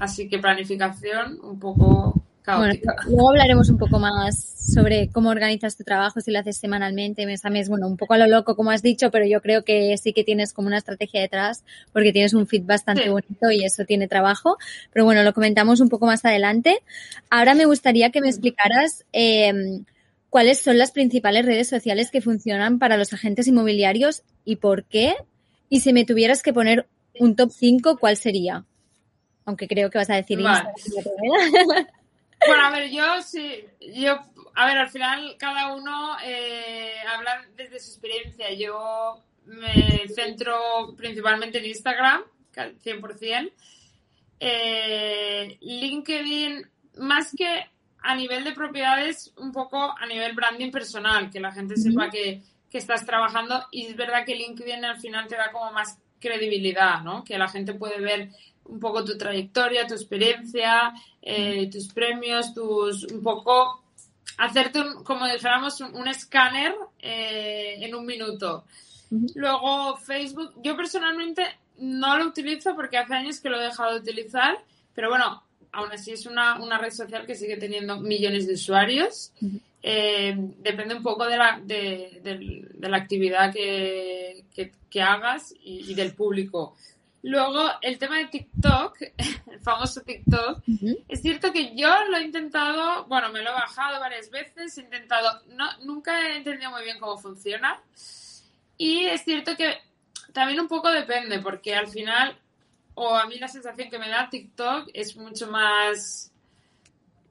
así 0.00 0.28
que 0.28 0.40
planificación 0.40 1.38
un 1.42 1.60
poco 1.60 2.11
bueno, 2.44 2.74
luego 3.06 3.30
hablaremos 3.30 3.68
un 3.68 3.78
poco 3.78 3.98
más 3.98 4.52
sobre 4.62 5.08
cómo 5.08 5.30
organizas 5.30 5.76
tu 5.76 5.84
trabajo, 5.84 6.20
si 6.20 6.30
lo 6.30 6.38
haces 6.38 6.56
semanalmente, 6.56 7.26
mes 7.26 7.44
a 7.44 7.50
mes, 7.50 7.68
bueno, 7.68 7.86
un 7.86 7.96
poco 7.96 8.14
a 8.14 8.18
lo 8.18 8.26
loco, 8.26 8.56
como 8.56 8.70
has 8.70 8.82
dicho, 8.82 9.10
pero 9.10 9.26
yo 9.26 9.40
creo 9.40 9.64
que 9.64 9.96
sí 9.96 10.12
que 10.12 10.24
tienes 10.24 10.52
como 10.52 10.68
una 10.68 10.78
estrategia 10.78 11.20
detrás, 11.20 11.64
porque 11.92 12.12
tienes 12.12 12.34
un 12.34 12.46
feed 12.46 12.64
bastante 12.64 13.08
bonito 13.10 13.50
y 13.50 13.64
eso 13.64 13.84
tiene 13.84 14.08
trabajo. 14.08 14.56
Pero 14.92 15.04
bueno, 15.04 15.22
lo 15.22 15.32
comentamos 15.32 15.80
un 15.80 15.88
poco 15.88 16.06
más 16.06 16.24
adelante. 16.24 16.80
Ahora 17.30 17.54
me 17.54 17.64
gustaría 17.64 18.10
que 18.10 18.20
me 18.20 18.28
explicaras 18.28 19.04
eh, 19.12 19.82
cuáles 20.30 20.60
son 20.60 20.78
las 20.78 20.92
principales 20.92 21.44
redes 21.44 21.68
sociales 21.68 22.10
que 22.10 22.20
funcionan 22.20 22.78
para 22.78 22.96
los 22.96 23.12
agentes 23.12 23.46
inmobiliarios 23.48 24.22
y 24.44 24.56
por 24.56 24.84
qué. 24.84 25.14
Y 25.68 25.80
si 25.80 25.92
me 25.92 26.04
tuvieras 26.04 26.42
que 26.42 26.52
poner 26.52 26.86
un 27.18 27.36
top 27.36 27.50
5, 27.50 27.98
¿cuál 27.98 28.16
sería? 28.16 28.64
Aunque 29.44 29.68
creo 29.68 29.90
que 29.90 29.98
vas 29.98 30.10
a 30.10 30.16
decir 30.16 30.38
Bueno, 32.46 32.66
a 32.66 32.70
ver, 32.70 32.90
yo 32.90 33.22
sí, 33.22 33.64
yo, 33.94 34.18
a 34.54 34.66
ver, 34.66 34.78
al 34.78 34.90
final 34.90 35.36
cada 35.38 35.74
uno 35.74 36.16
eh, 36.24 36.94
habla 37.08 37.46
desde 37.56 37.78
su 37.80 37.92
experiencia. 37.92 38.52
Yo 38.52 39.22
me 39.46 40.08
centro 40.08 40.94
principalmente 40.96 41.58
en 41.58 41.66
Instagram, 41.66 42.22
100%. 42.54 43.52
Eh, 44.40 45.58
LinkedIn, 45.60 46.68
más 46.98 47.32
que 47.36 47.66
a 48.02 48.14
nivel 48.16 48.44
de 48.44 48.52
propiedades, 48.52 49.32
un 49.36 49.52
poco 49.52 49.94
a 49.96 50.06
nivel 50.06 50.34
branding 50.34 50.70
personal, 50.70 51.30
que 51.30 51.38
la 51.38 51.52
gente 51.52 51.76
sepa 51.76 52.10
que, 52.10 52.42
que 52.68 52.78
estás 52.78 53.06
trabajando 53.06 53.66
y 53.70 53.86
es 53.86 53.96
verdad 53.96 54.24
que 54.24 54.34
LinkedIn 54.34 54.84
al 54.84 54.98
final 54.98 55.28
te 55.28 55.36
da 55.36 55.52
como 55.52 55.70
más 55.72 55.98
credibilidad, 56.18 57.02
¿no? 57.02 57.22
Que 57.22 57.38
la 57.38 57.48
gente 57.48 57.74
puede 57.74 58.00
ver 58.00 58.30
un 58.64 58.80
poco 58.80 59.04
tu 59.04 59.16
trayectoria, 59.16 59.86
tu 59.86 59.94
experiencia, 59.94 60.92
eh, 61.20 61.68
tus 61.70 61.88
premios, 61.88 62.54
tus 62.54 63.04
un 63.04 63.22
poco 63.22 63.82
hacerte 64.38 64.80
como 65.04 65.26
dijéramos 65.26 65.80
un, 65.80 66.08
escáner 66.08 66.74
eh, 67.00 67.76
en 67.80 67.94
un 67.94 68.06
minuto. 68.06 68.64
Luego 69.34 69.96
Facebook, 69.96 70.54
yo 70.62 70.74
personalmente 70.74 71.42
no 71.78 72.16
lo 72.16 72.26
utilizo 72.26 72.74
porque 72.74 72.96
hace 72.96 73.14
años 73.14 73.40
que 73.40 73.50
lo 73.50 73.60
he 73.60 73.64
dejado 73.64 73.92
de 73.92 74.00
utilizar, 74.00 74.58
pero 74.94 75.10
bueno, 75.10 75.42
aún 75.72 75.90
así 75.92 76.12
es 76.12 76.26
una, 76.26 76.56
red 76.78 76.92
social 76.92 77.26
que 77.26 77.34
sigue 77.34 77.56
teniendo 77.56 78.00
millones 78.00 78.46
de 78.46 78.54
usuarios. 78.54 79.32
Eh, 79.82 80.34
depende 80.58 80.94
un 80.94 81.02
poco 81.02 81.26
de 81.26 81.36
la, 81.36 81.60
de, 81.62 82.68
la 82.80 82.96
actividad 82.96 83.52
que, 83.52 84.44
que, 84.90 85.02
hagas 85.02 85.54
y, 85.62 85.94
del 85.94 86.14
público. 86.14 86.76
Luego, 87.22 87.70
el 87.82 87.98
tema 87.98 88.18
de 88.18 88.26
TikTok, 88.26 88.96
el 89.50 89.60
famoso 89.60 90.00
TikTok, 90.00 90.62
es 91.08 91.22
cierto 91.22 91.52
que 91.52 91.74
yo 91.76 91.88
lo 92.10 92.16
he 92.16 92.24
intentado, 92.24 93.04
bueno, 93.06 93.30
me 93.30 93.42
lo 93.42 93.50
he 93.50 93.54
bajado 93.54 94.00
varias 94.00 94.28
veces, 94.30 94.76
he 94.76 94.82
intentado, 94.82 95.40
no, 95.50 95.66
nunca 95.84 96.28
he 96.28 96.36
entendido 96.36 96.70
muy 96.70 96.82
bien 96.82 96.98
cómo 96.98 97.16
funciona. 97.16 97.80
Y 98.76 99.04
es 99.04 99.22
cierto 99.22 99.56
que 99.56 99.78
también 100.32 100.60
un 100.60 100.68
poco 100.68 100.90
depende, 100.90 101.38
porque 101.38 101.76
al 101.76 101.86
final, 101.86 102.36
o 102.94 103.14
a 103.14 103.26
mí 103.26 103.38
la 103.38 103.48
sensación 103.48 103.88
que 103.88 104.00
me 104.00 104.08
da 104.08 104.28
TikTok 104.28 104.90
es 104.92 105.16
mucho 105.16 105.46
más 105.46 106.32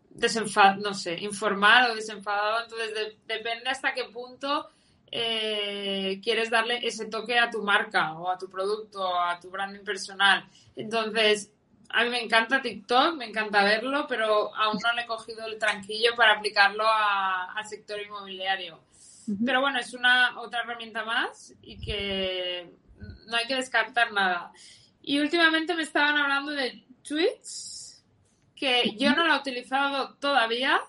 desenfadado, 0.10 0.82
no 0.82 0.94
sé, 0.94 1.18
informal 1.20 1.92
o 1.92 1.96
desenfadado, 1.96 2.64
entonces 2.64 3.18
depende 3.28 3.70
hasta 3.70 3.94
qué 3.94 4.06
punto 4.06 4.70
eh, 5.12 6.20
quieres 6.24 6.50
darle 6.50 6.80
ese 6.88 7.06
toque 7.06 7.38
a 7.38 7.50
tu 7.50 7.62
marca 7.62 8.14
o 8.14 8.30
a 8.30 8.38
tu 8.38 8.50
producto 8.50 9.02
o 9.02 9.20
a 9.20 9.40
tu 9.40 9.50
branding 9.50 9.84
personal. 9.84 10.48
Entonces, 10.76 11.52
a 11.90 12.04
mí 12.04 12.10
me 12.10 12.24
encanta 12.24 12.62
TikTok, 12.62 13.16
me 13.16 13.26
encanta 13.26 13.64
verlo, 13.64 14.08
pero 14.08 14.56
aún 14.56 14.80
no 14.82 14.94
le 14.94 15.02
he 15.02 15.06
cogido 15.06 15.46
el 15.46 15.58
tranquillo 15.58 16.16
para 16.16 16.34
aplicarlo 16.34 16.86
al 16.88 17.66
sector 17.66 18.02
inmobiliario. 18.02 18.80
Pero 19.46 19.62
bueno, 19.62 19.80
es 19.80 19.94
una 19.94 20.40
otra 20.40 20.62
herramienta 20.62 21.04
más 21.04 21.54
y 21.62 21.78
que 21.78 22.72
no 23.28 23.38
hay 23.38 23.46
que 23.46 23.56
descartar 23.56 24.12
nada. 24.14 24.52
Y 25.02 25.20
últimamente 25.20 25.76
me 25.76 25.84
estaban 25.84 26.18
hablando 26.18 26.52
de 26.52 26.84
tweets, 27.04 28.04
que 28.56 28.96
yo 28.98 29.14
no 29.16 29.26
lo 29.26 29.34
he 29.34 29.40
utilizado 29.40 30.14
todavía, 30.16 30.80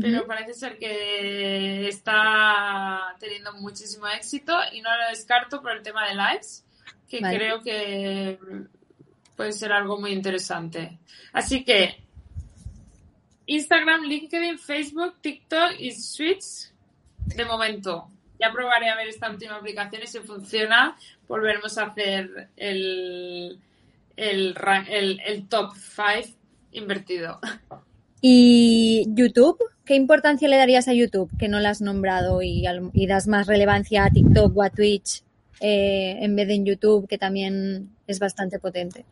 pero 0.00 0.26
parece 0.26 0.54
ser 0.54 0.78
que 0.78 1.88
está 1.88 3.16
teniendo 3.18 3.52
muchísimo 3.54 4.06
éxito 4.08 4.52
y 4.72 4.80
no 4.80 4.90
lo 4.96 5.08
descarto 5.08 5.62
por 5.62 5.72
el 5.72 5.82
tema 5.82 6.08
de 6.08 6.14
lives, 6.14 6.64
que 7.08 7.20
creo 7.20 7.62
que 7.62 8.38
puede 9.36 9.52
ser 9.52 9.72
algo 9.72 9.98
muy 9.98 10.12
interesante. 10.12 10.98
Así 11.32 11.64
que 11.64 12.02
Instagram, 13.46 14.02
LinkedIn, 14.02 14.58
Facebook, 14.58 15.16
TikTok 15.20 15.78
y 15.78 15.92
Switch 15.92 16.72
de 17.18 17.44
momento. 17.44 18.08
Ya 18.38 18.52
probaré 18.52 18.90
a 18.90 18.96
ver 18.96 19.08
esta 19.08 19.30
última 19.30 19.56
aplicación 19.56 20.02
y 20.02 20.06
si 20.06 20.18
funciona, 20.20 20.96
volveremos 21.26 21.78
a 21.78 21.86
hacer 21.86 22.48
el, 22.56 23.58
el, 24.16 24.54
el, 24.88 25.20
el 25.24 25.48
top 25.48 25.74
5 25.74 26.36
invertido. 26.72 27.40
¿Y 28.20 29.06
YouTube? 29.08 29.58
¿Qué 29.84 29.94
importancia 29.94 30.48
le 30.48 30.56
darías 30.56 30.88
a 30.88 30.94
YouTube 30.94 31.30
que 31.38 31.48
no 31.48 31.60
la 31.60 31.70
has 31.70 31.80
nombrado 31.80 32.42
y, 32.42 32.66
das 33.06 33.28
más 33.28 33.46
relevancia 33.46 34.04
a 34.04 34.10
TikTok 34.10 34.56
o 34.56 34.62
a 34.62 34.70
Twitch 34.70 35.22
eh, 35.60 36.18
en 36.20 36.34
vez 36.34 36.48
de 36.48 36.54
en 36.54 36.66
YouTube, 36.66 37.08
que 37.08 37.18
también 37.18 37.90
es 38.06 38.18
bastante 38.18 38.58
potente? 38.58 39.04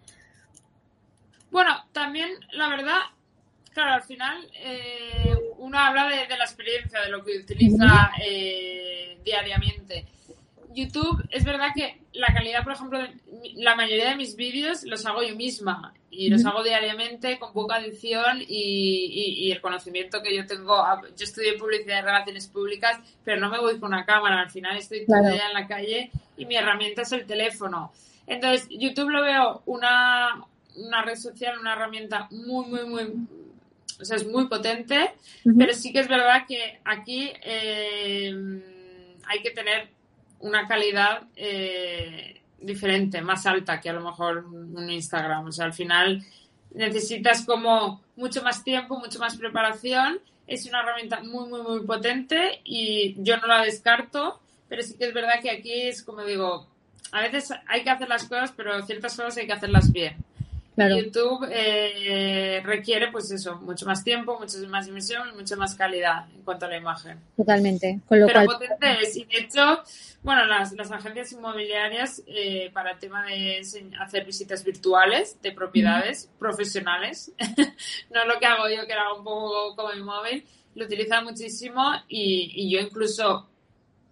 Bueno, 1.50 1.70
también 1.92 2.30
la 2.54 2.68
verdad, 2.68 2.98
claro, 3.72 3.92
al 3.92 4.02
final 4.02 4.50
eh, 4.54 5.36
uno 5.58 5.78
habla 5.78 6.08
de, 6.08 6.26
la 6.36 6.44
experiencia, 6.44 7.00
de 7.02 7.10
lo 7.10 7.24
que 7.24 7.38
utiliza 7.38 8.10
eh, 8.26 9.20
diariamente. 9.24 10.06
YouTube 10.74 11.26
es 11.30 11.44
verdad 11.44 11.68
que 11.74 12.00
la 12.12 12.28
calidad, 12.34 12.64
por 12.64 12.72
ejemplo, 12.72 12.98
la 13.54 13.74
mayoría 13.74 14.10
de 14.10 14.16
mis 14.16 14.36
vídeos 14.36 14.84
los 14.84 15.04
hago 15.06 15.22
yo 15.22 15.34
misma 15.34 15.94
y 16.10 16.30
los 16.30 16.44
hago 16.44 16.62
diariamente 16.62 17.38
con 17.38 17.52
poca 17.52 17.78
edición 17.78 18.42
y, 18.46 19.50
el 19.50 19.60
conocimiento 19.60 20.22
que 20.22 20.36
yo 20.36 20.46
tengo. 20.46 20.76
Ah, 20.76 21.00
yo 21.16 21.24
estudié 21.24 21.54
publicidad 21.54 21.98
y 21.98 22.02
relaciones 22.02 22.46
públicas, 22.48 22.98
pero 23.24 23.40
no 23.40 23.50
me 23.50 23.58
voy 23.58 23.78
con 23.78 23.92
una 23.92 24.04
cámara. 24.04 24.40
Al 24.40 24.50
final 24.50 24.76
estoy 24.76 25.06
todo 25.06 25.18
el 25.18 25.32
día 25.32 25.48
en 25.48 25.54
la 25.54 25.66
calle 25.66 26.10
y 26.36 26.46
mi 26.46 26.56
herramienta 26.56 27.02
es 27.02 27.12
el 27.12 27.26
teléfono. 27.26 27.92
Entonces, 28.26 28.68
YouTube 28.70 29.10
lo 29.10 29.22
veo 29.22 29.62
una, 29.66 30.44
una 30.76 31.02
red 31.02 31.16
social, 31.16 31.58
una 31.58 31.74
herramienta 31.74 32.28
muy, 32.30 32.66
muy, 32.66 32.84
muy 32.86 33.12
o 34.00 34.04
sea, 34.04 34.16
es 34.16 34.26
muy 34.26 34.48
potente, 34.48 35.12
pero 35.56 35.72
sí 35.72 35.92
que 35.92 36.00
es 36.00 36.08
verdad 36.08 36.46
que 36.48 36.80
aquí 36.84 37.30
eh, 37.42 38.34
hay 39.26 39.42
que 39.42 39.50
tener 39.50 39.88
una 40.44 40.68
calidad 40.68 41.22
eh, 41.36 42.42
diferente, 42.60 43.22
más 43.22 43.46
alta 43.46 43.80
que 43.80 43.88
a 43.88 43.94
lo 43.94 44.02
mejor 44.02 44.44
un 44.44 44.90
Instagram. 44.90 45.46
O 45.46 45.52
sea, 45.52 45.64
al 45.64 45.72
final 45.72 46.22
necesitas 46.74 47.46
como 47.46 48.02
mucho 48.16 48.42
más 48.42 48.62
tiempo, 48.62 48.98
mucho 48.98 49.18
más 49.18 49.36
preparación. 49.36 50.20
Es 50.46 50.66
una 50.66 50.82
herramienta 50.82 51.22
muy, 51.22 51.48
muy, 51.48 51.62
muy 51.62 51.80
potente 51.80 52.60
y 52.62 53.14
yo 53.22 53.38
no 53.38 53.46
la 53.46 53.62
descarto, 53.62 54.38
pero 54.68 54.82
sí 54.82 54.94
que 54.98 55.06
es 55.06 55.14
verdad 55.14 55.40
que 55.40 55.50
aquí 55.50 55.72
es 55.72 56.02
como 56.02 56.22
digo, 56.24 56.66
a 57.10 57.22
veces 57.22 57.50
hay 57.66 57.82
que 57.82 57.90
hacer 57.90 58.08
las 58.08 58.24
cosas, 58.24 58.52
pero 58.54 58.82
ciertas 58.82 59.16
cosas 59.16 59.38
hay 59.38 59.46
que 59.46 59.54
hacerlas 59.54 59.90
bien. 59.92 60.16
YouTube 60.76 61.46
eh, 61.50 62.60
requiere, 62.64 63.10
pues 63.10 63.30
eso, 63.30 63.56
mucho 63.56 63.86
más 63.86 64.02
tiempo, 64.02 64.38
mucha 64.38 64.58
más 64.68 64.88
inversión 64.88 65.28
y 65.32 65.36
mucha 65.36 65.56
más 65.56 65.74
calidad 65.74 66.26
en 66.34 66.42
cuanto 66.42 66.66
a 66.66 66.68
la 66.68 66.76
imagen. 66.76 67.20
Totalmente. 67.36 68.00
Pero 68.08 68.26
potente 68.26 69.02
es. 69.02 69.16
Y 69.16 69.24
de 69.24 69.38
hecho, 69.38 69.82
bueno, 70.22 70.44
las, 70.46 70.72
las 70.72 70.90
agencias 70.90 71.32
inmobiliarias 71.32 72.22
eh, 72.26 72.70
para 72.72 72.92
el 72.92 72.98
tema 72.98 73.24
de 73.26 73.62
hacer 74.00 74.24
visitas 74.24 74.64
virtuales 74.64 75.40
de 75.42 75.52
propiedades 75.52 76.28
profesionales, 76.38 77.32
no 78.10 78.24
lo 78.24 78.38
que 78.38 78.46
hago 78.46 78.68
yo, 78.68 78.86
que 78.86 78.92
era 78.92 79.12
un 79.12 79.22
poco 79.22 79.76
como 79.76 79.92
mi 79.94 80.02
móvil, 80.02 80.44
lo 80.74 80.86
utilizan 80.86 81.24
muchísimo 81.24 81.92
y, 82.08 82.50
y 82.54 82.70
yo 82.70 82.80
incluso 82.80 83.48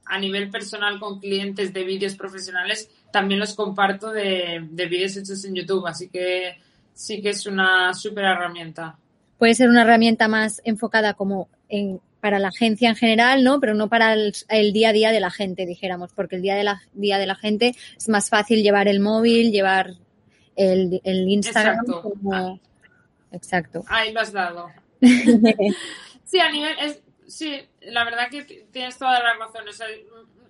a 0.05 0.19
nivel 0.19 0.51
personal 0.51 0.99
con 1.01 1.21
clientes 1.21 1.73
de 1.73 1.85
vídeos 1.85 2.15
profesionales 2.15 2.91
también 3.13 3.39
los 3.39 3.55
comparto 3.55 4.11
de, 4.11 4.67
de 4.69 4.87
vídeos 4.87 5.17
hechos 5.17 5.45
en 5.45 5.55
YouTube, 5.55 5.87
así 5.87 6.09
que 6.09 6.57
sí 6.95 7.23
que 7.23 7.31
es 7.31 7.47
una 7.47 7.95
súper 7.95 8.25
herramienta. 8.25 8.97
Puede 9.39 9.55
ser 9.55 9.69
una 9.69 9.83
herramienta 9.83 10.29
más 10.29 10.61
enfocada 10.65 11.15
como 11.15 11.49
en, 11.69 12.01
para 12.21 12.39
la 12.39 12.49
agencia 12.49 12.89
en 12.89 12.97
general, 12.97 13.43
¿no? 13.43 13.59
Pero 13.61 13.75
no 13.75 13.89
para 13.89 14.15
el, 14.15 14.73
día 14.73 14.91
a 14.91 14.93
día 14.93 15.11
de 15.11 15.21
la 15.21 15.31
gente, 15.31 15.67
dijéramos, 15.67 16.13
porque 16.13 16.37
el 16.37 16.43
día 16.43 16.55
de 16.55 16.65
la, 16.65 16.83
día 16.93 17.19
de 17.19 17.27
la 17.27 17.35
gente 17.35 17.75
es 17.97 18.09
más 18.09 18.31
fácil 18.31 18.63
llevar 18.63 18.87
el 18.87 19.01
móvil, 19.01 19.51
llevar 19.51 19.95
el, 20.55 21.01
el 21.03 21.29
Instagram 21.29 21.85
como, 21.85 22.61
exacto. 23.33 23.85
Ahí 23.89 24.13
lo 24.13 24.21
has 24.21 24.33
dado. 24.33 24.71
sí, 25.01 26.39
a 26.39 26.51
nivel, 26.53 26.77
es, 26.81 27.03
sí, 27.27 27.61
la 27.81 28.05
verdad 28.05 28.29
que 28.31 28.45
tienes 28.71 28.97
toda 28.97 29.21
la 29.21 29.35
razón. 29.35 29.65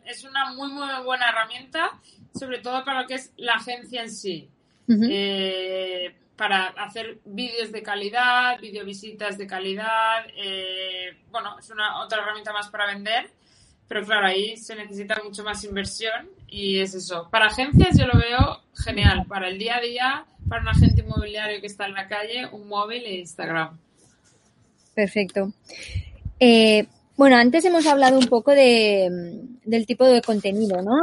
Es 0.07 0.25
una 0.25 0.53
muy, 0.53 0.71
muy 0.73 0.87
buena 1.05 1.29
herramienta, 1.29 1.99
sobre 2.38 2.59
todo 2.59 2.85
para 2.85 3.03
lo 3.03 3.07
que 3.07 3.15
es 3.15 3.33
la 3.37 3.55
agencia 3.55 4.03
en 4.03 4.11
sí. 4.11 4.49
eh, 4.88 6.15
para 6.37 6.69
hacer 6.69 7.19
vídeos 7.25 7.71
de 7.73 7.83
calidad, 7.83 8.59
videovisitas 8.61 9.38
de 9.38 9.47
calidad. 9.47 10.27
Eh, 10.37 11.17
bueno, 11.31 11.59
es 11.59 11.71
una 11.71 12.01
otra 12.01 12.23
herramienta 12.23 12.53
más 12.53 12.69
para 12.69 12.87
vender, 12.87 13.31
pero 13.88 14.05
claro, 14.05 14.27
ahí 14.27 14.57
se 14.57 14.75
necesita 14.75 15.21
mucho 15.23 15.45
más 15.45 15.62
inversión 15.65 16.31
y 16.49 16.79
es 16.79 16.95
eso. 16.95 17.29
Para 17.31 17.47
agencias 17.47 17.99
yo 17.99 18.07
lo 18.07 18.19
veo 18.19 18.62
genial. 18.75 19.27
Para 19.27 19.49
el 19.49 19.59
día 19.59 19.77
a 19.77 19.81
día, 19.81 20.27
para 20.49 20.62
un 20.62 20.69
agente 20.69 21.03
inmobiliario 21.03 21.61
que 21.61 21.67
está 21.67 21.87
en 21.87 21.95
la 21.95 22.09
calle, 22.09 22.47
un 22.47 22.69
móvil 22.69 23.05
e 23.05 23.17
Instagram. 23.17 23.79
Perfecto. 24.95 25.53
Eh, 26.41 26.87
bueno, 27.16 27.37
antes 27.37 27.64
hemos 27.64 27.87
hablado 27.87 28.18
un 28.18 28.27
poco 28.27 28.53
de, 28.53 29.09
del 29.64 29.87
tipo 29.87 30.05
de 30.07 30.22
contenido, 30.22 30.83
¿no? 30.83 30.96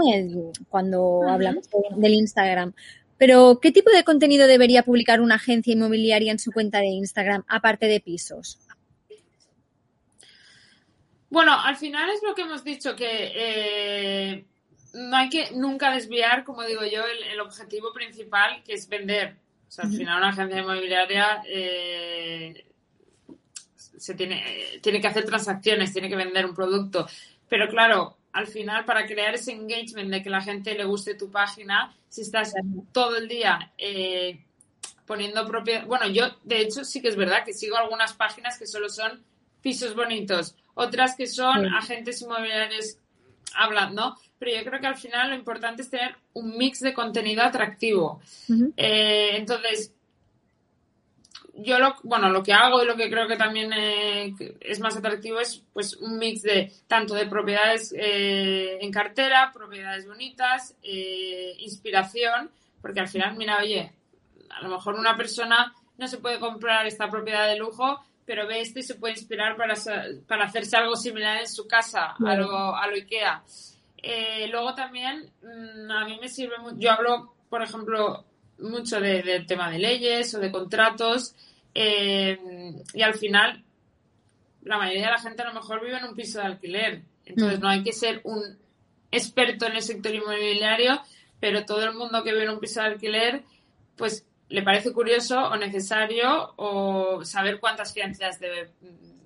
cuando 0.69 1.21
hablamos 1.27 1.69
del 1.95 2.13
Instagram. 2.13 2.73
Pero, 3.17 3.59
¿qué 3.61 3.71
tipo 3.71 3.91
de 3.91 4.03
contenido 4.03 4.47
debería 4.47 4.83
publicar 4.83 5.19
una 5.19 5.35
agencia 5.35 5.73
inmobiliaria 5.73 6.31
en 6.31 6.39
su 6.39 6.51
cuenta 6.51 6.79
de 6.79 6.87
Instagram, 6.87 7.43
aparte 7.47 7.87
de 7.87 7.99
pisos? 7.99 8.59
Bueno, 11.29 11.53
al 11.61 11.75
final 11.75 12.09
es 12.09 12.23
lo 12.23 12.33
que 12.33 12.41
hemos 12.41 12.63
dicho, 12.63 12.95
que 12.95 13.31
eh, 13.35 14.45
no 14.93 15.15
hay 15.15 15.29
que 15.29 15.51
nunca 15.51 15.91
desviar, 15.91 16.43
como 16.43 16.63
digo 16.63 16.81
yo, 16.85 17.01
el, 17.05 17.39
objetivo 17.39 17.93
principal, 17.93 18.63
que 18.63 18.73
es 18.73 18.87
vender. 18.87 19.35
O 19.67 19.71
sea, 19.71 19.85
al 19.85 19.91
final 19.91 20.17
una 20.17 20.29
agencia 20.29 20.59
inmobiliaria 20.61 21.43
eh, 21.45 22.65
se 23.99 24.15
tiene, 24.15 24.43
tiene 24.81 24.99
que 24.99 25.07
hacer 25.07 25.25
transacciones, 25.25 25.93
tiene 25.93 26.09
que 26.09 26.15
vender 26.15 26.45
un 26.45 26.55
producto. 26.55 27.07
Pero 27.47 27.67
claro, 27.67 28.17
al 28.31 28.47
final, 28.47 28.85
para 28.85 29.05
crear 29.05 29.35
ese 29.35 29.51
engagement 29.51 30.11
de 30.11 30.23
que 30.23 30.29
la 30.29 30.41
gente 30.41 30.75
le 30.75 30.85
guste 30.85 31.15
tu 31.15 31.31
página, 31.31 31.95
si 32.07 32.21
estás 32.21 32.53
todo 32.91 33.17
el 33.17 33.27
día 33.27 33.71
eh, 33.77 34.39
poniendo 35.05 35.45
propiedad. 35.47 35.85
Bueno, 35.85 36.07
yo, 36.07 36.25
de 36.43 36.61
hecho, 36.61 36.83
sí 36.83 37.01
que 37.01 37.07
es 37.07 37.15
verdad 37.15 37.43
que 37.43 37.53
sigo 37.53 37.77
algunas 37.77 38.13
páginas 38.13 38.57
que 38.57 38.67
solo 38.67 38.89
son 38.89 39.23
pisos 39.61 39.95
bonitos, 39.95 40.55
otras 40.75 41.15
que 41.15 41.27
son 41.27 41.65
agentes 41.67 42.21
inmobiliarios 42.21 42.97
hablando, 43.55 44.15
pero 44.37 44.55
yo 44.55 44.63
creo 44.63 44.79
que 44.79 44.87
al 44.87 44.97
final 44.97 45.31
lo 45.31 45.35
importante 45.35 45.81
es 45.81 45.89
tener 45.89 46.15
un 46.33 46.57
mix 46.57 46.79
de 46.79 46.93
contenido 46.93 47.43
atractivo. 47.43 48.21
Eh, 48.77 49.31
entonces, 49.33 49.93
yo 51.61 51.79
lo, 51.79 51.95
bueno, 52.03 52.29
lo 52.29 52.43
que 52.43 52.53
hago 52.53 52.81
y 52.81 52.85
lo 52.85 52.95
que 52.95 53.09
creo 53.09 53.27
que 53.27 53.35
también 53.35 53.71
eh, 53.73 54.33
es 54.59 54.79
más 54.79 54.95
atractivo 54.95 55.39
es 55.39 55.63
pues 55.73 55.95
un 55.97 56.17
mix 56.17 56.41
de 56.41 56.71
tanto 56.87 57.13
de 57.15 57.25
propiedades 57.25 57.93
eh, 57.97 58.77
en 58.81 58.91
cartera, 58.91 59.51
propiedades 59.53 60.07
bonitas, 60.07 60.75
eh, 60.83 61.55
inspiración, 61.59 62.49
porque 62.81 62.99
al 62.99 63.07
final, 63.07 63.35
mira, 63.35 63.57
oye, 63.57 63.91
a 64.49 64.61
lo 64.61 64.69
mejor 64.69 64.95
una 64.95 65.17
persona 65.17 65.73
no 65.97 66.07
se 66.07 66.17
puede 66.17 66.39
comprar 66.39 66.85
esta 66.85 67.09
propiedad 67.09 67.47
de 67.47 67.57
lujo, 67.57 67.99
pero 68.25 68.47
ve 68.47 68.61
esto 68.61 68.79
y 68.79 68.83
se 68.83 68.95
puede 68.95 69.13
inspirar 69.13 69.57
para, 69.57 69.73
para 70.27 70.45
hacerse 70.45 70.77
algo 70.77 70.95
similar 70.95 71.39
en 71.39 71.47
su 71.47 71.67
casa, 71.67 72.15
a, 72.25 72.35
lo, 72.35 72.75
a 72.75 72.87
lo 72.87 72.93
IKEA. 72.93 73.43
luego 74.49 74.75
también, 74.75 75.29
mm, 75.41 75.91
a 75.91 76.05
mí 76.05 76.17
me 76.21 76.29
sirve 76.29 76.57
mucho, 76.59 76.77
yo 76.77 76.91
hablo, 76.91 77.33
por 77.49 77.63
ejemplo, 77.63 78.23
mucho 78.59 78.99
del 78.99 79.45
tema 79.45 79.69
de 79.71 79.79
leyes 79.79 80.33
o 80.35 80.39
de 80.39 80.51
contratos 80.51 81.35
eh, 81.73 82.39
y 82.93 83.01
al 83.01 83.13
final, 83.13 83.63
la 84.63 84.77
mayoría 84.77 85.05
de 85.05 85.11
la 85.11 85.19
gente 85.19 85.41
a 85.41 85.47
lo 85.47 85.53
mejor 85.53 85.83
vive 85.83 85.97
en 85.97 86.05
un 86.05 86.15
piso 86.15 86.39
de 86.39 86.45
alquiler. 86.45 87.01
Entonces, 87.25 87.59
mm. 87.59 87.61
no 87.61 87.69
hay 87.69 87.83
que 87.83 87.93
ser 87.93 88.21
un 88.23 88.41
experto 89.11 89.65
en 89.65 89.75
el 89.75 89.81
sector 89.81 90.13
inmobiliario, 90.13 91.01
pero 91.39 91.65
todo 91.65 91.83
el 91.83 91.93
mundo 91.93 92.23
que 92.23 92.31
vive 92.31 92.43
en 92.43 92.51
un 92.51 92.59
piso 92.59 92.81
de 92.81 92.87
alquiler, 92.87 93.43
pues 93.95 94.25
le 94.49 94.63
parece 94.63 94.91
curioso 94.91 95.39
o 95.39 95.55
necesario 95.57 96.53
o 96.55 97.23
saber 97.23 97.59
cuántas 97.59 97.93
fianzas 97.93 98.39
debe, 98.39 98.71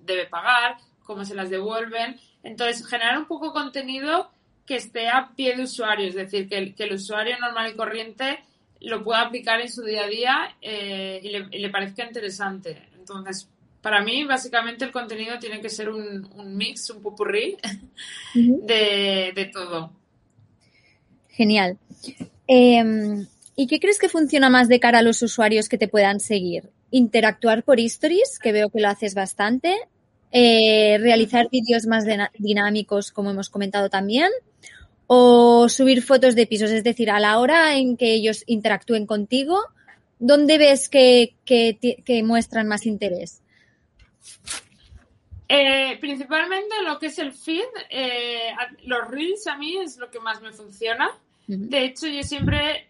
debe 0.04 0.26
pagar, 0.26 0.76
cómo 1.04 1.24
se 1.24 1.34
las 1.34 1.50
devuelven. 1.50 2.20
Entonces, 2.42 2.86
generar 2.86 3.18
un 3.18 3.26
poco 3.26 3.52
contenido 3.52 4.30
que 4.66 4.76
esté 4.76 5.08
a 5.08 5.30
pie 5.34 5.56
de 5.56 5.64
usuario, 5.64 6.08
es 6.08 6.14
decir, 6.14 6.48
que 6.48 6.58
el, 6.58 6.74
que 6.74 6.84
el 6.84 6.94
usuario 6.94 7.38
normal 7.38 7.70
y 7.70 7.76
corriente 7.76 8.42
lo 8.84 9.02
pueda 9.02 9.22
aplicar 9.22 9.60
en 9.60 9.70
su 9.70 9.82
día 9.82 10.04
a 10.04 10.08
día 10.08 10.56
eh, 10.60 11.20
y, 11.22 11.58
le, 11.58 11.70
parezca 11.70 12.04
interesante. 12.04 12.82
Entonces, 12.98 13.48
para 13.80 14.02
mí, 14.02 14.24
básicamente, 14.24 14.84
el 14.84 14.92
contenido 14.92 15.38
tiene 15.38 15.60
que 15.60 15.70
ser 15.70 15.88
un, 15.88 16.28
mix, 16.56 16.90
un 16.90 17.02
pupurrí 17.02 17.56
de, 18.34 19.50
todo. 19.52 19.92
Genial. 21.30 21.78
Em, 22.46 23.26
¿Y 23.56 23.66
qué 23.66 23.80
crees 23.80 23.98
que 23.98 24.08
funciona 24.08 24.50
más 24.50 24.68
de 24.68 24.80
cara 24.80 24.98
a 24.98 25.02
los 25.02 25.22
usuarios 25.22 25.68
que 25.68 25.78
te 25.78 25.88
puedan 25.88 26.20
seguir? 26.20 26.70
Interactuar 26.90 27.62
por 27.62 27.80
stories, 27.80 28.38
que 28.38 28.52
veo 28.52 28.70
que 28.70 28.80
lo 28.80 28.88
haces 28.88 29.14
bastante. 29.14 29.76
Eh, 30.30 30.98
realizar 30.98 31.48
vídeos 31.50 31.86
más 31.86 32.04
dinámicos, 32.38 33.12
como 33.12 33.30
hemos 33.30 33.50
comentado 33.50 33.88
también 33.88 34.30
o 35.06 35.68
subir 35.68 36.02
fotos 36.02 36.34
de 36.34 36.46
pisos, 36.46 36.70
es 36.70 36.84
decir, 36.84 37.10
a 37.10 37.20
la 37.20 37.38
hora 37.38 37.76
en 37.76 37.96
que 37.96 38.14
ellos 38.14 38.42
interactúen 38.46 39.06
contigo, 39.06 39.60
¿dónde 40.18 40.58
ves 40.58 40.88
que, 40.88 41.34
muestran 42.24 42.68
más 42.68 42.86
interés? 42.86 43.42
Eh, 45.48 45.98
principalmente 46.00 46.74
lo 46.84 46.98
que 46.98 47.06
es 47.06 47.18
el 47.18 47.32
feed, 47.32 47.64
eh, 47.90 48.54
los 48.84 49.08
reels 49.08 49.46
a 49.46 49.56
mí 49.56 49.76
es 49.76 49.98
lo 49.98 50.10
que 50.10 50.20
más 50.20 50.40
me 50.40 50.52
funciona. 50.52 51.10
De 51.46 51.84
hecho, 51.84 52.06
yo 52.06 52.22
siempre 52.22 52.88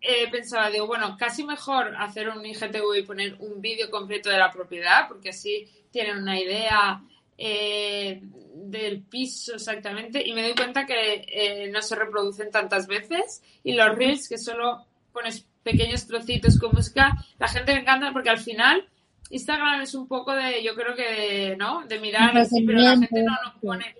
he 0.00 0.28
pensado, 0.30 0.70
digo, 0.72 0.86
bueno, 0.86 1.16
casi 1.18 1.44
mejor 1.44 1.94
hacer 1.96 2.28
un 2.28 2.44
IGTV 2.44 2.98
y 2.98 3.02
poner 3.02 3.36
un 3.38 3.60
vídeo 3.60 3.90
completo 3.90 4.30
de 4.30 4.38
la 4.38 4.50
propiedad, 4.50 5.06
porque 5.06 5.28
así 5.28 5.68
tienen 5.90 6.16
una 6.18 6.40
idea 6.40 7.02
eh, 7.38 8.20
del 8.54 9.02
piso 9.02 9.54
exactamente 9.54 10.22
y 10.26 10.32
me 10.32 10.42
doy 10.42 10.54
cuenta 10.54 10.86
que 10.86 11.24
eh, 11.26 11.70
no 11.70 11.82
se 11.82 11.96
reproducen 11.96 12.50
tantas 12.50 12.86
veces 12.86 13.42
y 13.64 13.72
los 13.72 13.94
reels 13.96 14.28
que 14.28 14.38
solo 14.38 14.86
pones 15.12 15.46
pequeños 15.62 16.06
trocitos 16.06 16.58
con 16.58 16.72
música, 16.72 17.16
la 17.38 17.48
gente 17.48 17.72
le 17.72 17.80
encanta 17.80 18.12
porque 18.12 18.30
al 18.30 18.38
final 18.38 18.88
Instagram 19.30 19.80
es 19.80 19.94
un 19.94 20.06
poco 20.06 20.34
de, 20.34 20.62
yo 20.62 20.74
creo 20.74 20.94
que, 20.94 21.56
¿no? 21.56 21.86
De 21.86 21.98
mirar 21.98 22.36
así, 22.36 22.62
pero 22.66 22.80
la 22.80 22.92
gente 22.92 23.22
no 23.22 23.32
nos 23.44 23.54
pone... 23.60 23.96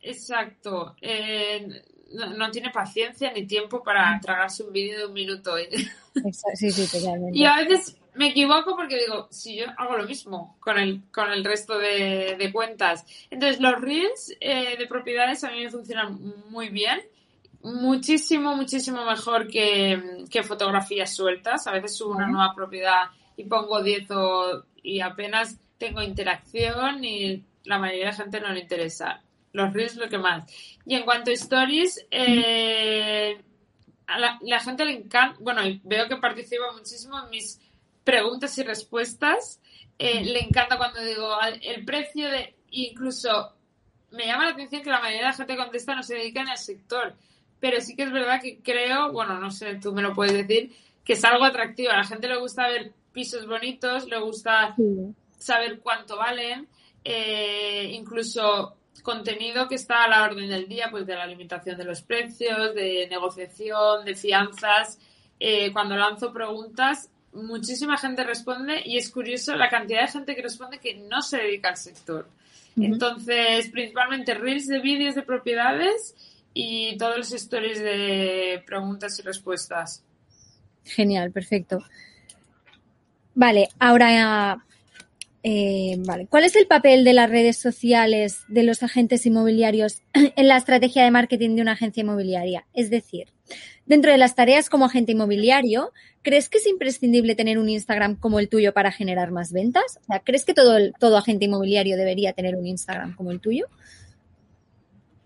Exacto. 0.00 0.96
Eh, 1.00 1.82
no, 2.36 2.50
tiene 2.50 2.70
paciencia 2.70 3.32
ni 3.32 3.46
tiempo 3.46 3.82
para 3.82 4.18
tragarse 4.20 4.62
un 4.62 4.72
vídeo 4.72 4.98
de 4.98 5.06
un 5.06 5.12
minuto. 5.12 5.54
Sí, 6.54 6.70
sí, 6.70 6.98
totalmente. 6.98 7.38
Y 7.38 7.44
a 7.44 7.56
veces 7.56 7.96
me 8.14 8.28
equivoco 8.28 8.76
porque 8.76 8.98
digo, 8.98 9.28
si 9.30 9.56
yo 9.56 9.66
hago 9.78 9.96
lo 9.96 10.04
mismo 10.04 10.56
con 10.60 10.78
el, 10.78 11.02
con 11.10 11.32
el 11.32 11.44
resto 11.44 11.78
de, 11.78 12.50
cuentas. 12.52 13.06
Entonces, 13.30 13.60
los 13.60 13.80
reels 13.80 14.34
eh, 14.40 14.76
de 14.76 14.86
propiedades 14.86 15.44
a 15.44 15.50
mí 15.50 15.64
me 15.64 15.70
funcionan 15.70 16.18
muy 16.50 16.68
bien. 16.68 17.00
Muchísimo, 17.62 18.54
muchísimo 18.54 19.04
mejor 19.04 19.48
que, 19.48 20.26
fotografías 20.44 21.14
sueltas. 21.14 21.66
A 21.66 21.72
veces 21.72 21.96
subo 21.96 22.16
una 22.16 22.26
nueva 22.26 22.54
propiedad 22.54 23.04
y 23.36 23.44
pongo 23.44 23.82
10 23.82 24.08
y 24.82 25.00
apenas 25.00 25.58
tengo 25.78 26.02
interacción 26.02 27.04
y 27.04 27.44
la 27.64 27.78
mayoría 27.78 28.06
de 28.06 28.10
la 28.10 28.16
gente 28.16 28.40
no 28.40 28.52
le 28.52 28.60
interesa. 28.60 29.22
Los 29.52 29.72
reels 29.72 29.96
lo 29.96 30.08
que 30.08 30.18
más. 30.18 30.44
Y 30.84 30.96
en 30.96 31.04
cuanto 31.04 31.30
a 31.30 31.34
stories, 31.34 32.06
eh, 32.10 33.40
a 34.06 34.18
la, 34.18 34.38
la, 34.42 34.60
gente 34.60 34.84
le 34.84 34.92
encanta, 34.92 35.38
bueno, 35.40 35.62
veo 35.84 36.08
que 36.08 36.16
participa 36.16 36.72
muchísimo 36.72 37.18
en 37.22 37.30
mis 37.30 37.60
preguntas 38.04 38.56
y 38.58 38.62
respuestas. 38.62 39.60
Eh, 39.98 40.24
le 40.24 40.40
encanta 40.40 40.78
cuando 40.78 41.00
digo 41.02 41.36
el 41.60 41.84
precio 41.84 42.28
de, 42.28 42.54
incluso 42.70 43.54
me 44.12 44.26
llama 44.26 44.44
la 44.44 44.50
atención 44.52 44.82
que 44.82 44.90
la 44.90 45.00
mayoría 45.00 45.20
de 45.20 45.26
la 45.26 45.32
gente 45.32 45.56
contesta 45.56 45.94
no 45.94 46.02
se 46.02 46.14
dedica 46.14 46.42
en 46.42 46.48
el 46.48 46.58
sector, 46.58 47.14
pero 47.60 47.80
sí 47.80 47.96
que 47.96 48.02
es 48.04 48.12
verdad 48.12 48.40
que 48.40 48.58
creo, 48.60 49.12
bueno, 49.12 49.38
no 49.38 49.50
sé, 49.50 49.76
tú 49.76 49.92
me 49.92 50.02
lo 50.02 50.14
puedes 50.14 50.32
decir, 50.32 50.74
que 51.04 51.14
es 51.14 51.24
algo 51.24 51.44
atractivo. 51.44 51.92
A 51.92 51.98
la 51.98 52.04
gente 52.04 52.28
le 52.28 52.36
gusta 52.36 52.68
ver 52.68 52.92
pisos 53.12 53.46
bonitos, 53.46 54.06
le 54.06 54.18
gusta 54.20 54.74
saber 55.38 55.80
cuánto 55.80 56.16
valen, 56.16 56.68
eh, 57.04 57.90
incluso 57.92 58.76
contenido 59.02 59.68
que 59.68 59.74
está 59.74 60.04
a 60.04 60.08
la 60.08 60.24
orden 60.24 60.48
del 60.48 60.68
día, 60.68 60.88
pues 60.90 61.06
de 61.06 61.14
la 61.14 61.26
limitación 61.26 61.76
de 61.76 61.84
los 61.84 62.02
precios, 62.02 62.74
de 62.74 63.08
negociación, 63.10 64.04
de 64.04 64.14
fianzas. 64.14 64.98
Eh, 65.40 65.72
cuando 65.72 65.96
lanzo 65.96 66.32
preguntas, 66.32 67.10
muchísima 67.32 67.96
gente 67.96 68.24
responde 68.24 68.82
y 68.84 68.96
es 68.96 69.10
curioso 69.10 69.56
la 69.56 69.68
cantidad 69.68 70.02
de 70.02 70.08
gente 70.08 70.34
que 70.34 70.42
responde 70.42 70.78
que 70.78 70.94
no 70.94 71.22
se 71.22 71.38
dedica 71.38 71.70
al 71.70 71.76
sector. 71.76 72.28
Entonces, 72.76 73.68
principalmente 73.68 74.34
reels 74.34 74.66
de 74.66 74.80
vídeos 74.80 75.14
de 75.14 75.22
propiedades 75.22 76.14
y 76.54 76.96
todos 76.96 77.18
los 77.18 77.32
stories 77.32 77.80
de 77.80 78.62
preguntas 78.66 79.18
y 79.18 79.22
respuestas. 79.22 80.02
Genial, 80.84 81.30
perfecto. 81.32 81.84
Vale, 83.34 83.68
ahora, 83.78 84.64
eh, 85.42 85.96
vale. 85.98 86.26
¿Cuál 86.26 86.44
es 86.44 86.56
el 86.56 86.66
papel 86.66 87.04
de 87.04 87.12
las 87.12 87.30
redes 87.30 87.58
sociales 87.58 88.44
de 88.48 88.62
los 88.62 88.82
agentes 88.82 89.26
inmobiliarios 89.26 90.02
en 90.12 90.48
la 90.48 90.56
estrategia 90.56 91.04
de 91.04 91.10
marketing 91.10 91.56
de 91.56 91.62
una 91.62 91.72
agencia 91.72 92.02
inmobiliaria? 92.02 92.66
Es 92.74 92.90
decir, 92.90 93.28
dentro 93.86 94.10
de 94.10 94.18
las 94.18 94.34
tareas 94.34 94.68
como 94.70 94.84
agente 94.84 95.12
inmobiliario, 95.12 95.92
¿crees 96.22 96.48
que 96.48 96.58
es 96.58 96.66
imprescindible 96.66 97.34
tener 97.34 97.58
un 97.58 97.68
Instagram 97.68 98.16
como 98.16 98.38
el 98.38 98.48
tuyo 98.48 98.72
para 98.72 98.92
generar 98.92 99.30
más 99.30 99.52
ventas? 99.52 99.98
O 100.02 100.04
sea, 100.04 100.20
¿crees 100.20 100.44
que 100.44 100.54
todo, 100.54 100.76
todo 100.98 101.16
agente 101.16 101.46
inmobiliario 101.46 101.96
debería 101.96 102.32
tener 102.32 102.56
un 102.56 102.66
Instagram 102.66 103.14
como 103.14 103.30
el 103.30 103.40
tuyo? 103.40 103.66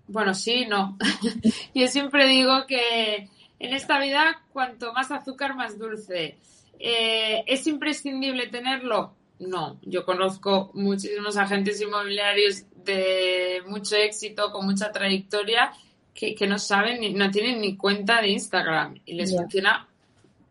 Bueno, 0.08 0.34
sí, 0.34 0.66
no. 0.66 0.96
Yo 1.74 1.88
siempre 1.88 2.26
digo 2.28 2.66
que 2.66 3.28
en 3.58 3.72
esta 3.74 3.98
vida, 3.98 4.42
cuanto 4.52 4.92
más 4.92 5.10
azúcar, 5.10 5.56
más 5.56 5.78
dulce. 5.78 6.36
Eh, 6.78 7.44
¿Es 7.46 7.66
imprescindible 7.66 8.48
tenerlo? 8.48 9.14
No, 9.38 9.78
yo 9.82 10.04
conozco 10.06 10.70
muchísimos 10.72 11.36
agentes 11.36 11.80
inmobiliarios 11.80 12.64
de 12.84 13.62
mucho 13.66 13.96
éxito, 13.96 14.50
con 14.50 14.64
mucha 14.64 14.92
trayectoria, 14.92 15.72
que, 16.16 16.46
no 16.46 16.59
saben, 16.59 17.16
no 17.16 17.31
tienen 17.31 17.61
ni 17.61 17.76
cuenta 17.76 18.20
de 18.20 18.29
Instagram 18.29 19.00
y 19.05 19.14
les 19.14 19.37
funciona 19.37 19.87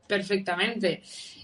perfectamente. 0.07 1.01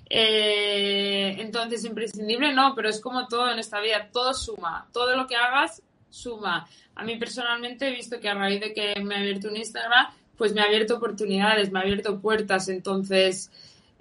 Eh, 0.10 1.38
entonces, 1.40 1.84
imprescindible 1.86 2.54
no, 2.54 2.74
pero 2.76 2.90
es 2.90 3.00
como 3.00 3.28
todo 3.28 3.52
en 3.52 3.60
esta 3.60 3.80
vida, 3.82 4.10
todo 4.12 4.34
suma, 4.34 4.88
todo 4.94 5.16
lo 5.16 5.28
que 5.28 5.36
hagas 5.36 5.82
suma. 6.10 6.68
A 6.96 7.04
mí 7.04 7.18
personalmente 7.18 7.88
he 7.88 7.92
visto 7.92 8.20
que 8.20 8.30
a 8.30 8.36
raíz 8.36 8.60
de 8.60 8.74
que 8.74 9.02
me 9.02 9.16
ha 9.16 9.20
abierto 9.20 9.48
un 9.48 9.58
Instagram, 9.58 10.08
pues 10.38 10.54
me 10.54 10.62
ha 10.62 10.66
abierto 10.66 10.98
oportunidades, 10.98 11.72
me 11.72 11.80
ha 11.80 11.82
abierto 11.82 12.20
puertas, 12.20 12.70
entonces 12.70 13.50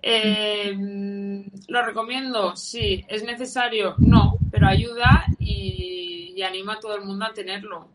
eh, 0.02 0.74
¿Lo 1.68 1.84
recomiendo? 1.84 2.56
Sí. 2.56 3.04
¿Es 3.08 3.22
necesario? 3.24 3.94
No, 3.98 4.38
pero 4.50 4.66
ayuda 4.66 5.26
y, 5.38 6.40
anima 6.42 6.74
a 6.74 6.80
todo 6.80 6.96
el 6.96 7.04
mundo 7.04 7.26
a 7.26 7.34
tenerlo. 7.34 7.86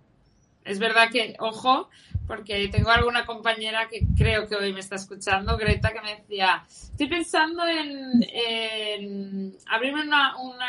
Es 0.65 0.79
verdad 0.79 1.09
que, 1.11 1.35
ojo, 1.39 1.89
porque 2.27 2.67
tengo 2.69 2.89
alguna 2.89 3.25
compañera 3.25 3.87
que 3.87 4.01
creo 4.17 4.47
que 4.47 4.55
hoy 4.55 4.73
me 4.73 4.79
está 4.79 4.95
escuchando, 4.95 5.57
Greta, 5.57 5.93
que 5.93 6.01
me 6.01 6.15
decía, 6.15 6.65
estoy 6.67 7.07
pensando 7.07 7.63
en, 7.67 9.55
abrirme 9.67 10.01
una, 10.01 10.35
una, 10.37 10.65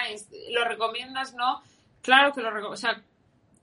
¿Lo 0.50 0.64
recomiendas? 0.64 1.34
No. 1.34 1.62
Claro 2.02 2.32
que 2.32 2.42
lo 2.42 2.50
recomiendo. 2.50 2.74
O 2.74 2.76
sea, 2.76 3.02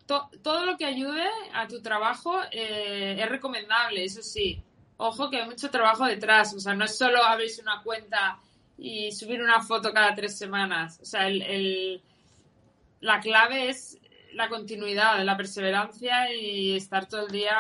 todo 0.05 0.65
lo 0.65 0.75
que 0.75 0.85
ayude 0.85 1.27
a 1.53 1.67
tu 1.67 1.81
trabajo 1.81 2.41
eh, 2.51 3.15
es 3.17 3.29
recomendable, 3.29 4.03
eso 4.03 4.21
sí 4.21 4.61
ojo 4.97 5.29
que 5.29 5.37
hay 5.37 5.45
mucho 5.45 5.69
trabajo 5.69 6.05
detrás. 6.05 6.53
O 6.53 6.59
sea, 6.59 6.73
no 6.73 6.85
es 6.85 6.97
solo 6.97 7.23
abrirse 7.23 7.61
una 7.61 7.81
cuenta 7.81 8.39
y 8.77 9.11
subir 9.11 9.41
una 9.41 9.61
foto 9.61 9.93
cada 9.93 10.15
tres 10.15 10.37
semanas. 10.37 10.99
O 11.01 11.05
sea, 11.05 11.27
el, 11.27 12.01
la 13.01 13.19
clave 13.19 13.69
es 13.69 13.97
la 14.33 14.49
continuidad, 14.49 15.23
la 15.23 15.37
perseverancia 15.37 16.33
y 16.33 16.75
estar 16.75 17.07
todo 17.07 17.27
el 17.27 17.31
día 17.31 17.55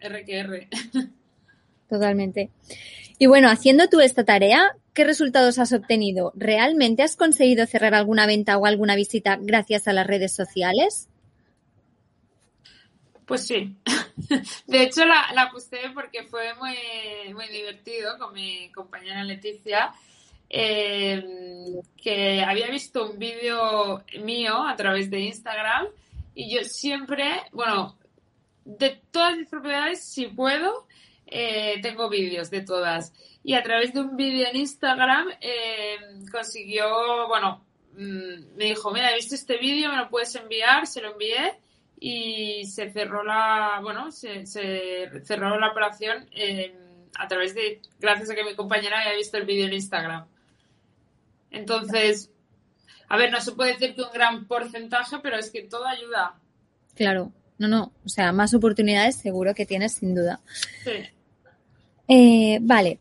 RQR. 0.00 0.68
Totalmente. 1.88 2.50
Y 3.18 3.26
bueno, 3.26 3.48
haciendo 3.48 3.88
tú 3.88 4.00
esta 4.00 4.24
tarea, 4.24 4.76
¿qué 4.92 5.04
resultados 5.04 5.58
has 5.58 5.72
obtenido? 5.72 6.32
¿Realmente 6.34 7.02
has 7.02 7.16
conseguido 7.16 7.66
cerrar 7.66 7.94
alguna 7.94 8.26
venta 8.26 8.58
o 8.58 8.66
alguna 8.66 8.96
visita 8.96 9.38
gracias 9.40 9.86
a 9.86 9.92
las 9.92 10.06
redes 10.06 10.34
sociales? 10.34 11.08
Pues 13.26 13.46
sí. 13.46 13.76
De 14.66 14.82
hecho, 14.82 15.04
la, 15.04 15.32
la 15.34 15.50
puse 15.50 15.78
porque 15.94 16.24
fue 16.24 16.54
muy, 16.54 17.32
muy 17.32 17.48
divertido 17.48 18.18
con 18.18 18.34
mi 18.34 18.70
compañera 18.72 19.24
Leticia, 19.24 19.92
eh, 20.56 21.24
que 22.00 22.44
había 22.44 22.68
visto 22.68 23.10
un 23.10 23.18
vídeo 23.18 24.04
mío 24.22 24.62
a 24.62 24.76
través 24.76 25.10
de 25.10 25.18
Instagram 25.18 25.88
y 26.32 26.54
yo 26.54 26.62
siempre, 26.62 27.42
bueno, 27.50 27.98
de 28.64 29.00
todas 29.10 29.36
mis 29.36 29.48
propiedades, 29.48 30.04
si 30.04 30.28
puedo, 30.28 30.86
eh, 31.26 31.80
tengo 31.82 32.08
vídeos 32.08 32.50
de 32.50 32.60
todas. 32.60 33.12
Y 33.42 33.54
a 33.54 33.64
través 33.64 33.92
de 33.94 34.00
un 34.00 34.16
vídeo 34.16 34.46
en 34.46 34.56
Instagram 34.56 35.26
eh, 35.40 35.96
consiguió, 36.30 37.26
bueno, 37.26 37.64
mm, 37.94 38.56
me 38.56 38.66
dijo, 38.66 38.92
mira, 38.92 39.10
he 39.10 39.16
visto 39.16 39.34
este 39.34 39.58
vídeo, 39.58 39.90
me 39.90 39.96
lo 39.96 40.08
puedes 40.08 40.36
enviar, 40.36 40.86
se 40.86 41.02
lo 41.02 41.14
envié 41.14 41.58
y 41.98 42.64
se 42.66 42.92
cerró 42.92 43.24
la, 43.24 43.80
bueno, 43.82 44.12
se, 44.12 44.46
cerró 44.46 45.58
la 45.58 45.72
operación 45.72 46.28
eh, 46.30 46.76
a 47.16 47.26
través 47.26 47.56
de, 47.56 47.80
gracias 47.98 48.30
a 48.30 48.36
que 48.36 48.44
mi 48.44 48.54
compañera 48.54 49.00
había 49.00 49.16
visto 49.16 49.36
el 49.36 49.46
vídeo 49.46 49.66
en 49.66 49.72
Instagram. 49.72 50.26
Entonces, 51.54 52.30
a 53.08 53.16
ver, 53.16 53.30
no 53.30 53.40
se 53.40 53.52
puede 53.52 53.72
decir 53.72 53.94
que 53.94 54.02
un 54.02 54.12
gran 54.12 54.46
porcentaje, 54.46 55.16
pero 55.22 55.38
es 55.38 55.50
que 55.50 55.62
todo 55.62 55.86
ayuda. 55.86 56.34
Claro, 56.94 57.32
no, 57.58 57.68
no, 57.68 57.92
o 58.04 58.08
sea, 58.08 58.32
más 58.32 58.54
oportunidades 58.54 59.16
seguro 59.16 59.54
que 59.54 59.66
tienes 59.66 59.94
sin 59.94 60.14
duda. 60.14 60.40
Sí. 60.82 60.90
Eh, 62.08 62.58
vale, 62.60 62.98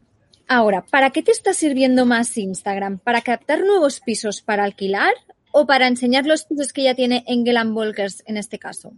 ahora, 0.47 0.83
¿para 0.83 1.09
qué 1.09 1.21
te 1.21 1.31
está 1.31 1.53
sirviendo 1.53 2.05
más 2.05 2.37
Instagram? 2.37 2.99
¿Para 2.99 3.21
captar 3.21 3.61
nuevos 3.61 3.99
pisos 3.99 4.41
para 4.41 4.63
alquilar 4.63 5.13
o 5.51 5.65
para 5.65 5.87
enseñar 5.87 6.25
los 6.25 6.45
pisos 6.45 6.73
que 6.73 6.83
ya 6.83 6.95
tiene 6.95 7.23
Engel 7.27 7.57
Volkers 7.71 8.23
en 8.25 8.37
este 8.37 8.59
caso? 8.59 8.93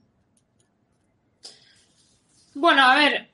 Bueno, 2.53 2.83
a 2.83 2.95
ver, 2.95 3.29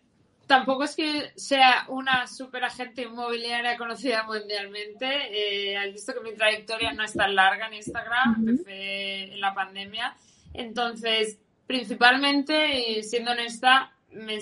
tampoco 0.51 0.83
es 0.83 0.97
que 0.97 1.31
sea 1.37 1.85
una 1.87 2.27
super 2.27 2.65
agente 2.65 3.03
inmobiliaria 3.03 3.77
conocida 3.77 4.23
mundialmente. 4.23 5.05
Eh, 5.07 5.77
has 5.77 5.93
visto 5.93 6.13
que 6.13 6.19
mi 6.19 6.35
trayectoria 6.35 6.91
no 6.91 7.05
es 7.05 7.13
tan 7.13 7.33
larga 7.35 7.67
en 7.67 7.75
Instagram, 7.75 8.49
empecé 8.49 9.31
en 9.31 9.39
la 9.39 9.53
pandemia. 9.53 10.13
Entonces, 10.53 11.39
principalmente, 11.65 12.81
y 12.81 13.01
siendo 13.03 13.31
honesta, 13.31 13.93
me, 14.11 14.39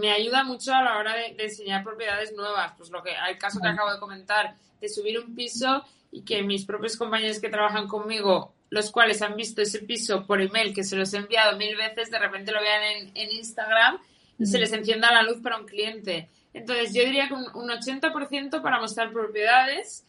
me, 0.00 0.10
ayuda 0.10 0.42
mucho 0.42 0.74
a 0.74 0.82
la 0.82 0.98
hora 0.98 1.14
de, 1.14 1.36
de, 1.36 1.44
enseñar 1.44 1.84
propiedades 1.84 2.32
nuevas. 2.34 2.72
Pues 2.76 2.90
lo 2.90 3.00
que, 3.00 3.12
el 3.28 3.38
caso 3.38 3.60
que 3.60 3.68
acabo 3.68 3.92
de 3.92 4.00
comentar, 4.00 4.56
de 4.80 4.88
subir 4.88 5.20
un 5.20 5.32
piso 5.36 5.84
y 6.10 6.24
que 6.24 6.42
mis 6.42 6.64
propios 6.64 6.96
compañeros 6.96 7.38
que 7.38 7.50
trabajan 7.50 7.86
conmigo, 7.86 8.52
los 8.68 8.90
cuales 8.90 9.22
han 9.22 9.36
visto 9.36 9.62
ese 9.62 9.78
piso 9.78 10.26
por 10.26 10.40
email 10.40 10.74
que 10.74 10.82
se 10.82 10.96
los 10.96 11.14
he 11.14 11.18
enviado 11.18 11.56
mil 11.56 11.76
veces, 11.76 12.10
de 12.10 12.18
repente 12.18 12.50
lo 12.50 12.60
vean 12.60 12.82
en, 12.82 13.12
en 13.14 13.30
Instagram 13.30 14.00
se 14.44 14.58
les 14.58 14.72
encienda 14.72 15.12
la 15.12 15.22
luz 15.22 15.40
para 15.42 15.58
un 15.58 15.66
cliente. 15.66 16.28
Entonces, 16.52 16.92
yo 16.92 17.04
diría 17.04 17.28
que 17.28 17.34
un, 17.34 17.44
80% 17.44 18.62
para 18.62 18.80
mostrar 18.80 19.12
propiedades 19.12 20.04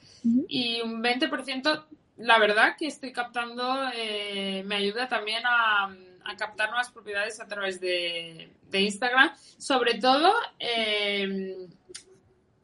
y 0.48 0.82
un 0.82 1.04
20%, 1.04 1.86
la 2.18 2.40
verdad 2.40 2.76
que 2.78 2.88
estoy 2.88 3.12
captando, 3.12 3.90
eh, 3.96 4.64
me 4.66 4.76
ayuda 4.76 5.08
también 5.08 5.44
a, 5.46 5.96
captar 6.38 6.70
nuevas 6.70 6.92
propiedades 6.92 7.42
a 7.42 7.48
través 7.48 7.82
de, 7.82 8.50
Instagram, 8.72 9.32
sobre 9.58 9.96
todo 9.96 10.32
eh, 10.60 11.68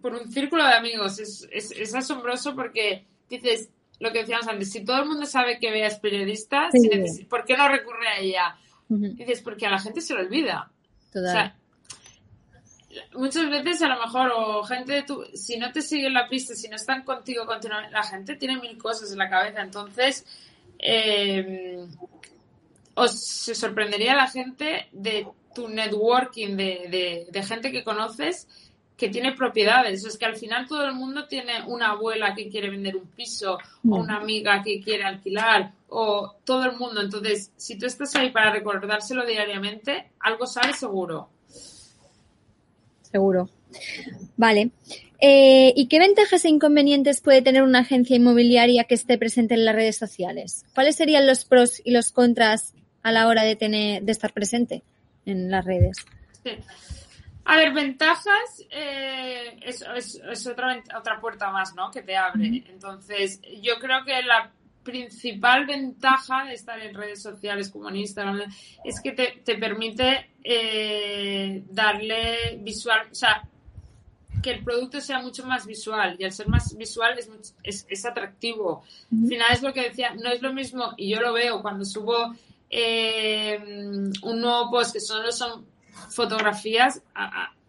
por 0.02 0.14
un 0.14 0.32
círculo 0.32 0.64
de 0.66 0.74
amigos. 0.74 1.20
Es, 1.20 1.48
es, 1.52 1.72
es 1.72 1.94
asombroso 1.94 2.56
porque 2.56 3.06
dices, 3.30 3.70
lo 4.00 4.12
que 4.12 4.20
decíamos 4.20 4.48
antes, 4.48 4.72
si 4.72 4.86
todo 4.86 5.02
el 5.02 5.08
mundo 5.08 5.26
sabe 5.26 5.60
que 5.60 5.72
veas 5.72 6.00
periodista, 6.00 6.70
¿por 7.30 7.46
qué 7.46 7.58
no 7.58 7.68
recurre 7.68 8.08
a 8.08 8.20
ella? 8.20 8.58
Dices, 8.90 9.42
porque 9.42 9.66
a 9.66 9.72
la 9.72 9.80
gente 9.80 10.02
se 10.02 10.14
le 10.14 10.22
olvida. 10.22 10.72
Muchas 13.14 13.50
veces 13.50 13.82
a 13.82 13.88
lo 13.88 14.00
mejor, 14.00 14.32
o 14.36 14.64
gente 14.64 14.94
de 14.94 15.04
tu, 15.04 15.24
si 15.34 15.58
no 15.58 15.72
te 15.72 15.82
siguen 15.82 16.14
la 16.14 16.28
pista, 16.28 16.56
si 16.56 16.68
no 16.68 16.76
están 16.76 17.04
contigo 17.04 17.46
continuamente, 17.46 17.94
la 17.94 18.04
gente 18.04 18.36
tiene 18.36 18.60
mil 18.60 18.78
cosas 18.78 19.12
en 19.12 19.18
la 19.18 19.30
cabeza. 19.30 19.62
Entonces, 19.62 20.26
eh, 20.80 21.86
os 22.96 23.20
se 23.20 23.56
sorprendería 23.56 24.16
la 24.16 24.28
gente 24.28 24.88
de 24.92 25.28
tu 25.54 25.68
networking, 25.68 26.56
de, 26.56 27.28
de 27.32 27.44
gente 27.44 27.72
que 27.72 27.84
conoces 27.84 28.48
que 28.98 29.10
tiene 29.10 29.34
propiedades. 29.34 30.04
Es 30.04 30.18
que 30.18 30.26
al 30.26 30.36
final 30.36 30.68
todo 30.68 30.84
el 30.86 30.94
mundo 30.94 31.28
tiene 31.28 31.64
una 31.68 31.92
abuela 31.92 32.34
que 32.34 32.50
quiere 32.50 32.70
vender 32.72 32.98
un 32.98 33.06
piso 33.08 33.54
o 33.54 33.60
mm. 33.84 33.94
una 33.94 34.18
amiga 34.18 34.64
que 34.64 34.82
quiere 34.82 35.04
alquilar 35.04 35.72
o 35.88 36.36
todo 36.44 36.66
el 36.66 36.76
mundo. 36.76 37.02
Entonces, 37.02 37.52
si 37.56 37.78
tú 37.78 37.86
estás 37.86 38.16
ahí 38.16 38.32
para 38.32 38.52
recordárselo 38.52 39.26
diariamente, 39.26 40.10
algo 40.20 40.48
sale 40.48 40.74
seguro. 40.74 41.30
Seguro. 43.04 43.50
Vale. 44.36 44.72
Eh, 45.20 45.74
¿Y 45.76 45.88
qué 45.88 46.00
ventajas 46.00 46.46
e 46.46 46.50
inconvenientes 46.50 47.22
puede 47.22 47.42
tener 47.42 47.62
una 47.64 47.80
agencia 47.80 48.16
inmobiliaria 48.16 48.84
que 48.84 48.96
esté 48.96 49.18
presente 49.18 49.54
en 49.54 49.66
las 49.66 49.76
redes 49.76 49.98
sociales? 49.98 50.66
¿Cuáles 50.74 50.96
serían 50.96 51.28
los 51.28 51.46
pros 51.46 51.82
y 51.84 51.92
los 51.92 52.12
contras 52.12 52.74
a 53.04 53.12
la 53.12 53.28
hora 53.28 53.44
de 53.44 53.56
tener, 53.56 54.04
de 54.04 54.12
estar 54.12 54.34
presente 54.34 54.82
en 55.26 55.52
las 55.52 55.66
redes? 55.66 55.98
Sí. 56.44 56.52
A 57.50 57.56
ver, 57.56 57.74
ventajas 57.74 58.62
eh, 58.70 59.58
es, 59.62 59.82
es, 59.82 60.48
otra, 60.48 60.84
otra 60.98 61.18
puerta 61.22 61.50
más, 61.50 61.74
¿no? 61.76 61.90
Que 61.90 62.02
te 62.02 62.18
abre. 62.18 62.66
Entonces, 62.68 63.40
yo 63.62 63.80
creo 63.80 64.04
que 64.04 64.22
la 64.22 64.52
principal 64.84 65.66
ventaja 65.66 66.44
de 66.44 66.56
estar 66.56 66.78
en 66.82 66.94
redes 66.94 67.22
sociales 67.22 67.70
como 67.70 67.88
en 67.88 67.96
Instagram 67.96 68.42
es 68.84 69.00
que 69.00 69.14
te, 69.14 69.42
te 69.46 69.56
permite 69.56 70.32
eh, 70.44 71.64
darle 71.70 72.58
visual, 72.60 73.08
o 73.10 73.16
sea, 73.16 73.48
que 74.44 74.52
el 74.52 74.64
producto 74.66 75.00
sea 75.00 75.20
mucho 75.22 75.46
más 75.46 75.66
visual 75.66 76.18
y 76.20 76.26
al 76.26 76.34
ser 76.34 76.50
más 76.50 76.76
visual 76.76 77.18
es, 77.64 77.86
es, 77.90 78.06
atractivo. 78.06 78.84
Al 79.10 79.28
final 79.30 79.48
es 79.54 79.62
lo 79.62 79.72
que 79.72 79.84
decía, 79.84 80.14
no 80.16 80.30
es 80.32 80.42
lo 80.42 80.52
mismo, 80.52 80.94
y 80.98 81.12
yo 81.12 81.22
lo 81.22 81.32
veo 81.32 81.62
cuando 81.62 81.86
subo 81.86 82.36
eh, 82.70 83.58
un 83.58 84.42
nuevo 84.42 84.70
post 84.70 84.92
que 84.92 85.00
solo 85.00 85.32
son 85.32 85.77
fotografías, 86.10 87.02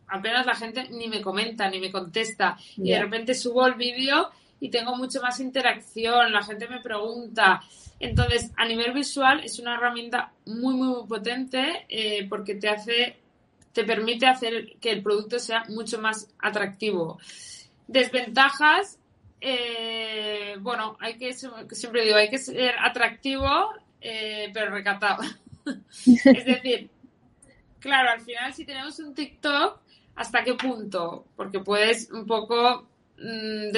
apenas 0.08 0.46
la 0.46 0.54
gente 0.54 0.88
ni 0.90 1.08
me 1.08 1.22
comenta, 1.22 1.68
ni 1.70 1.80
me 1.80 1.92
contesta. 1.92 2.56
Y 2.76 2.90
de 2.90 3.00
repente 3.00 3.34
subo 3.34 3.66
el 3.66 3.74
vídeo 3.74 4.30
y 4.60 4.70
tengo 4.70 4.96
mucho 4.96 5.20
más 5.20 5.40
interacción, 5.40 6.32
la 6.32 6.42
gente 6.42 6.68
me 6.68 6.80
pregunta. 6.80 7.62
Entonces, 8.00 8.50
a 8.56 8.66
nivel 8.66 8.92
visual 8.92 9.40
es 9.44 9.58
una 9.58 9.74
herramienta 9.74 10.32
muy, 10.46 10.74
muy, 10.74 11.06
potente 11.06 11.86
eh, 11.88 12.26
porque 12.28 12.54
te 12.54 12.68
hace, 12.68 13.16
te 13.72 13.84
permite 13.84 14.26
hacer 14.26 14.76
que 14.80 14.90
el 14.90 15.02
producto 15.02 15.38
sea 15.38 15.64
mucho 15.68 16.00
más 16.00 16.28
atractivo. 16.38 17.18
Desventajas, 17.86 18.98
eh, 19.40 20.56
bueno, 20.60 20.96
hay 21.00 21.16
que, 21.16 21.32
siempre 21.32 22.04
digo, 22.04 22.16
hay 22.16 22.30
que 22.30 22.38
ser 22.38 22.74
atractivo, 22.78 23.72
eh, 24.00 24.50
pero 24.52 24.70
recatado. 24.70 25.22
es 26.06 26.44
decir, 26.44 26.90
claro, 27.80 28.10
al 28.10 28.20
final 28.20 28.52
si 28.54 28.64
tenemos 28.64 28.98
un 28.98 29.14
TikTok, 29.14 29.80
¿hasta 30.16 30.42
qué 30.42 30.54
punto? 30.54 31.26
Porque 31.36 31.60
puedes 31.60 32.10
un 32.10 32.26
poco, 32.26 32.88
mm, 33.18 33.70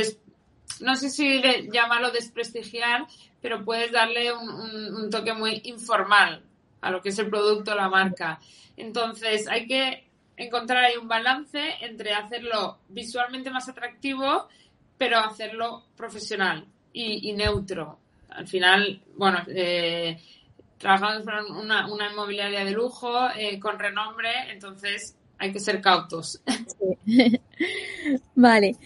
no 0.80 0.96
sé 0.96 1.10
si 1.10 1.42
llamarlo 1.70 2.10
desprestigiar, 2.10 3.06
pero 3.40 3.64
puedes 3.64 3.92
darle 3.92 4.32
un, 4.32 5.10
toque 5.10 5.32
muy 5.32 5.60
informal 5.64 6.42
a 6.80 6.90
lo 6.90 7.02
que 7.02 7.10
es 7.10 7.18
el 7.18 7.28
producto 7.28 7.74
la 7.74 7.88
marca. 7.88 8.40
Entonces, 8.76 9.48
hay 9.48 9.66
que 9.66 10.06
encontrar 10.36 10.84
ahí 10.84 10.96
un 10.96 11.08
balance 11.08 11.60
entre 11.82 12.14
hacerlo 12.14 12.78
visualmente 12.88 13.50
más 13.50 13.68
atractivo, 13.68 14.48
pero 14.96 15.18
hacerlo 15.18 15.84
profesional 15.96 16.66
y, 16.92 17.32
neutro. 17.32 17.98
Al 18.30 18.46
final, 18.46 19.02
bueno, 19.16 19.42
eh, 19.48 20.18
trabajamos 20.80 21.24
con 21.24 21.56
una, 21.58 21.86
inmobiliaria 22.10 22.64
de 22.64 22.70
lujo, 22.72 23.28
eh, 23.36 23.60
con 23.60 23.78
renombre, 23.78 24.30
entonces 24.50 25.14
hay 25.38 25.52
que 25.52 25.60
ser 25.60 25.80
cautos. 25.80 26.40
Vale. 28.34 28.76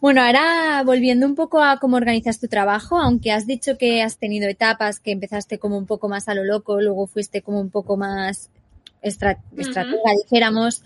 Bueno, 0.00 0.22
ahora 0.22 0.82
volviendo 0.84 1.26
un 1.26 1.34
poco 1.34 1.62
a 1.62 1.78
cómo 1.78 1.96
organizas 1.96 2.38
tu 2.38 2.46
trabajo, 2.46 2.98
aunque 2.98 3.32
has 3.32 3.46
dicho 3.46 3.76
que 3.76 4.00
has 4.02 4.18
tenido 4.18 4.48
etapas 4.48 5.00
que 5.00 5.10
empezaste 5.10 5.58
como 5.58 5.76
un 5.76 5.86
poco 5.86 6.08
más 6.08 6.28
a 6.28 6.34
lo 6.34 6.44
loco, 6.44 6.80
luego 6.80 7.08
fuiste 7.08 7.42
como 7.42 7.60
un 7.60 7.70
poco 7.70 7.96
más 7.96 8.50
estratega, 9.02 10.12
dijéramos. 10.22 10.82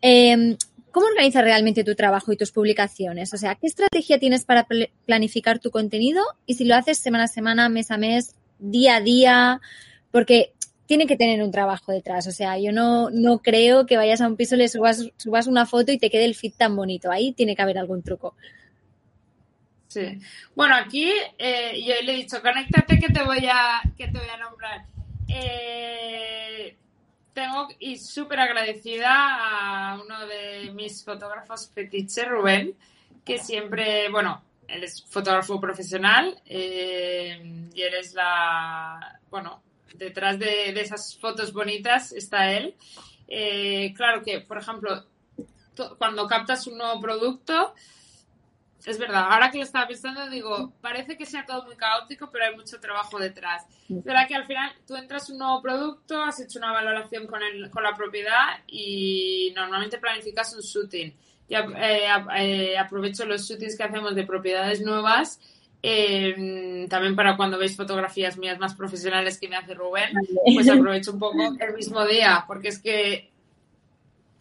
Em, 0.00 0.56
¿Cómo 0.92 1.06
organizas 1.06 1.42
realmente 1.42 1.82
tu 1.82 1.96
trabajo 1.96 2.32
y 2.32 2.36
tus 2.36 2.52
publicaciones? 2.52 3.34
O 3.34 3.36
sea, 3.36 3.56
¿qué 3.56 3.66
estrategia 3.66 4.20
tienes 4.20 4.44
para 4.44 4.64
planificar 5.06 5.58
tu 5.58 5.72
contenido? 5.72 6.22
Y 6.46 6.54
si 6.54 6.64
lo 6.64 6.76
haces 6.76 6.98
semana 6.98 7.24
a 7.24 7.28
semana, 7.28 7.68
mes 7.68 7.90
a 7.90 7.96
mes, 7.96 8.36
día 8.60 8.96
a 8.96 9.00
día, 9.00 9.60
porque 10.14 10.52
tiene 10.86 11.08
que 11.08 11.16
tener 11.16 11.42
un 11.42 11.50
trabajo 11.50 11.90
detrás. 11.90 12.28
O 12.28 12.30
sea, 12.30 12.56
yo 12.56 12.70
no, 12.70 13.10
no 13.10 13.40
creo 13.40 13.84
que 13.84 13.96
vayas 13.96 14.20
a 14.20 14.28
un 14.28 14.36
piso, 14.36 14.54
le 14.54 14.68
subas, 14.68 15.10
subas 15.16 15.48
una 15.48 15.66
foto 15.66 15.90
y 15.90 15.98
te 15.98 16.08
quede 16.08 16.24
el 16.24 16.36
fit 16.36 16.56
tan 16.56 16.76
bonito. 16.76 17.10
Ahí 17.10 17.32
tiene 17.32 17.56
que 17.56 17.62
haber 17.62 17.78
algún 17.78 18.04
truco. 18.04 18.36
Sí. 19.88 20.20
Bueno, 20.54 20.76
aquí 20.76 21.10
eh, 21.36 21.82
yo 21.84 21.94
le 22.04 22.12
he 22.12 22.16
dicho, 22.18 22.40
conéctate 22.40 23.00
que 23.00 23.12
te 23.12 23.24
voy 23.24 23.44
a, 23.50 23.82
que 23.98 24.06
te 24.06 24.16
voy 24.16 24.28
a 24.28 24.36
nombrar. 24.36 24.84
Eh, 25.26 26.76
tengo 27.32 27.66
y 27.80 27.98
súper 27.98 28.38
agradecida 28.38 29.10
a 29.10 30.00
uno 30.00 30.28
de 30.28 30.70
mis 30.74 31.04
fotógrafos 31.04 31.72
fetiche, 31.74 32.24
Rubén, 32.24 32.76
que 33.24 33.38
siempre, 33.38 34.08
bueno, 34.10 34.44
él 34.68 34.84
es 34.84 35.04
fotógrafo 35.08 35.60
profesional 35.60 36.40
eh, 36.46 37.66
y 37.74 37.82
él 37.82 37.94
es 37.94 38.14
la, 38.14 39.18
bueno, 39.28 39.60
detrás 39.94 40.38
de, 40.38 40.70
esas 40.80 41.16
fotos 41.16 41.52
bonitas 41.52 42.12
está 42.12 42.52
él. 42.52 42.74
Eh, 43.28 43.92
claro 43.96 44.22
que, 44.22 44.40
por 44.40 44.58
ejemplo, 44.58 45.04
cuando 45.98 46.26
captas 46.26 46.66
un 46.66 46.78
nuevo 46.78 47.00
producto, 47.00 47.74
es 48.84 48.98
verdad, 48.98 49.28
ahora 49.30 49.50
que 49.50 49.58
lo 49.58 49.64
estaba 49.64 49.86
pensando, 49.86 50.28
digo, 50.28 50.74
parece 50.82 51.16
que 51.16 51.24
sea 51.24 51.46
todo 51.46 51.64
muy 51.64 51.76
caótico, 51.76 52.30
pero 52.30 52.44
hay 52.44 52.54
mucho 52.54 52.78
trabajo 52.80 53.18
detrás. 53.18 53.64
Es 53.88 54.04
verdad 54.04 54.28
que 54.28 54.34
al 54.34 54.46
final 54.46 54.72
tú 54.86 54.94
entras 54.96 55.30
un 55.30 55.38
nuevo 55.38 55.62
producto, 55.62 56.22
has 56.22 56.38
hecho 56.40 56.58
una 56.58 56.72
valoración 56.72 57.26
con, 57.26 57.42
el, 57.42 57.70
con 57.70 57.82
la 57.82 57.94
propiedad 57.94 58.58
y 58.66 59.52
normalmente 59.56 59.98
planificas 59.98 60.54
un 60.54 60.60
shooting. 60.60 61.14
Y 61.48 61.54
eh, 61.54 62.08
eh, 62.36 62.78
aprovecho 62.78 63.24
los 63.24 63.48
shootings 63.48 63.76
que 63.76 63.84
hacemos 63.84 64.14
de 64.14 64.26
propiedades 64.26 64.82
nuevas 64.82 65.40
Em, 65.86 66.88
también 66.88 67.14
para 67.14 67.36
cuando 67.36 67.58
veis 67.58 67.76
fotografías 67.76 68.38
mías 68.38 68.58
más 68.58 68.74
profesionales 68.74 69.36
que 69.38 69.50
me 69.50 69.56
hace 69.56 69.74
Rubén, 69.74 70.14
pues 70.54 70.66
aprovecho 70.70 71.12
un 71.12 71.18
poco 71.18 71.36
el 71.60 71.74
mismo 71.74 72.06
día, 72.06 72.44
porque 72.46 72.68
es 72.68 72.78
que 72.78 73.30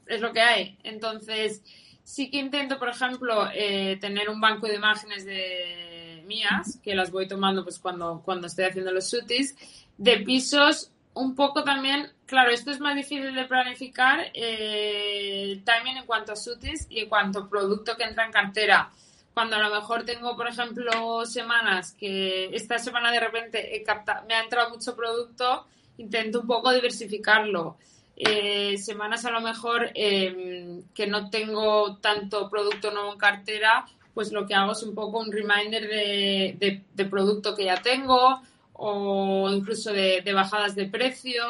es 0.08 0.22
lo 0.22 0.32
que 0.32 0.40
hay. 0.40 0.78
Entonces, 0.84 1.62
sí 2.06 2.32
que 2.32 2.38
intento, 2.38 2.80
por 2.80 2.88
ejemplo, 2.88 3.50
eh, 3.54 3.98
tener 4.00 4.30
un 4.30 4.40
banco 4.40 4.68
de 4.68 4.76
imágenes 4.76 5.26
de 5.26 6.24
mías, 6.26 6.80
que 6.82 6.96
las 6.96 7.12
voy 7.12 7.28
tomando 7.28 7.66
pues 7.66 7.78
cuando, 7.78 8.22
cuando 8.24 8.48
estoy 8.48 8.64
haciendo 8.64 8.94
los 8.94 9.12
shooties, 9.12 9.58
de 9.98 10.20
pisos 10.20 10.92
un 11.14 11.36
poco 11.36 11.66
también, 11.66 12.10
claro, 12.26 12.52
esto 12.52 12.72
es 12.72 12.80
más 12.80 12.96
difícil 12.96 13.36
de 13.36 13.44
planificar 13.44 14.32
eh, 14.34 15.62
también 15.66 15.98
en 15.98 16.06
cuanto 16.06 16.32
a 16.32 16.36
shootings 16.36 16.88
y 16.90 17.02
en 17.02 17.10
cuanto 17.10 17.40
a 17.40 17.50
producto 17.50 17.98
que 17.98 18.06
entra 18.06 18.26
en 18.26 18.32
cartera 18.32 18.90
cuando 19.34 19.56
a 19.56 19.60
lo 19.60 19.74
mejor 19.74 20.06
tengo, 20.06 20.36
por 20.36 20.48
ejemplo, 20.48 21.26
semanas 21.26 21.94
que 21.94 22.54
esta 22.56 22.78
semana 22.78 23.12
de 23.12 23.20
repente 23.20 23.84
me 24.28 24.36
ha 24.36 24.44
entrado 24.44 24.70
mucho 24.70 24.96
producto, 24.96 25.66
intento 25.98 26.42
un 26.42 26.48
poco 26.48 26.72
diversificarlo. 26.72 27.78
Eh, 28.16 28.78
semanas 28.78 29.26
a 29.26 29.32
lo 29.32 29.42
mejor 29.42 29.90
em, 29.96 30.84
que 30.94 31.08
no 31.08 31.32
tengo 31.32 31.98
tanto 31.98 32.48
producto 32.48 32.92
nuevo 32.92 33.12
en 33.12 33.18
cartera, 33.18 33.86
pues 34.14 34.32
lo 34.32 34.46
que 34.46 34.54
hago 34.54 34.74
es 34.74 34.84
un 34.84 34.94
poco 34.94 35.20
un 35.20 35.32
reminder 35.32 35.88
de, 35.88 36.84
de, 36.94 37.06
producto 37.06 37.56
que 37.56 37.66
ya 37.66 37.82
tengo 37.82 38.40
o 38.74 39.50
incluso 39.52 39.92
de, 39.92 40.22
de 40.22 40.34
bajadas 40.34 40.76
de 40.76 40.86
precio. 40.86 41.44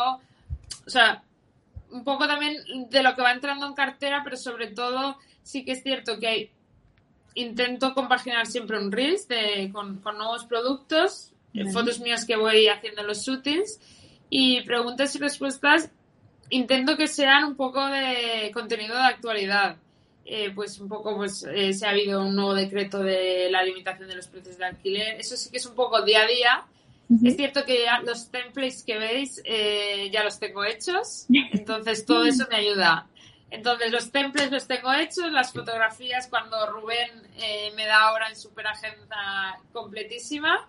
O 0.85 0.89
sea, 0.89 1.21
un 1.91 2.05
poco 2.05 2.27
también 2.27 2.55
de 2.89 3.03
lo 3.03 3.13
que 3.13 3.21
va 3.21 3.33
entrando 3.33 3.67
en 3.67 3.73
cartera, 3.73 4.21
pero 4.23 4.37
sobre 4.37 4.67
todo 4.67 5.17
sí 5.43 5.65
que 5.65 5.73
es 5.73 5.83
cierto 5.83 6.17
que 6.19 6.27
hay 6.27 6.51
intento 7.35 7.93
compaginar 7.93 8.45
siempre 8.45 8.77
un 8.77 8.91
Reels 8.91 9.27
con, 9.71 10.01
nuevos 10.03 10.45
productos, 10.45 11.31
eh, 11.53 11.69
fotos 11.71 11.99
mías 11.99 12.25
que 12.25 12.35
voy 12.35 12.67
haciendo 12.67 13.01
en 13.01 13.07
los 13.07 13.25
shootings 13.25 13.79
y 14.29 14.61
preguntas 14.61 15.15
y 15.15 15.19
respuestas 15.19 15.89
intento 16.49 16.97
que 16.97 17.07
sean 17.07 17.45
un 17.45 17.55
poco 17.55 17.85
de 17.87 18.51
contenido 18.53 18.95
de 18.95 19.03
actualidad. 19.03 19.77
Eh, 20.25 20.51
pues 20.55 20.79
un 20.79 20.87
poco, 20.87 21.17
pues 21.17 21.45
eh, 21.53 21.73
si 21.73 21.83
ha 21.83 21.89
habido 21.89 22.25
un 22.25 22.33
nuevo 22.33 22.53
decreto 22.53 22.99
de 22.99 23.49
la 23.51 23.61
limitación 23.61 24.07
de 24.07 24.15
los 24.15 24.27
precios 24.27 24.57
de 24.57 24.65
alquiler. 24.65 25.19
Eso 25.19 25.35
sí 25.35 25.49
que 25.49 25.57
es 25.57 25.65
un 25.65 25.75
poco 25.75 26.01
día 26.03 26.21
a 26.21 26.27
día. 26.27 26.65
Es 27.23 27.35
cierto 27.35 27.65
que 27.65 27.83
ya 27.83 27.99
los 27.99 28.31
templates 28.31 28.83
que 28.83 28.97
veis 28.97 29.43
ya 30.11 30.23
los 30.23 30.39
tengo 30.39 30.63
hechos, 30.63 31.25
entonces 31.51 32.05
todo 32.05 32.25
eso 32.25 32.47
me 32.49 32.55
ayuda 32.55 33.07
entonces, 33.53 33.91
los 33.91 34.11
temples 34.11 34.51
los 34.51 34.65
tengo 34.65 34.91
hechos, 34.91 35.31
las 35.31 35.53
fotografías 35.53 36.25
cuando 36.25 36.65
Rubén 36.65 37.11
eh, 37.37 37.71
me 37.75 37.85
da 37.85 38.01
ahora 38.07 38.27
en 38.27 38.35
super 38.35 38.65
agenda 38.65 39.59
completísima. 39.71 40.67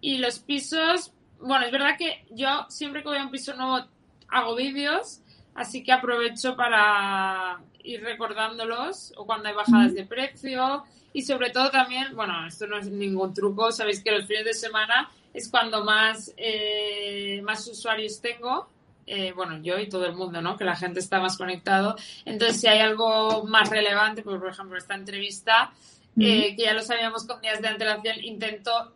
Y 0.00 0.18
los 0.18 0.40
pisos, 0.40 1.12
bueno, 1.38 1.64
es 1.64 1.70
verdad 1.70 1.96
que 1.96 2.24
yo 2.30 2.66
siempre 2.70 3.02
que 3.02 3.08
voy 3.10 3.18
a 3.18 3.22
un 3.22 3.30
piso 3.30 3.54
nuevo 3.54 3.86
hago 4.26 4.56
vídeos, 4.56 5.20
así 5.54 5.84
que 5.84 5.92
aprovecho 5.92 6.56
para 6.56 7.60
ir 7.84 8.02
recordándolos 8.02 9.12
o 9.16 9.24
cuando 9.24 9.50
hay 9.50 9.54
bajadas 9.54 9.94
de 9.94 10.04
precio. 10.04 10.82
Y 11.12 11.22
sobre 11.22 11.50
todo 11.50 11.70
también, 11.70 12.16
bueno, 12.16 12.48
esto 12.48 12.66
no 12.66 12.78
es 12.78 12.90
ningún 12.90 13.32
truco, 13.32 13.70
sabéis 13.70 14.02
que 14.02 14.10
los 14.10 14.26
fines 14.26 14.44
de 14.44 14.54
semana 14.54 15.08
es 15.32 15.48
cuando 15.48 15.84
más, 15.84 16.34
eh, 16.36 17.40
más 17.44 17.64
usuarios 17.68 18.20
tengo 18.20 18.68
eh, 19.08 19.32
bueno, 19.32 19.58
yo 19.62 19.78
y 19.78 19.88
todo 19.88 20.06
el 20.06 20.14
mundo, 20.14 20.42
¿no? 20.42 20.56
Que 20.56 20.64
la 20.64 20.76
gente 20.76 21.00
está 21.00 21.20
más 21.20 21.36
conectado. 21.36 21.96
Entonces, 22.24 22.60
si 22.60 22.66
hay 22.66 22.80
algo 22.80 23.44
más 23.44 23.70
relevante, 23.70 24.22
pues, 24.22 24.38
por 24.38 24.50
ejemplo, 24.50 24.76
esta 24.76 24.94
entrevista, 24.94 25.72
eh, 26.18 26.54
que 26.56 26.62
ya 26.62 26.74
lo 26.74 26.82
sabíamos 26.82 27.24
con 27.24 27.40
días 27.40 27.60
de 27.62 27.68
antelación, 27.68 28.22
intento 28.22 28.92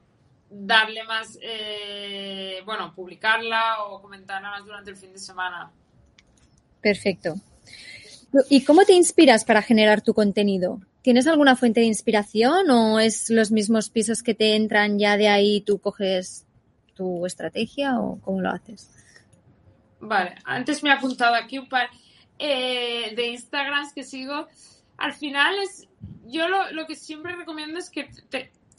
darle 0.50 1.02
más, 1.04 1.38
eh, 1.40 2.60
bueno, 2.64 2.92
publicarla 2.94 3.84
o 3.84 4.02
comentarla 4.02 4.50
más 4.50 4.64
durante 4.64 4.90
el 4.90 4.96
fin 4.96 5.12
de 5.12 5.18
semana. 5.18 5.70
Perfecto. 6.80 7.34
¿Y 8.50 8.64
cómo 8.64 8.84
te 8.84 8.92
inspiras 8.92 9.44
para 9.44 9.62
generar 9.62 10.02
tu 10.02 10.14
contenido? 10.14 10.80
¿Tienes 11.02 11.26
alguna 11.26 11.56
fuente 11.56 11.80
de 11.80 11.86
inspiración 11.86 12.70
o 12.70 13.00
es 13.00 13.30
los 13.30 13.50
mismos 13.50 13.88
pisos 13.88 14.22
que 14.22 14.34
te 14.34 14.56
entran 14.56 14.98
ya 14.98 15.16
de 15.16 15.28
ahí 15.28 15.60
tú 15.62 15.78
coges 15.78 16.44
tu 16.94 17.26
estrategia 17.26 17.98
o 17.98 18.20
cómo 18.20 18.40
lo 18.40 18.50
haces? 18.50 18.88
Vale, 20.02 20.34
antes 20.44 20.82
me 20.82 20.90
he 20.90 20.92
apuntado 20.92 21.34
aquí 21.34 21.58
un 21.58 21.68
par 21.68 21.88
eh, 22.38 23.12
de 23.14 23.28
Instagrams 23.28 23.92
que 23.94 24.02
sigo. 24.02 24.48
al 24.98 25.14
final 25.14 25.54
es, 25.62 25.88
yo 26.26 26.48
lo, 26.48 26.86
que 26.86 26.96
siempre 26.96 27.34
recomiendo 27.36 27.78
es 27.78 27.88
que 27.88 28.10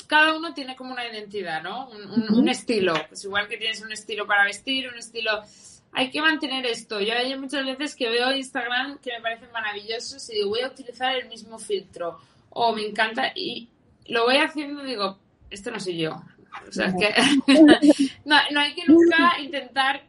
cada 0.08 0.36
uno 0.36 0.54
tiene 0.54 0.76
como 0.76 0.94
una 0.94 1.08
identidad, 1.08 1.64
¿no? 1.64 1.90
Un, 1.90 2.48
estilo. 2.50 2.94
Pues 3.08 3.24
igual 3.24 3.48
que 3.48 3.58
tienes 3.58 3.82
un 3.82 3.92
estilo 3.92 4.28
para 4.28 4.46
vestir, 4.46 4.88
un 4.88 4.98
estilo... 4.98 5.42
Hay 5.96 6.10
que 6.10 6.22
mantener 6.22 6.66
esto. 6.66 7.00
Yo 7.00 7.14
hay 7.14 7.38
muchas 7.38 7.66
veces 7.66 7.96
que 7.96 8.10
veo 8.10 8.32
Instagram 8.32 8.98
que 8.98 9.12
me 9.12 9.22
parecen 9.22 9.52
maravillosos 9.52 10.28
y 10.30 10.36
digo, 10.36 10.50
voy 10.50 10.62
a 10.62 10.68
utilizar 10.68 11.16
el 11.16 11.30
mismo 11.30 11.60
filtro. 11.60 12.20
O 12.50 12.74
me 12.76 12.84
encanta 12.84 13.32
y 13.36 13.70
lo 14.08 14.24
voy 14.26 14.38
haciendo 14.38 14.84
y 14.84 14.90
digo, 14.90 15.20
esto 15.50 15.72
no 15.72 15.80
soy 15.80 15.98
yo. 15.98 16.22
O 16.68 16.72
sea, 16.72 16.94
que 16.94 17.14
no, 18.26 18.38
no 18.52 18.60
hay 18.60 18.74
que 18.74 18.86
nunca 18.88 19.40
intentar 19.40 20.04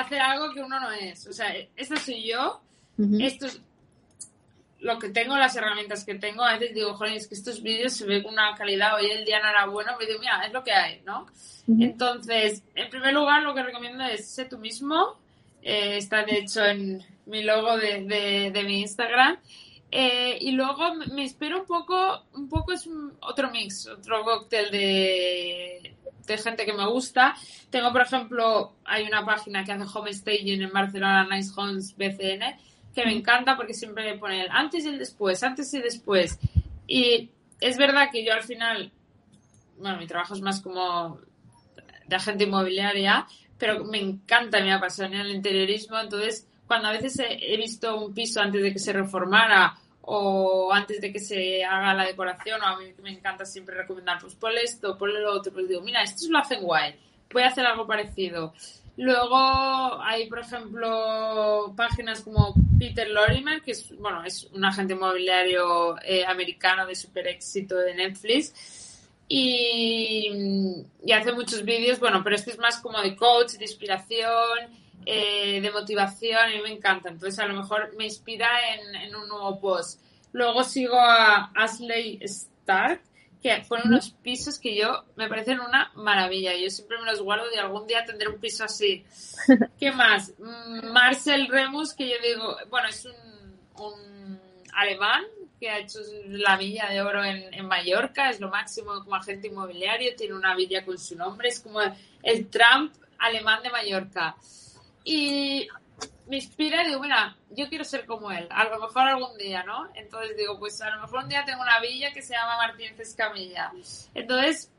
hacer 0.00 0.20
algo 0.20 0.52
que 0.52 0.62
uno 0.62 0.78
no 0.80 0.90
es. 0.92 1.26
O 1.26 1.32
sea, 1.32 1.54
esto 1.76 1.96
soy 1.96 2.24
yo, 2.24 2.60
esto 3.20 3.46
es 3.46 3.60
lo 4.80 4.98
que 4.98 5.08
tengo, 5.08 5.36
las 5.36 5.56
herramientas 5.56 6.04
que 6.04 6.14
tengo. 6.14 6.42
A 6.42 6.56
veces 6.56 6.74
digo, 6.74 6.94
joder, 6.94 7.14
es 7.14 7.26
que 7.26 7.34
estos 7.34 7.62
vídeos 7.62 7.94
se 7.94 8.06
ven 8.06 8.22
con 8.22 8.32
una 8.32 8.54
calidad, 8.56 8.96
hoy 8.96 9.10
el 9.10 9.24
día 9.24 9.40
no 9.40 9.48
era 9.48 9.66
bueno, 9.66 9.92
me 9.98 10.06
digo, 10.06 10.20
mira, 10.20 10.44
es 10.46 10.52
lo 10.52 10.62
que 10.62 10.72
hay, 10.72 11.00
¿no? 11.04 11.26
Entonces, 11.68 12.62
en 12.74 12.88
primer 12.88 13.12
lugar, 13.12 13.42
lo 13.42 13.54
que 13.54 13.62
recomiendo 13.62 14.04
es 14.04 14.26
ser 14.26 14.48
tú 14.48 14.58
mismo. 14.58 15.18
Eh, 15.62 15.98
está 15.98 16.24
de 16.24 16.38
hecho 16.38 16.64
en 16.64 17.04
mi 17.26 17.42
logo 17.42 17.76
de, 17.76 18.50
de, 18.52 18.64
mi 18.64 18.80
Instagram. 18.80 19.36
Eh, 19.90 20.38
y 20.40 20.52
luego 20.52 20.94
me 21.12 21.24
espero 21.24 21.60
un 21.60 21.66
poco, 21.66 22.24
un 22.34 22.48
poco 22.48 22.72
es 22.72 22.88
otro 23.20 23.50
mix, 23.50 23.86
otro 23.86 24.22
cóctel 24.22 24.70
de, 24.70 25.94
de 26.34 26.42
gente 26.42 26.64
que 26.64 26.72
me 26.72 26.86
gusta. 26.86 27.34
Tengo, 27.70 27.92
por 27.92 28.02
ejemplo, 28.02 28.74
hay 28.84 29.06
una 29.06 29.24
página 29.24 29.64
que 29.64 29.72
hace 29.72 29.84
home 29.92 30.12
staging 30.12 30.62
en 30.62 30.72
Barcelona, 30.72 31.26
Nice 31.30 31.52
Homes 31.56 31.96
BCN, 31.96 32.56
que 32.94 33.04
me 33.04 33.12
encanta 33.12 33.56
porque 33.56 33.74
siempre 33.74 34.12
me 34.12 34.18
pone 34.18 34.42
el 34.42 34.50
antes 34.50 34.84
y 34.84 34.88
el 34.88 34.98
después, 34.98 35.42
antes 35.42 35.72
y 35.74 35.80
después. 35.80 36.38
Y 36.86 37.30
es 37.60 37.76
verdad 37.76 38.08
que 38.10 38.24
yo 38.24 38.32
al 38.32 38.42
final, 38.42 38.92
bueno, 39.78 39.98
mi 39.98 40.06
trabajo 40.06 40.34
es 40.34 40.40
más 40.40 40.60
como 40.60 41.20
de 42.06 42.16
agente 42.16 42.44
inmobiliaria, 42.44 43.26
pero 43.58 43.84
me 43.84 44.00
encanta, 44.00 44.60
me 44.60 44.72
apasiona 44.72 45.20
el 45.20 45.30
interiorismo, 45.30 45.98
entonces 45.98 46.48
cuando 46.66 46.88
a 46.88 46.92
veces 46.92 47.18
he, 47.18 47.56
visto 47.56 47.98
un 47.98 48.14
piso 48.14 48.40
antes 48.40 48.62
de 48.62 48.72
que 48.72 48.78
se 48.78 48.92
reformara 48.92 49.76
o 50.02 50.72
antes 50.72 51.00
de 51.00 51.12
que 51.12 51.20
se 51.20 51.64
haga 51.64 51.94
la 51.94 52.06
decoración, 52.06 52.62
o 52.62 52.66
a 52.66 52.78
mí 52.78 52.92
me 53.02 53.10
encanta 53.10 53.44
siempre 53.44 53.76
recomendar, 53.76 54.18
pues 54.20 54.34
ponle 54.34 54.62
esto, 54.62 54.96
ponle 54.96 55.20
lo 55.20 55.32
otro, 55.32 55.52
pues 55.52 55.68
digo, 55.68 55.82
mira, 55.82 56.02
esto 56.02 56.24
lo 56.30 56.38
hacen 56.38 56.62
guay, 56.62 56.94
voy 57.30 57.42
a 57.42 57.48
hacer 57.48 57.66
algo 57.66 57.86
parecido. 57.86 58.54
Luego 58.98 59.36
hay, 60.02 60.28
por 60.28 60.40
ejemplo, 60.40 61.72
páginas 61.76 62.22
como 62.22 62.52
Peter 62.80 63.08
Lorimer, 63.08 63.62
que 63.62 63.70
es, 63.70 63.96
bueno, 63.96 64.24
es 64.24 64.48
un 64.52 64.64
agente 64.64 64.94
inmobiliario 64.94 65.96
eh, 66.02 66.24
americano 66.26 66.84
de 66.84 66.96
super 66.96 67.28
éxito 67.28 67.76
de 67.76 67.94
Netflix. 67.94 68.98
Y, 69.28 70.84
hace 71.14 71.32
muchos 71.32 71.64
vídeos, 71.64 72.00
bueno, 72.00 72.22
pero 72.24 72.34
este 72.34 72.50
es 72.50 72.58
más 72.58 72.80
como 72.80 73.00
de 73.00 73.14
coach, 73.14 73.52
de 73.52 73.66
inspiración, 73.66 74.58
eh, 75.06 75.60
de 75.60 75.70
motivación, 75.70 76.52
y 76.52 76.62
me 76.62 76.72
encanta. 76.72 77.08
Entonces, 77.08 77.38
a 77.38 77.46
lo 77.46 77.54
mejor 77.54 77.94
me 77.96 78.04
inspira 78.04 78.48
en, 78.74 78.94
en 78.94 79.16
un 79.16 79.28
nuevo 79.28 79.60
post. 79.60 80.00
Luego 80.32 80.62
sigo 80.64 80.98
a 80.98 81.50
Ashley 81.54 82.18
Stark, 82.22 83.00
que 83.42 83.64
pone 83.68 83.84
unos 83.84 84.10
pisos 84.10 84.58
que 84.58 84.76
yo 84.76 85.04
me 85.16 85.28
parecen 85.28 85.60
una 85.60 85.92
maravilla. 85.94 86.54
Yo 86.56 86.70
siempre 86.70 86.98
me 86.98 87.06
los 87.06 87.22
guardo 87.22 87.44
y 87.54 87.58
algún 87.58 87.86
día 87.86 88.04
tendré 88.04 88.28
un 88.28 88.40
piso 88.40 88.64
así. 88.64 89.04
¿Qué 89.78 89.92
más? 89.92 90.32
Mm, 90.38 90.92
Marcel 90.92 91.46
Remus, 91.48 91.94
que 91.94 92.08
yo 92.08 92.16
digo, 92.22 92.56
bueno, 92.70 92.88
es 92.88 93.06
un, 93.06 94.38
alemán 94.74 95.24
que 95.58 95.70
ha 95.70 95.78
hecho 95.78 95.98
la 96.26 96.56
villa 96.56 96.88
de 96.88 97.02
oro 97.02 97.24
en, 97.24 97.52
en, 97.52 97.66
Mallorca, 97.66 98.30
es 98.30 98.38
lo 98.38 98.48
máximo 98.48 99.02
como 99.02 99.16
agente 99.16 99.48
inmobiliario, 99.48 100.14
tiene 100.14 100.34
una 100.34 100.54
villa 100.54 100.84
con 100.84 100.98
su 100.98 101.16
nombre, 101.16 101.48
es 101.48 101.58
como 101.58 101.80
el 102.22 102.48
Trump 102.48 102.94
alemán 103.18 103.62
de 103.64 103.70
Mallorca. 103.70 104.36
Y 105.08 105.66
me 106.26 106.36
inspira 106.36 106.82
y 106.82 106.88
digo, 106.88 107.00
mira, 107.00 107.34
yo 107.48 107.66
quiero 107.70 107.82
ser 107.82 108.04
como 108.04 108.30
él, 108.30 108.46
a 108.50 108.64
lo 108.64 108.78
mejor 108.78 109.08
algún 109.08 109.38
día, 109.38 109.62
¿no? 109.62 109.88
Entonces 109.94 110.36
digo, 110.36 110.58
pues 110.58 110.78
a 110.82 110.90
lo 110.90 111.00
mejor 111.00 111.22
un 111.22 111.30
día 111.30 111.46
tengo 111.46 111.62
una 111.62 111.80
villa 111.80 112.12
que 112.12 112.20
se 112.20 112.34
llama 112.34 112.58
Martínez 112.58 113.00
Escamilla. 113.00 113.72
Entonces, 114.12 114.70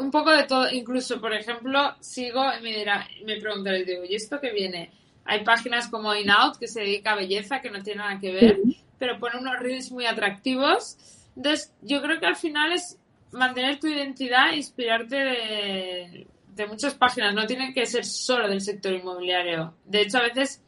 un 0.00 0.10
poco 0.10 0.32
de 0.32 0.42
todo, 0.42 0.68
incluso, 0.72 1.20
por 1.20 1.32
ejemplo, 1.32 1.94
sigo 2.00 2.42
y 2.58 2.62
me 2.62 2.76
dirá, 2.76 3.06
me 3.24 3.40
preguntaré, 3.40 3.84
digo, 3.84 4.02
¿y 4.04 4.16
esto 4.16 4.40
qué 4.40 4.50
viene? 4.50 4.90
Hay 5.24 5.44
páginas 5.44 5.86
como 5.86 6.12
In-Out 6.12 6.56
que 6.58 6.66
se 6.66 6.80
dedica 6.80 7.12
a 7.12 7.16
belleza, 7.16 7.60
que 7.60 7.70
no 7.70 7.80
tiene 7.80 8.00
nada 8.00 8.18
que 8.18 8.32
ver, 8.32 8.58
pero 8.98 9.20
pone 9.20 9.38
unos 9.38 9.60
reels 9.60 9.92
muy 9.92 10.06
atractivos. 10.06 10.96
Entonces, 11.36 11.72
yo 11.80 12.02
creo 12.02 12.18
que 12.18 12.26
al 12.26 12.36
final 12.36 12.72
es 12.72 12.98
mantener 13.30 13.78
tu 13.78 13.86
identidad 13.86 14.50
e 14.50 14.56
inspirarte 14.56 15.16
de, 15.16 16.26
de 16.54 16.66
muchas 16.66 16.94
páginas, 16.94 17.34
no 17.34 17.46
tienen 17.46 17.74
que 17.74 17.86
ser 17.86 18.04
solo 18.04 18.48
del 18.48 18.60
sector 18.60 18.92
inmobiliario. 18.92 19.74
De 19.84 20.02
hecho, 20.02 20.18
a 20.18 20.22
veces 20.22 20.60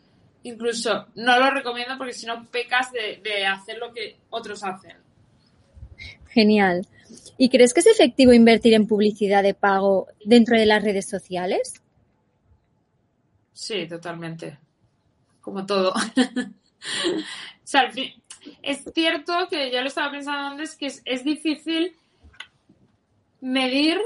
incluso 0.42 1.06
no 1.14 1.38
lo 1.38 1.50
recomiendo 1.50 1.96
porque 1.98 2.12
si 2.12 2.26
no 2.26 2.44
pecas 2.46 2.90
de, 2.92 3.46
hacer 3.46 3.78
lo 3.78 3.92
que 3.92 4.16
otros 4.30 4.62
hacen. 4.64 4.96
Genial. 6.28 6.86
¿Y 7.38 7.48
crees 7.48 7.72
que 7.72 7.80
es 7.80 7.86
efectivo 7.86 8.32
invertir 8.32 8.74
en 8.74 8.86
publicidad 8.86 9.42
de 9.42 9.54
pago 9.54 10.08
dentro 10.24 10.58
de 10.58 10.66
las 10.66 10.82
redes 10.82 11.08
sociales? 11.08 11.82
Sí, 13.52 13.86
totalmente. 13.86 14.58
Como 15.40 15.64
todo. 15.64 15.94
es 18.62 18.84
cierto 18.94 19.48
que 19.48 19.70
yo 19.70 19.80
lo 19.80 19.88
estaba 19.88 20.10
pensando 20.10 20.48
antes 20.48 20.76
que 20.76 20.86
es 20.86 21.24
difícil 21.24 21.96
medir 23.40 24.00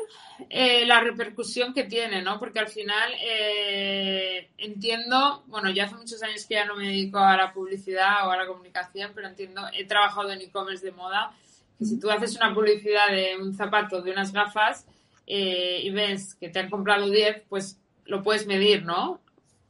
eh, 0.49 0.85
la 0.87 1.01
repercusión 1.01 1.75
que 1.75 1.85
tiene, 1.85 2.23
¿no? 2.23 2.39
Porque 2.39 2.59
al 2.59 2.69
final 2.69 3.13
eh, 3.23 4.51
entiendo, 4.59 5.45
bueno, 5.47 5.71
ya 5.71 5.85
hace 5.85 5.95
muchos 5.95 6.23
años 6.23 6.47
que 6.47 6.55
ya 6.55 6.65
no 6.65 6.77
me 6.77 6.87
dedico 6.87 7.19
a 7.19 7.37
la 7.37 7.53
publicidad 7.53 8.27
o 8.27 8.31
a 8.31 8.37
la 8.37 8.47
comunicación, 8.47 9.13
pero 9.15 9.29
entiendo, 9.29 9.63
he 9.73 9.85
trabajado 9.85 10.33
en 10.33 10.41
e-commerce 10.41 10.85
de 10.85 10.93
moda, 10.93 11.33
que 11.79 11.85
si 11.85 11.99
tú 11.99 12.11
haces 12.11 12.37
una 12.37 12.55
publicidad 12.55 13.09
de 13.11 13.37
un 13.37 13.55
zapato, 13.55 14.03
de 14.03 14.13
unas 14.13 14.33
gafas, 14.33 14.87
eh, 15.27 15.81
y 15.85 15.91
ves 15.91 16.35
que 16.35 16.49
te 16.49 16.59
han 16.59 16.71
comprado 16.71 17.09
10, 17.09 17.43
pues 17.49 17.79
lo 18.05 18.23
puedes 18.23 18.47
medir, 18.47 18.85
¿no? 18.85 19.21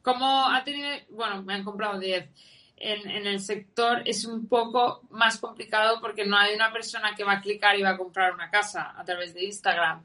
¿Cómo 0.01 0.47
ha 0.47 0.63
tenido, 0.63 0.89
bueno, 1.11 1.43
me 1.43 1.53
han 1.53 1.63
comprado 1.63 1.99
10 1.99 2.27
en, 2.81 3.27
el 3.27 3.39
sector 3.39 4.01
es 4.05 4.25
un 4.25 4.47
poco 4.47 5.01
más 5.11 5.37
complicado 5.37 5.99
porque 6.01 6.25
no 6.25 6.37
hay 6.37 6.55
una 6.55 6.71
persona 6.71 7.13
que 7.15 7.23
va 7.23 7.33
a 7.33 7.41
clicar 7.41 7.77
y 7.77 7.83
va 7.83 7.91
a 7.91 7.97
comprar 7.97 8.33
una 8.33 8.49
casa 8.49 8.93
a 8.97 9.03
través 9.03 9.33
de 9.33 9.45
Instagram. 9.45 10.03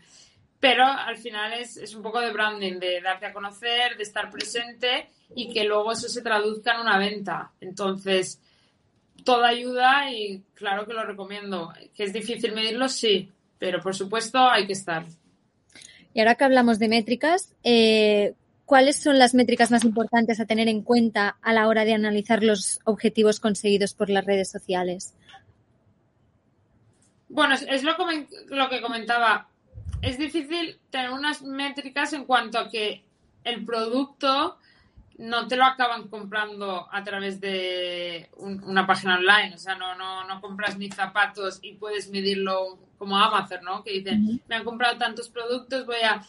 Pero 0.60 0.84
al 0.84 1.16
final 1.16 1.52
es, 1.54 1.76
es 1.76 1.94
un 1.94 2.02
poco 2.02 2.20
de 2.20 2.32
branding, 2.32 2.78
de 2.78 3.00
darte 3.00 3.26
a 3.26 3.32
conocer, 3.32 3.96
de 3.96 4.02
estar 4.02 4.30
presente 4.30 5.10
y 5.34 5.52
que 5.52 5.64
luego 5.64 5.92
eso 5.92 6.08
se 6.08 6.22
traduzca 6.22 6.74
en 6.74 6.80
una 6.80 6.98
venta. 6.98 7.52
Entonces, 7.60 8.40
toda 9.24 9.48
ayuda 9.48 10.10
y 10.10 10.42
claro 10.54 10.86
que 10.86 10.94
lo 10.94 11.04
recomiendo. 11.04 11.72
¿Que 11.94 12.04
es 12.04 12.12
difícil 12.12 12.52
medirlo? 12.52 12.88
Sí, 12.88 13.30
pero 13.58 13.80
por 13.80 13.94
supuesto 13.94 14.38
hay 14.38 14.66
que 14.66 14.72
estar. 14.72 15.04
Y 16.14 16.20
ahora 16.20 16.34
que 16.34 16.44
hablamos 16.44 16.78
de 16.78 16.88
métricas, 16.88 17.54
eh, 17.62 18.34
¿cuáles 18.66 18.96
son 18.96 19.18
las 19.18 19.32
métricas 19.32 19.70
más 19.70 19.84
importantes 19.84 20.40
a 20.40 20.44
tener 20.44 20.68
en 20.68 20.82
cuenta 20.82 21.38
a 21.40 21.52
la 21.52 21.68
hora 21.68 21.84
de 21.84 21.94
analizar 21.94 22.42
los 22.42 22.80
objetivos 22.84 23.40
conseguidos 23.40 23.94
por 23.94 24.10
las 24.10 24.26
redes 24.26 24.50
sociales? 24.50 25.14
Bueno, 27.28 27.54
es 27.54 27.82
lo, 27.82 27.96
lo 28.48 28.68
que 28.68 28.82
comentaba. 28.82 29.48
Es 30.02 30.18
difícil 30.18 30.78
tener 30.90 31.10
unas 31.10 31.42
métricas 31.42 32.12
en 32.12 32.24
cuanto 32.24 32.58
a 32.58 32.68
que 32.68 33.04
el 33.44 33.64
producto 33.64 34.58
no 35.18 35.46
te 35.46 35.56
lo 35.56 35.64
acaban 35.64 36.08
comprando 36.08 36.88
a 36.90 37.02
través 37.02 37.40
de 37.40 38.28
una 38.36 38.86
página 38.86 39.16
online. 39.16 39.54
O 39.54 39.58
sea, 39.58 39.76
no, 39.76 39.94
no, 39.94 40.24
no 40.24 40.40
compras 40.40 40.76
ni 40.76 40.90
zapatos 40.90 41.60
y 41.62 41.74
puedes 41.74 42.10
medirlo 42.10 42.78
como 42.98 43.16
Amazon, 43.16 43.60
¿no? 43.64 43.82
Que 43.82 43.92
dicen, 43.92 44.42
me 44.48 44.56
han 44.56 44.64
comprado 44.64 44.98
tantos 44.98 45.28
productos, 45.28 45.86
voy 45.86 46.02
a... 46.04 46.22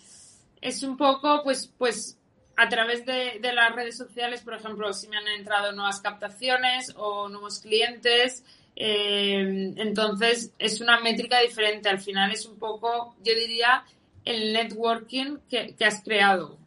Es 0.61 0.83
un 0.83 0.97
poco, 0.97 1.43
pues, 1.43 1.71
pues 1.77 2.17
a 2.57 2.69
través 2.69 3.05
de, 3.05 3.39
las 3.53 3.75
redes 3.75 3.95
sociales, 3.95 4.41
por 4.41 4.55
ejemplo, 4.55 4.91
si 4.91 5.07
me 5.07 5.17
han 5.17 5.27
entrado 5.27 5.71
nuevas 5.73 6.01
captaciones 6.01 6.91
o 6.97 7.29
nuevos 7.29 7.59
clientes, 7.59 8.43
eh, 8.75 9.73
entonces 9.77 10.51
es 10.57 10.81
una 10.81 10.99
métrica 10.99 11.39
diferente. 11.39 11.87
Al 11.87 11.99
final 11.99 12.31
es 12.31 12.47
un 12.47 12.57
poco, 12.57 13.15
yo 13.23 13.35
diría, 13.35 13.85
el 14.25 14.53
networking 14.53 15.37
que, 15.47 15.75
has 15.85 16.03
creado, 16.03 16.57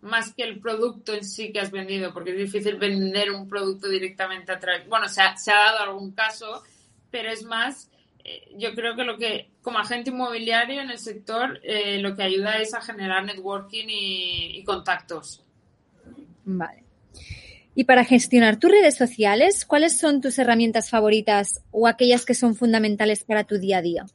más 0.00 0.32
que 0.32 0.44
el 0.44 0.58
producto 0.58 1.12
en 1.12 1.22
sí 1.22 1.52
que 1.52 1.60
has 1.60 1.70
vendido, 1.70 2.14
porque 2.14 2.30
es 2.30 2.38
difícil 2.38 2.76
vender 2.76 3.30
un 3.30 3.46
producto 3.46 3.90
directamente 3.90 4.52
a 4.52 4.58
través. 4.58 4.88
Bueno, 4.88 5.06
se 5.06 5.20
ha, 5.20 5.36
se 5.36 5.52
ha 5.52 5.72
dado 5.72 5.80
algún 5.80 6.12
caso, 6.12 6.62
pero 7.10 7.30
es 7.30 7.44
más 7.44 7.90
yo 8.56 8.74
creo 8.74 8.96
que 8.96 9.04
lo 9.04 9.16
que, 9.18 9.50
como 9.62 9.78
agente 9.78 10.10
inmobiliario 10.10 10.80
en 10.80 10.90
el 10.90 10.98
sector, 10.98 11.60
eh, 11.62 11.98
lo 11.98 12.14
que 12.14 12.22
ayuda 12.22 12.58
es 12.58 12.74
a 12.74 12.80
generar 12.80 13.24
networking 13.24 13.86
y, 13.88 14.64
contactos. 14.64 15.44
Vale. 16.44 16.84
Y 17.74 17.84
para 17.84 18.04
gestionar 18.04 18.58
tus 18.58 18.70
redes 18.70 18.96
sociales, 18.96 19.64
¿cuáles 19.64 19.98
son 19.98 20.20
tus 20.20 20.38
herramientas 20.38 20.90
favoritas 20.90 21.62
o 21.70 21.86
aquellas 21.86 22.24
que 22.24 22.34
son 22.34 22.56
fundamentales 22.56 23.24
para 23.24 23.44
tu 23.44 23.58
día 23.58 23.78
a 23.78 23.82
día? 23.82 24.06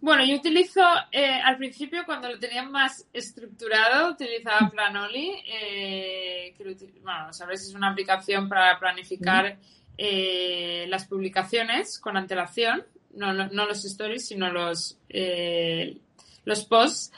Bueno, 0.00 0.24
yo 0.24 0.34
utilizo, 0.34 0.82
eh, 1.12 1.40
al 1.44 1.56
principio 1.56 2.04
cuando 2.04 2.28
lo 2.28 2.38
tenía 2.38 2.64
más 2.64 3.06
estructurado, 3.12 4.10
utilizaba 4.10 4.68
Planoli, 4.68 5.44
eh, 5.46 6.54
que 6.58 6.76
bueno, 7.00 7.32
sabes, 7.32 7.68
es 7.68 7.74
una 7.74 7.90
aplicación 7.90 8.48
para 8.48 8.78
planificar 8.80 9.58
eh, 9.98 10.86
las 10.88 11.06
publicaciones 11.06 11.98
con 11.98 12.16
antelación, 12.16 12.84
no, 13.14 13.32
no, 13.32 13.66
los 13.66 13.84
stories, 13.84 14.26
sino 14.26 14.50
los, 14.50 14.98
eh, 15.08 15.96
los 16.44 16.64
posts. 16.64 17.12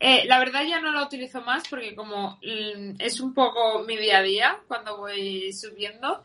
la 0.00 0.38
verdad 0.38 0.64
ya 0.64 0.80
no 0.80 0.92
lo 0.92 1.02
utilizo 1.02 1.40
más 1.40 1.66
porque 1.68 1.94
como 1.96 2.38
mm, 2.42 3.00
es 3.00 3.20
un 3.20 3.34
poco 3.34 3.82
mi 3.82 3.96
día 3.96 4.18
a 4.18 4.22
día 4.22 4.58
cuando 4.68 4.96
voy 4.98 5.52
subiendo, 5.52 6.22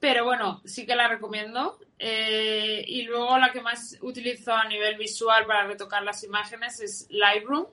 pero 0.00 0.24
bueno, 0.24 0.60
sí 0.64 0.86
que 0.86 0.96
la 0.96 1.08
recomiendo. 1.08 1.78
Eh, 1.98 2.84
y 2.86 3.02
luego 3.02 3.38
la 3.38 3.52
que 3.52 3.62
más 3.62 3.96
utilizo 4.02 4.52
a 4.52 4.68
nivel 4.68 4.98
visual 4.98 5.46
para 5.46 5.66
retocar 5.66 6.02
las 6.02 6.22
imágenes 6.24 6.80
es 6.80 7.06
Lightroom, 7.10 7.66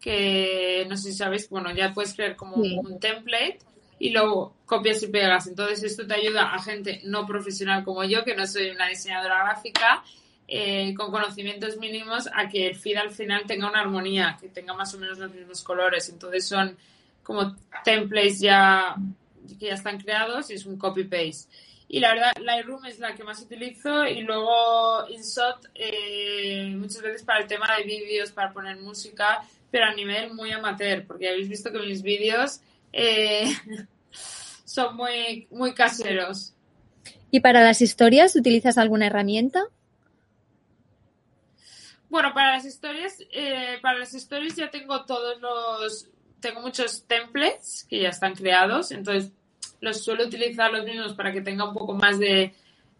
que 0.00 0.86
no 0.88 0.96
sé 0.96 1.12
si 1.12 1.18
sabéis, 1.18 1.48
bueno, 1.48 1.74
ya 1.74 1.94
puedes 1.94 2.12
crear 2.12 2.36
como 2.36 2.56
un 2.56 3.00
template 3.00 3.58
y 3.98 4.10
luego 4.10 4.54
copias 4.66 5.02
y 5.02 5.08
pegas. 5.08 5.46
Entonces 5.46 5.82
esto 5.82 6.06
te 6.06 6.14
ayuda 6.14 6.54
a 6.54 6.62
gente 6.62 7.00
no 7.04 7.26
profesional 7.26 7.84
como 7.84 8.04
yo, 8.04 8.24
que 8.24 8.34
no 8.34 8.46
soy 8.46 8.70
una 8.70 8.88
diseñadora 8.88 9.44
gráfica, 9.44 10.04
eh, 10.46 10.94
con 10.94 11.10
conocimientos 11.10 11.78
mínimos, 11.78 12.28
a 12.34 12.48
que 12.48 12.66
el 12.66 12.76
feed 12.76 12.96
al 12.96 13.10
final 13.10 13.44
tenga 13.46 13.68
una 13.68 13.80
armonía, 13.80 14.36
que 14.40 14.48
tenga 14.48 14.74
más 14.74 14.94
o 14.94 14.98
menos 14.98 15.18
los 15.18 15.32
mismos 15.32 15.62
colores. 15.62 16.08
Entonces 16.08 16.46
son 16.46 16.76
como 17.22 17.56
templates 17.84 18.40
ya 18.40 18.96
que 19.58 19.66
ya 19.66 19.74
están 19.74 19.98
creados 19.98 20.50
y 20.50 20.54
es 20.54 20.66
un 20.66 20.76
copy-paste. 20.76 21.48
Y 21.88 22.00
la 22.00 22.14
verdad, 22.14 22.32
Lightroom 22.40 22.86
es 22.86 22.98
la 22.98 23.14
que 23.14 23.24
más 23.24 23.40
utilizo 23.42 24.06
y 24.06 24.22
luego 24.22 25.06
InShot 25.08 25.70
eh, 25.74 26.74
muchas 26.76 27.02
veces 27.02 27.22
para 27.22 27.40
el 27.40 27.46
tema 27.46 27.68
de 27.76 27.84
vídeos, 27.84 28.32
para 28.32 28.52
poner 28.52 28.78
música, 28.78 29.42
pero 29.70 29.86
a 29.86 29.94
nivel 29.94 30.32
muy 30.32 30.50
amateur, 30.50 31.06
porque 31.06 31.28
habéis 31.28 31.48
visto 31.48 31.70
que 31.70 31.78
mis 31.78 32.02
vídeos 32.02 32.60
eh, 32.96 33.52
son 34.64 34.96
muy, 34.96 35.48
muy 35.50 35.74
caseros. 35.74 36.54
¿Y 37.30 37.40
para 37.40 37.64
las 37.64 37.82
historias 37.82 38.36
utilizas 38.36 38.78
alguna 38.78 39.06
herramienta? 39.06 39.64
Bueno, 42.08 42.32
para 42.32 42.52
las 42.52 42.64
historias, 42.64 43.18
eh, 43.32 43.78
para 43.82 43.98
las 43.98 44.14
stories 44.14 44.54
ya 44.54 44.70
tengo 44.70 45.04
todos 45.04 45.40
los, 45.40 46.08
tengo 46.38 46.60
muchos 46.60 47.04
templates 47.08 47.84
que 47.90 47.98
ya 47.98 48.10
están 48.10 48.36
creados, 48.36 48.92
entonces 48.92 49.32
los 49.80 50.04
suelo 50.04 50.24
utilizar 50.24 50.70
los 50.70 50.84
mismos 50.84 51.14
para 51.14 51.32
que 51.32 51.40
tenga 51.40 51.68
un 51.68 51.74
poco 51.74 51.92
más 51.94 52.20
de 52.20 52.54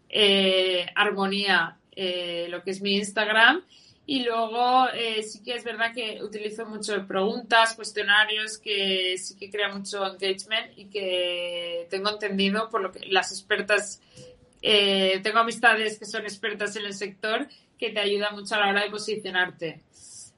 eh, 0.09 0.85
armonía 0.95 1.77
eh, 1.95 2.47
lo 2.49 2.61
que 2.61 2.71
es 2.71 2.81
mi 2.81 2.97
Instagram. 2.97 3.63
Y 4.07 4.23
luego 4.23 4.87
eh, 4.93 5.23
sí 5.23 5.41
que 5.43 5.55
es 5.55 5.63
verdad 5.63 5.93
que 5.93 6.23
utilizo 6.23 6.65
mucho 6.65 7.07
preguntas, 7.07 7.73
cuestionarios, 7.75 8.59
que 8.59 9.17
sí 9.17 9.35
que 9.35 9.49
crea 9.49 9.69
mucho 9.69 10.05
engagement 10.05 10.77
y 10.77 10.85
que 10.85 11.87
tengo 11.89 12.11
entendido 12.11 12.69
por 12.69 12.81
lo 12.81 12.91
que 12.91 13.07
las 13.07 13.31
expertas, 13.31 14.01
tengo 14.61 15.39
amistades 15.39 15.99
que 15.99 16.05
son 16.05 16.23
expertas 16.23 16.75
en 16.75 16.85
el 16.85 16.93
sector 16.93 17.47
que 17.77 17.89
te 17.89 17.99
ayudan 17.99 18.35
mucho 18.35 18.55
a 18.55 18.59
la 18.59 18.69
hora 18.69 18.83
de 18.83 18.89
posicionarte. 18.89 19.81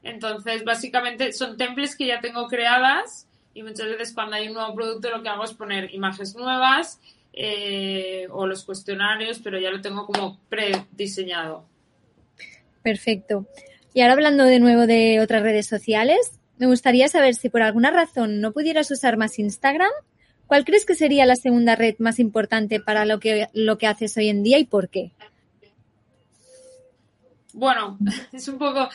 Entonces, 0.03 0.63
básicamente 0.63 1.34
son 1.34 1.57
templates 1.57 1.95
que 1.95 2.07
ya 2.07 2.22
tengo 2.22 2.47
creadas 2.47 3.28
y 3.53 3.63
muchas 3.63 3.88
veces 3.88 4.13
cuando 4.13 4.36
hay 4.36 4.47
un 4.47 4.53
nuevo 4.53 4.74
producto 4.76 5.09
lo 5.09 5.24
que 5.24 5.30
hago 5.30 5.43
es 5.43 5.53
poner 5.53 5.93
imágenes 5.93 6.36
nuevas 6.36 6.99
eh, 7.34 8.28
o 8.32 8.47
los 8.47 8.63
cuestionarios, 8.63 9.39
pero 9.39 9.59
ya 9.59 9.72
lo 9.72 9.82
tengo 9.82 10.05
como 10.05 10.39
prediseñado. 10.49 11.65
Perfecto. 12.88 13.45
Y 13.93 13.99
ahora 13.99 14.13
hablando 14.13 14.45
de 14.45 14.61
nuevo 14.61 14.88
de 14.88 15.19
otras 15.19 15.41
redes 15.41 15.67
sociales, 15.67 16.39
me 16.57 16.67
gustaría 16.67 17.09
saber 17.09 17.35
si 17.35 17.49
por 17.49 17.61
alguna 17.61 17.91
razón 17.91 18.39
no 18.39 18.53
pudieras 18.53 18.89
usar 18.91 19.17
más 19.17 19.39
Instagram, 19.39 19.91
¿cuál 20.45 20.63
crees 20.63 20.85
que 20.85 20.95
sería 20.95 21.25
la 21.25 21.35
segunda 21.35 21.75
red 21.75 21.95
más 21.99 22.17
importante 22.17 22.79
para 22.79 23.03
lo 23.03 23.19
que, 23.19 23.49
lo 23.51 23.77
que 23.77 23.88
haces 23.88 24.15
hoy 24.15 24.29
en 24.29 24.41
día 24.41 24.57
y 24.57 24.63
por 24.63 24.88
qué? 24.88 25.11
Bueno, 27.51 27.97
es 28.31 28.47
un 28.47 28.57
poco, 28.57 28.88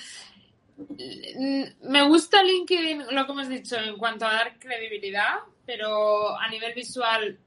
me 1.82 2.03
gusta 2.09 2.43
LinkedIn, 2.43 3.09
lo 3.11 3.26
que 3.26 3.32
hemos 3.32 3.49
dicho, 3.51 3.76
en 3.76 3.99
cuanto 3.99 4.24
a 4.24 4.32
dar 4.32 4.59
credibilidad, 4.59 5.34
pero 5.66 6.34
a 6.38 6.49
nivel 6.49 6.72
visual 6.72 7.38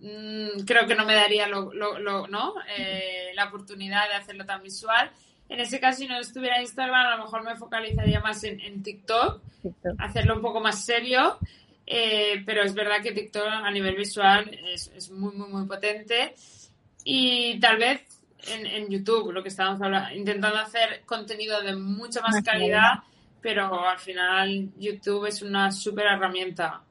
mm, 0.00 0.64
creo 0.66 0.84
que 0.84 0.96
no 0.96 1.06
me 1.06 1.14
daría 1.14 1.46
lo, 1.46 1.70
¿no? 2.26 2.54
Eh, 2.76 3.30
la 3.36 3.44
oportunidad 3.44 4.08
de 4.08 4.14
hacerlo 4.14 4.44
tan 4.44 4.64
visual. 4.64 5.08
En 5.52 5.60
ese 5.60 5.78
caso, 5.78 5.98
si 5.98 6.08
no 6.08 6.18
estuviera 6.18 6.56
en 6.56 6.62
Instagram, 6.62 7.06
a 7.06 7.16
lo 7.16 7.24
mejor 7.24 7.44
me 7.44 7.56
focalizaría 7.56 8.20
más 8.20 8.42
en, 8.44 8.82
TikTok, 8.82 9.42
hacerlo 9.98 10.36
un 10.36 10.42
poco 10.42 10.60
más 10.60 10.82
serio. 10.84 11.38
Eh, 11.84 12.42
pero 12.46 12.62
es 12.62 12.72
verdad 12.72 13.02
que 13.02 13.12
TikTok 13.12 13.46
a 13.46 13.70
nivel 13.70 13.96
visual 13.96 14.50
es, 14.72 14.90
es 14.96 15.10
muy, 15.10 15.34
muy, 15.34 15.48
muy 15.48 15.66
potente. 15.66 16.34
Y 17.04 17.60
tal 17.60 17.76
vez 17.76 18.00
en, 18.48 18.88
YouTube, 18.88 19.32
lo 19.32 19.42
que 19.42 19.50
estábamos 19.50 19.80
hablando, 19.82 20.14
intentando 20.14 20.58
hacer 20.58 21.02
contenido 21.04 21.60
de 21.62 21.76
mucha 21.76 22.20
más, 22.22 22.42
calidad, 22.42 23.00
pero 23.40 23.86
al 23.86 23.98
final 23.98 24.70
YouTube 24.78 25.26
es 25.26 25.42
una 25.42 25.70
súper 25.70 26.06
herramienta. 26.06 26.82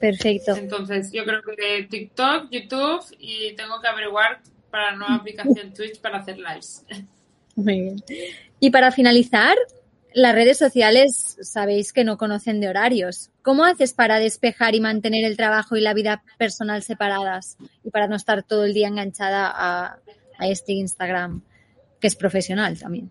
Perfecto. 0.00 0.54
Entonces, 0.56 1.10
yo 1.12 1.24
creo 1.24 1.42
que 1.42 1.86
TikTok, 1.88 2.50
YouTube 2.50 3.04
y 3.18 3.54
tengo 3.54 3.80
que 3.80 3.88
averiguar 3.88 4.40
para 4.70 4.90
la 4.90 4.96
nueva 4.96 5.14
aplicación 5.20 5.72
Twitch 5.72 6.00
para 6.00 6.18
hacer 6.18 6.38
lives. 6.38 6.84
Muy 7.56 7.80
bien. 7.80 8.04
Y 8.60 8.70
para 8.70 8.92
finalizar, 8.92 9.56
las 10.14 10.34
redes 10.34 10.56
sociales 10.56 11.36
sabéis 11.42 11.92
que 11.92 12.04
no 12.04 12.16
conocen 12.16 12.60
de 12.60 12.68
horarios. 12.68 13.30
¿Cómo 13.42 13.64
haces 13.64 13.92
para 13.92 14.18
despejar 14.18 14.74
y 14.74 14.80
mantener 14.80 15.24
el 15.24 15.36
trabajo 15.36 15.76
y 15.76 15.80
la 15.80 15.94
vida 15.94 16.22
personal 16.38 16.82
separadas 16.82 17.58
y 17.84 17.90
para 17.90 18.06
no 18.06 18.16
estar 18.16 18.42
todo 18.42 18.64
el 18.64 18.72
día 18.72 18.88
enganchada 18.88 19.52
a, 19.54 19.98
a 20.38 20.48
este 20.48 20.72
Instagram 20.72 21.42
que 22.00 22.06
es 22.06 22.16
profesional 22.16 22.78
también? 22.78 23.10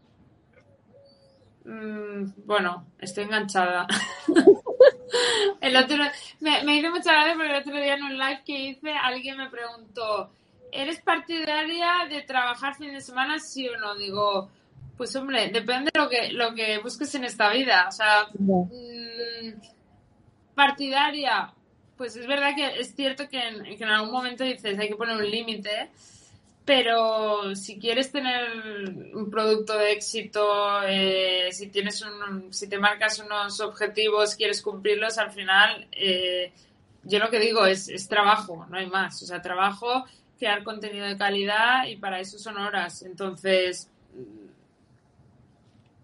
Mm, 1.66 2.34
bueno, 2.46 2.88
estoy 3.00 3.26
enganchada. 3.26 3.88
el 5.62 5.76
otro, 5.76 5.98
me, 6.40 6.64
me 6.64 6.78
hizo 6.78 6.92
mucha 6.92 7.12
gracia 7.12 7.34
porque 7.36 7.52
el 7.52 7.62
otro 7.62 7.76
día 7.76 7.96
en 7.96 8.04
un 8.04 8.18
live 8.18 8.42
que 8.46 8.60
hice 8.70 8.92
alguien 8.92 9.38
me 9.38 9.50
preguntó, 9.50 10.32
¿eres 10.72 11.02
partidaria 11.02 12.08
de 12.10 12.22
trabajar 12.22 12.76
fin 12.76 12.94
de 12.94 13.02
semana 13.02 13.40
sí 13.40 13.68
o 13.68 13.78
no? 13.78 13.96
Digo, 13.96 14.50
pues 14.98 15.16
hombre, 15.16 15.50
depende 15.50 15.92
de 15.94 16.00
lo 16.00 16.10
que, 16.10 16.32
lo 16.32 16.54
que 16.54 16.80
busques 16.80 17.14
en 17.16 17.26
esta 17.26 17.50
vida. 17.52 17.86
O 17.88 17.92
sea, 17.92 18.28
mm, 18.38 19.54
partidaria, 20.56 21.54
pues 21.98 22.16
es 22.16 22.28
verdad 22.28 22.56
que 22.56 22.80
es 22.80 22.96
cierto 22.96 23.28
que 23.30 23.40
en, 23.40 23.64
que 23.64 23.84
en 23.84 23.90
algún 23.90 24.12
momento 24.12 24.44
dices 24.44 24.78
hay 24.78 24.90
que 24.90 24.96
poner 24.96 25.18
un 25.18 25.30
límite, 25.30 25.90
pero 26.66 27.56
si 27.56 27.78
quieres 27.78 28.12
tener 28.12 28.50
un 29.14 29.30
producto 29.30 29.78
de 29.78 29.92
éxito, 29.92 30.82
eh, 30.84 31.50
si 31.52 31.68
tienes 31.68 32.02
un, 32.02 32.52
si 32.52 32.68
te 32.68 32.80
marcas 32.80 33.20
unos 33.20 33.60
objetivos, 33.60 34.36
quieres 34.36 34.64
cumplirlos, 34.64 35.20
al 35.20 35.32
final, 35.32 35.88
eh, 35.92 36.52
yo 37.04 37.20
lo 37.20 37.30
que 37.30 37.40
digo 37.40 37.66
es, 37.68 37.88
es 37.88 38.08
trabajo, 38.08 38.66
no 38.68 38.78
hay 38.78 38.88
más. 38.88 39.22
O 39.22 39.28
sea, 39.28 39.44
trabajo, 39.44 40.06
crear 40.38 40.64
contenido 40.64 41.06
de 41.06 41.18
calidad 41.18 41.88
y 41.88 41.98
para 41.98 42.20
eso 42.20 42.38
son 42.38 42.58
horas. 42.58 43.02
Entonces, 43.04 43.90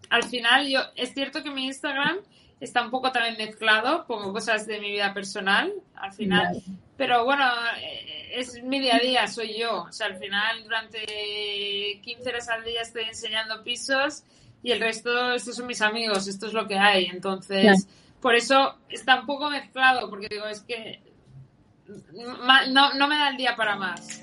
al 0.10 0.24
final, 0.24 0.68
yo, 0.68 0.80
es 0.96 1.14
cierto 1.14 1.44
que 1.44 1.52
mi 1.52 1.66
Instagram 1.66 2.18
está 2.60 2.84
un 2.84 2.92
poco 2.92 3.12
también 3.12 3.38
mezclado, 3.38 4.06
pongo 4.06 4.32
cosas 4.32 4.68
de 4.68 4.80
mi 4.80 4.92
vida 4.92 5.14
personal 5.14 5.74
al 5.96 6.14
final, 6.14 6.62
pero 6.96 7.26
bueno, 7.26 7.44
eh, 7.80 8.34
es 8.36 8.62
mi 8.64 8.80
día 8.80 8.98
a 8.98 9.00
día, 9.00 9.28
soy 9.28 9.58
yo, 9.58 9.84
o 9.84 9.92
sea, 9.92 10.08
al 10.08 10.18
final 10.18 10.64
durante 10.64 12.00
15 12.04 12.30
horas 12.30 12.50
al 12.50 12.64
día 12.64 12.82
estoy 12.82 13.04
enseñando 13.04 13.64
pisos 13.64 14.24
y 14.62 14.72
el 14.72 14.80
resto, 14.80 15.32
estos 15.34 15.56
son 15.56 15.66
mis 15.66 15.82
amigos, 15.82 16.28
esto 16.28 16.48
es 16.48 16.54
lo 16.54 16.68
que 16.68 16.78
hay, 16.78 17.06
entonces, 17.06 17.88
por 18.22 18.36
eso 18.36 18.78
está 18.90 19.20
un 19.20 19.26
poco 19.26 19.50
mezclado, 19.50 20.08
porque 20.10 20.28
digo, 20.30 20.46
es 20.46 20.62
que 20.62 21.02
no, 22.70 22.94
no 22.94 23.08
me 23.08 23.18
da 23.18 23.30
el 23.30 23.38
día 23.38 23.56
para 23.56 23.76
más. 23.76 24.22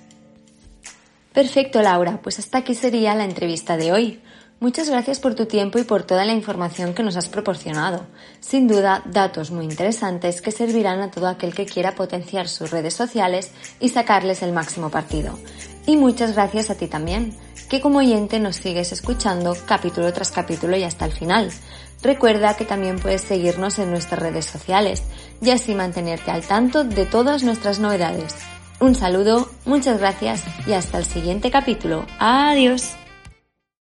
Perfecto, 1.32 1.82
Laura, 1.82 2.20
pues 2.22 2.38
hasta 2.38 2.58
aquí 2.58 2.74
sería 2.74 3.14
la 3.14 3.24
entrevista 3.24 3.76
de 3.76 3.92
hoy. 3.92 4.20
Muchas 4.60 4.90
gracias 4.90 5.20
por 5.20 5.36
tu 5.36 5.46
tiempo 5.46 5.78
y 5.78 5.84
por 5.84 6.02
toda 6.02 6.24
la 6.24 6.32
información 6.32 6.92
que 6.92 7.04
nos 7.04 7.16
has 7.16 7.28
proporcionado. 7.28 8.06
Sin 8.40 8.66
duda, 8.66 9.04
datos 9.06 9.52
muy 9.52 9.64
interesantes 9.64 10.42
que 10.42 10.50
servirán 10.50 11.00
a 11.00 11.12
todo 11.12 11.28
aquel 11.28 11.54
que 11.54 11.64
quiera 11.64 11.94
potenciar 11.94 12.48
sus 12.48 12.72
redes 12.72 12.94
sociales 12.94 13.52
y 13.78 13.90
sacarles 13.90 14.42
el 14.42 14.52
máximo 14.52 14.90
partido. 14.90 15.38
Y 15.86 15.96
muchas 15.96 16.34
gracias 16.34 16.70
a 16.70 16.74
ti 16.74 16.88
también, 16.88 17.36
que 17.70 17.80
como 17.80 18.00
oyente 18.00 18.40
nos 18.40 18.56
sigues 18.56 18.90
escuchando 18.90 19.56
capítulo 19.64 20.12
tras 20.12 20.32
capítulo 20.32 20.76
y 20.76 20.82
hasta 20.82 21.04
el 21.04 21.12
final. 21.12 21.52
Recuerda 22.02 22.54
que 22.56 22.64
también 22.64 22.98
puedes 22.98 23.22
seguirnos 23.22 23.78
en 23.78 23.90
nuestras 23.90 24.20
redes 24.20 24.46
sociales 24.46 25.02
y 25.42 25.50
así 25.50 25.74
mantenerte 25.74 26.30
al 26.30 26.42
tanto 26.42 26.84
de 26.84 27.06
todas 27.06 27.42
nuestras 27.42 27.80
novedades. 27.80 28.36
Un 28.80 28.94
saludo, 28.94 29.48
muchas 29.64 29.98
gracias 29.98 30.44
y 30.66 30.72
hasta 30.72 30.98
el 30.98 31.04
siguiente 31.04 31.50
capítulo. 31.50 32.06
Adiós. 32.20 32.96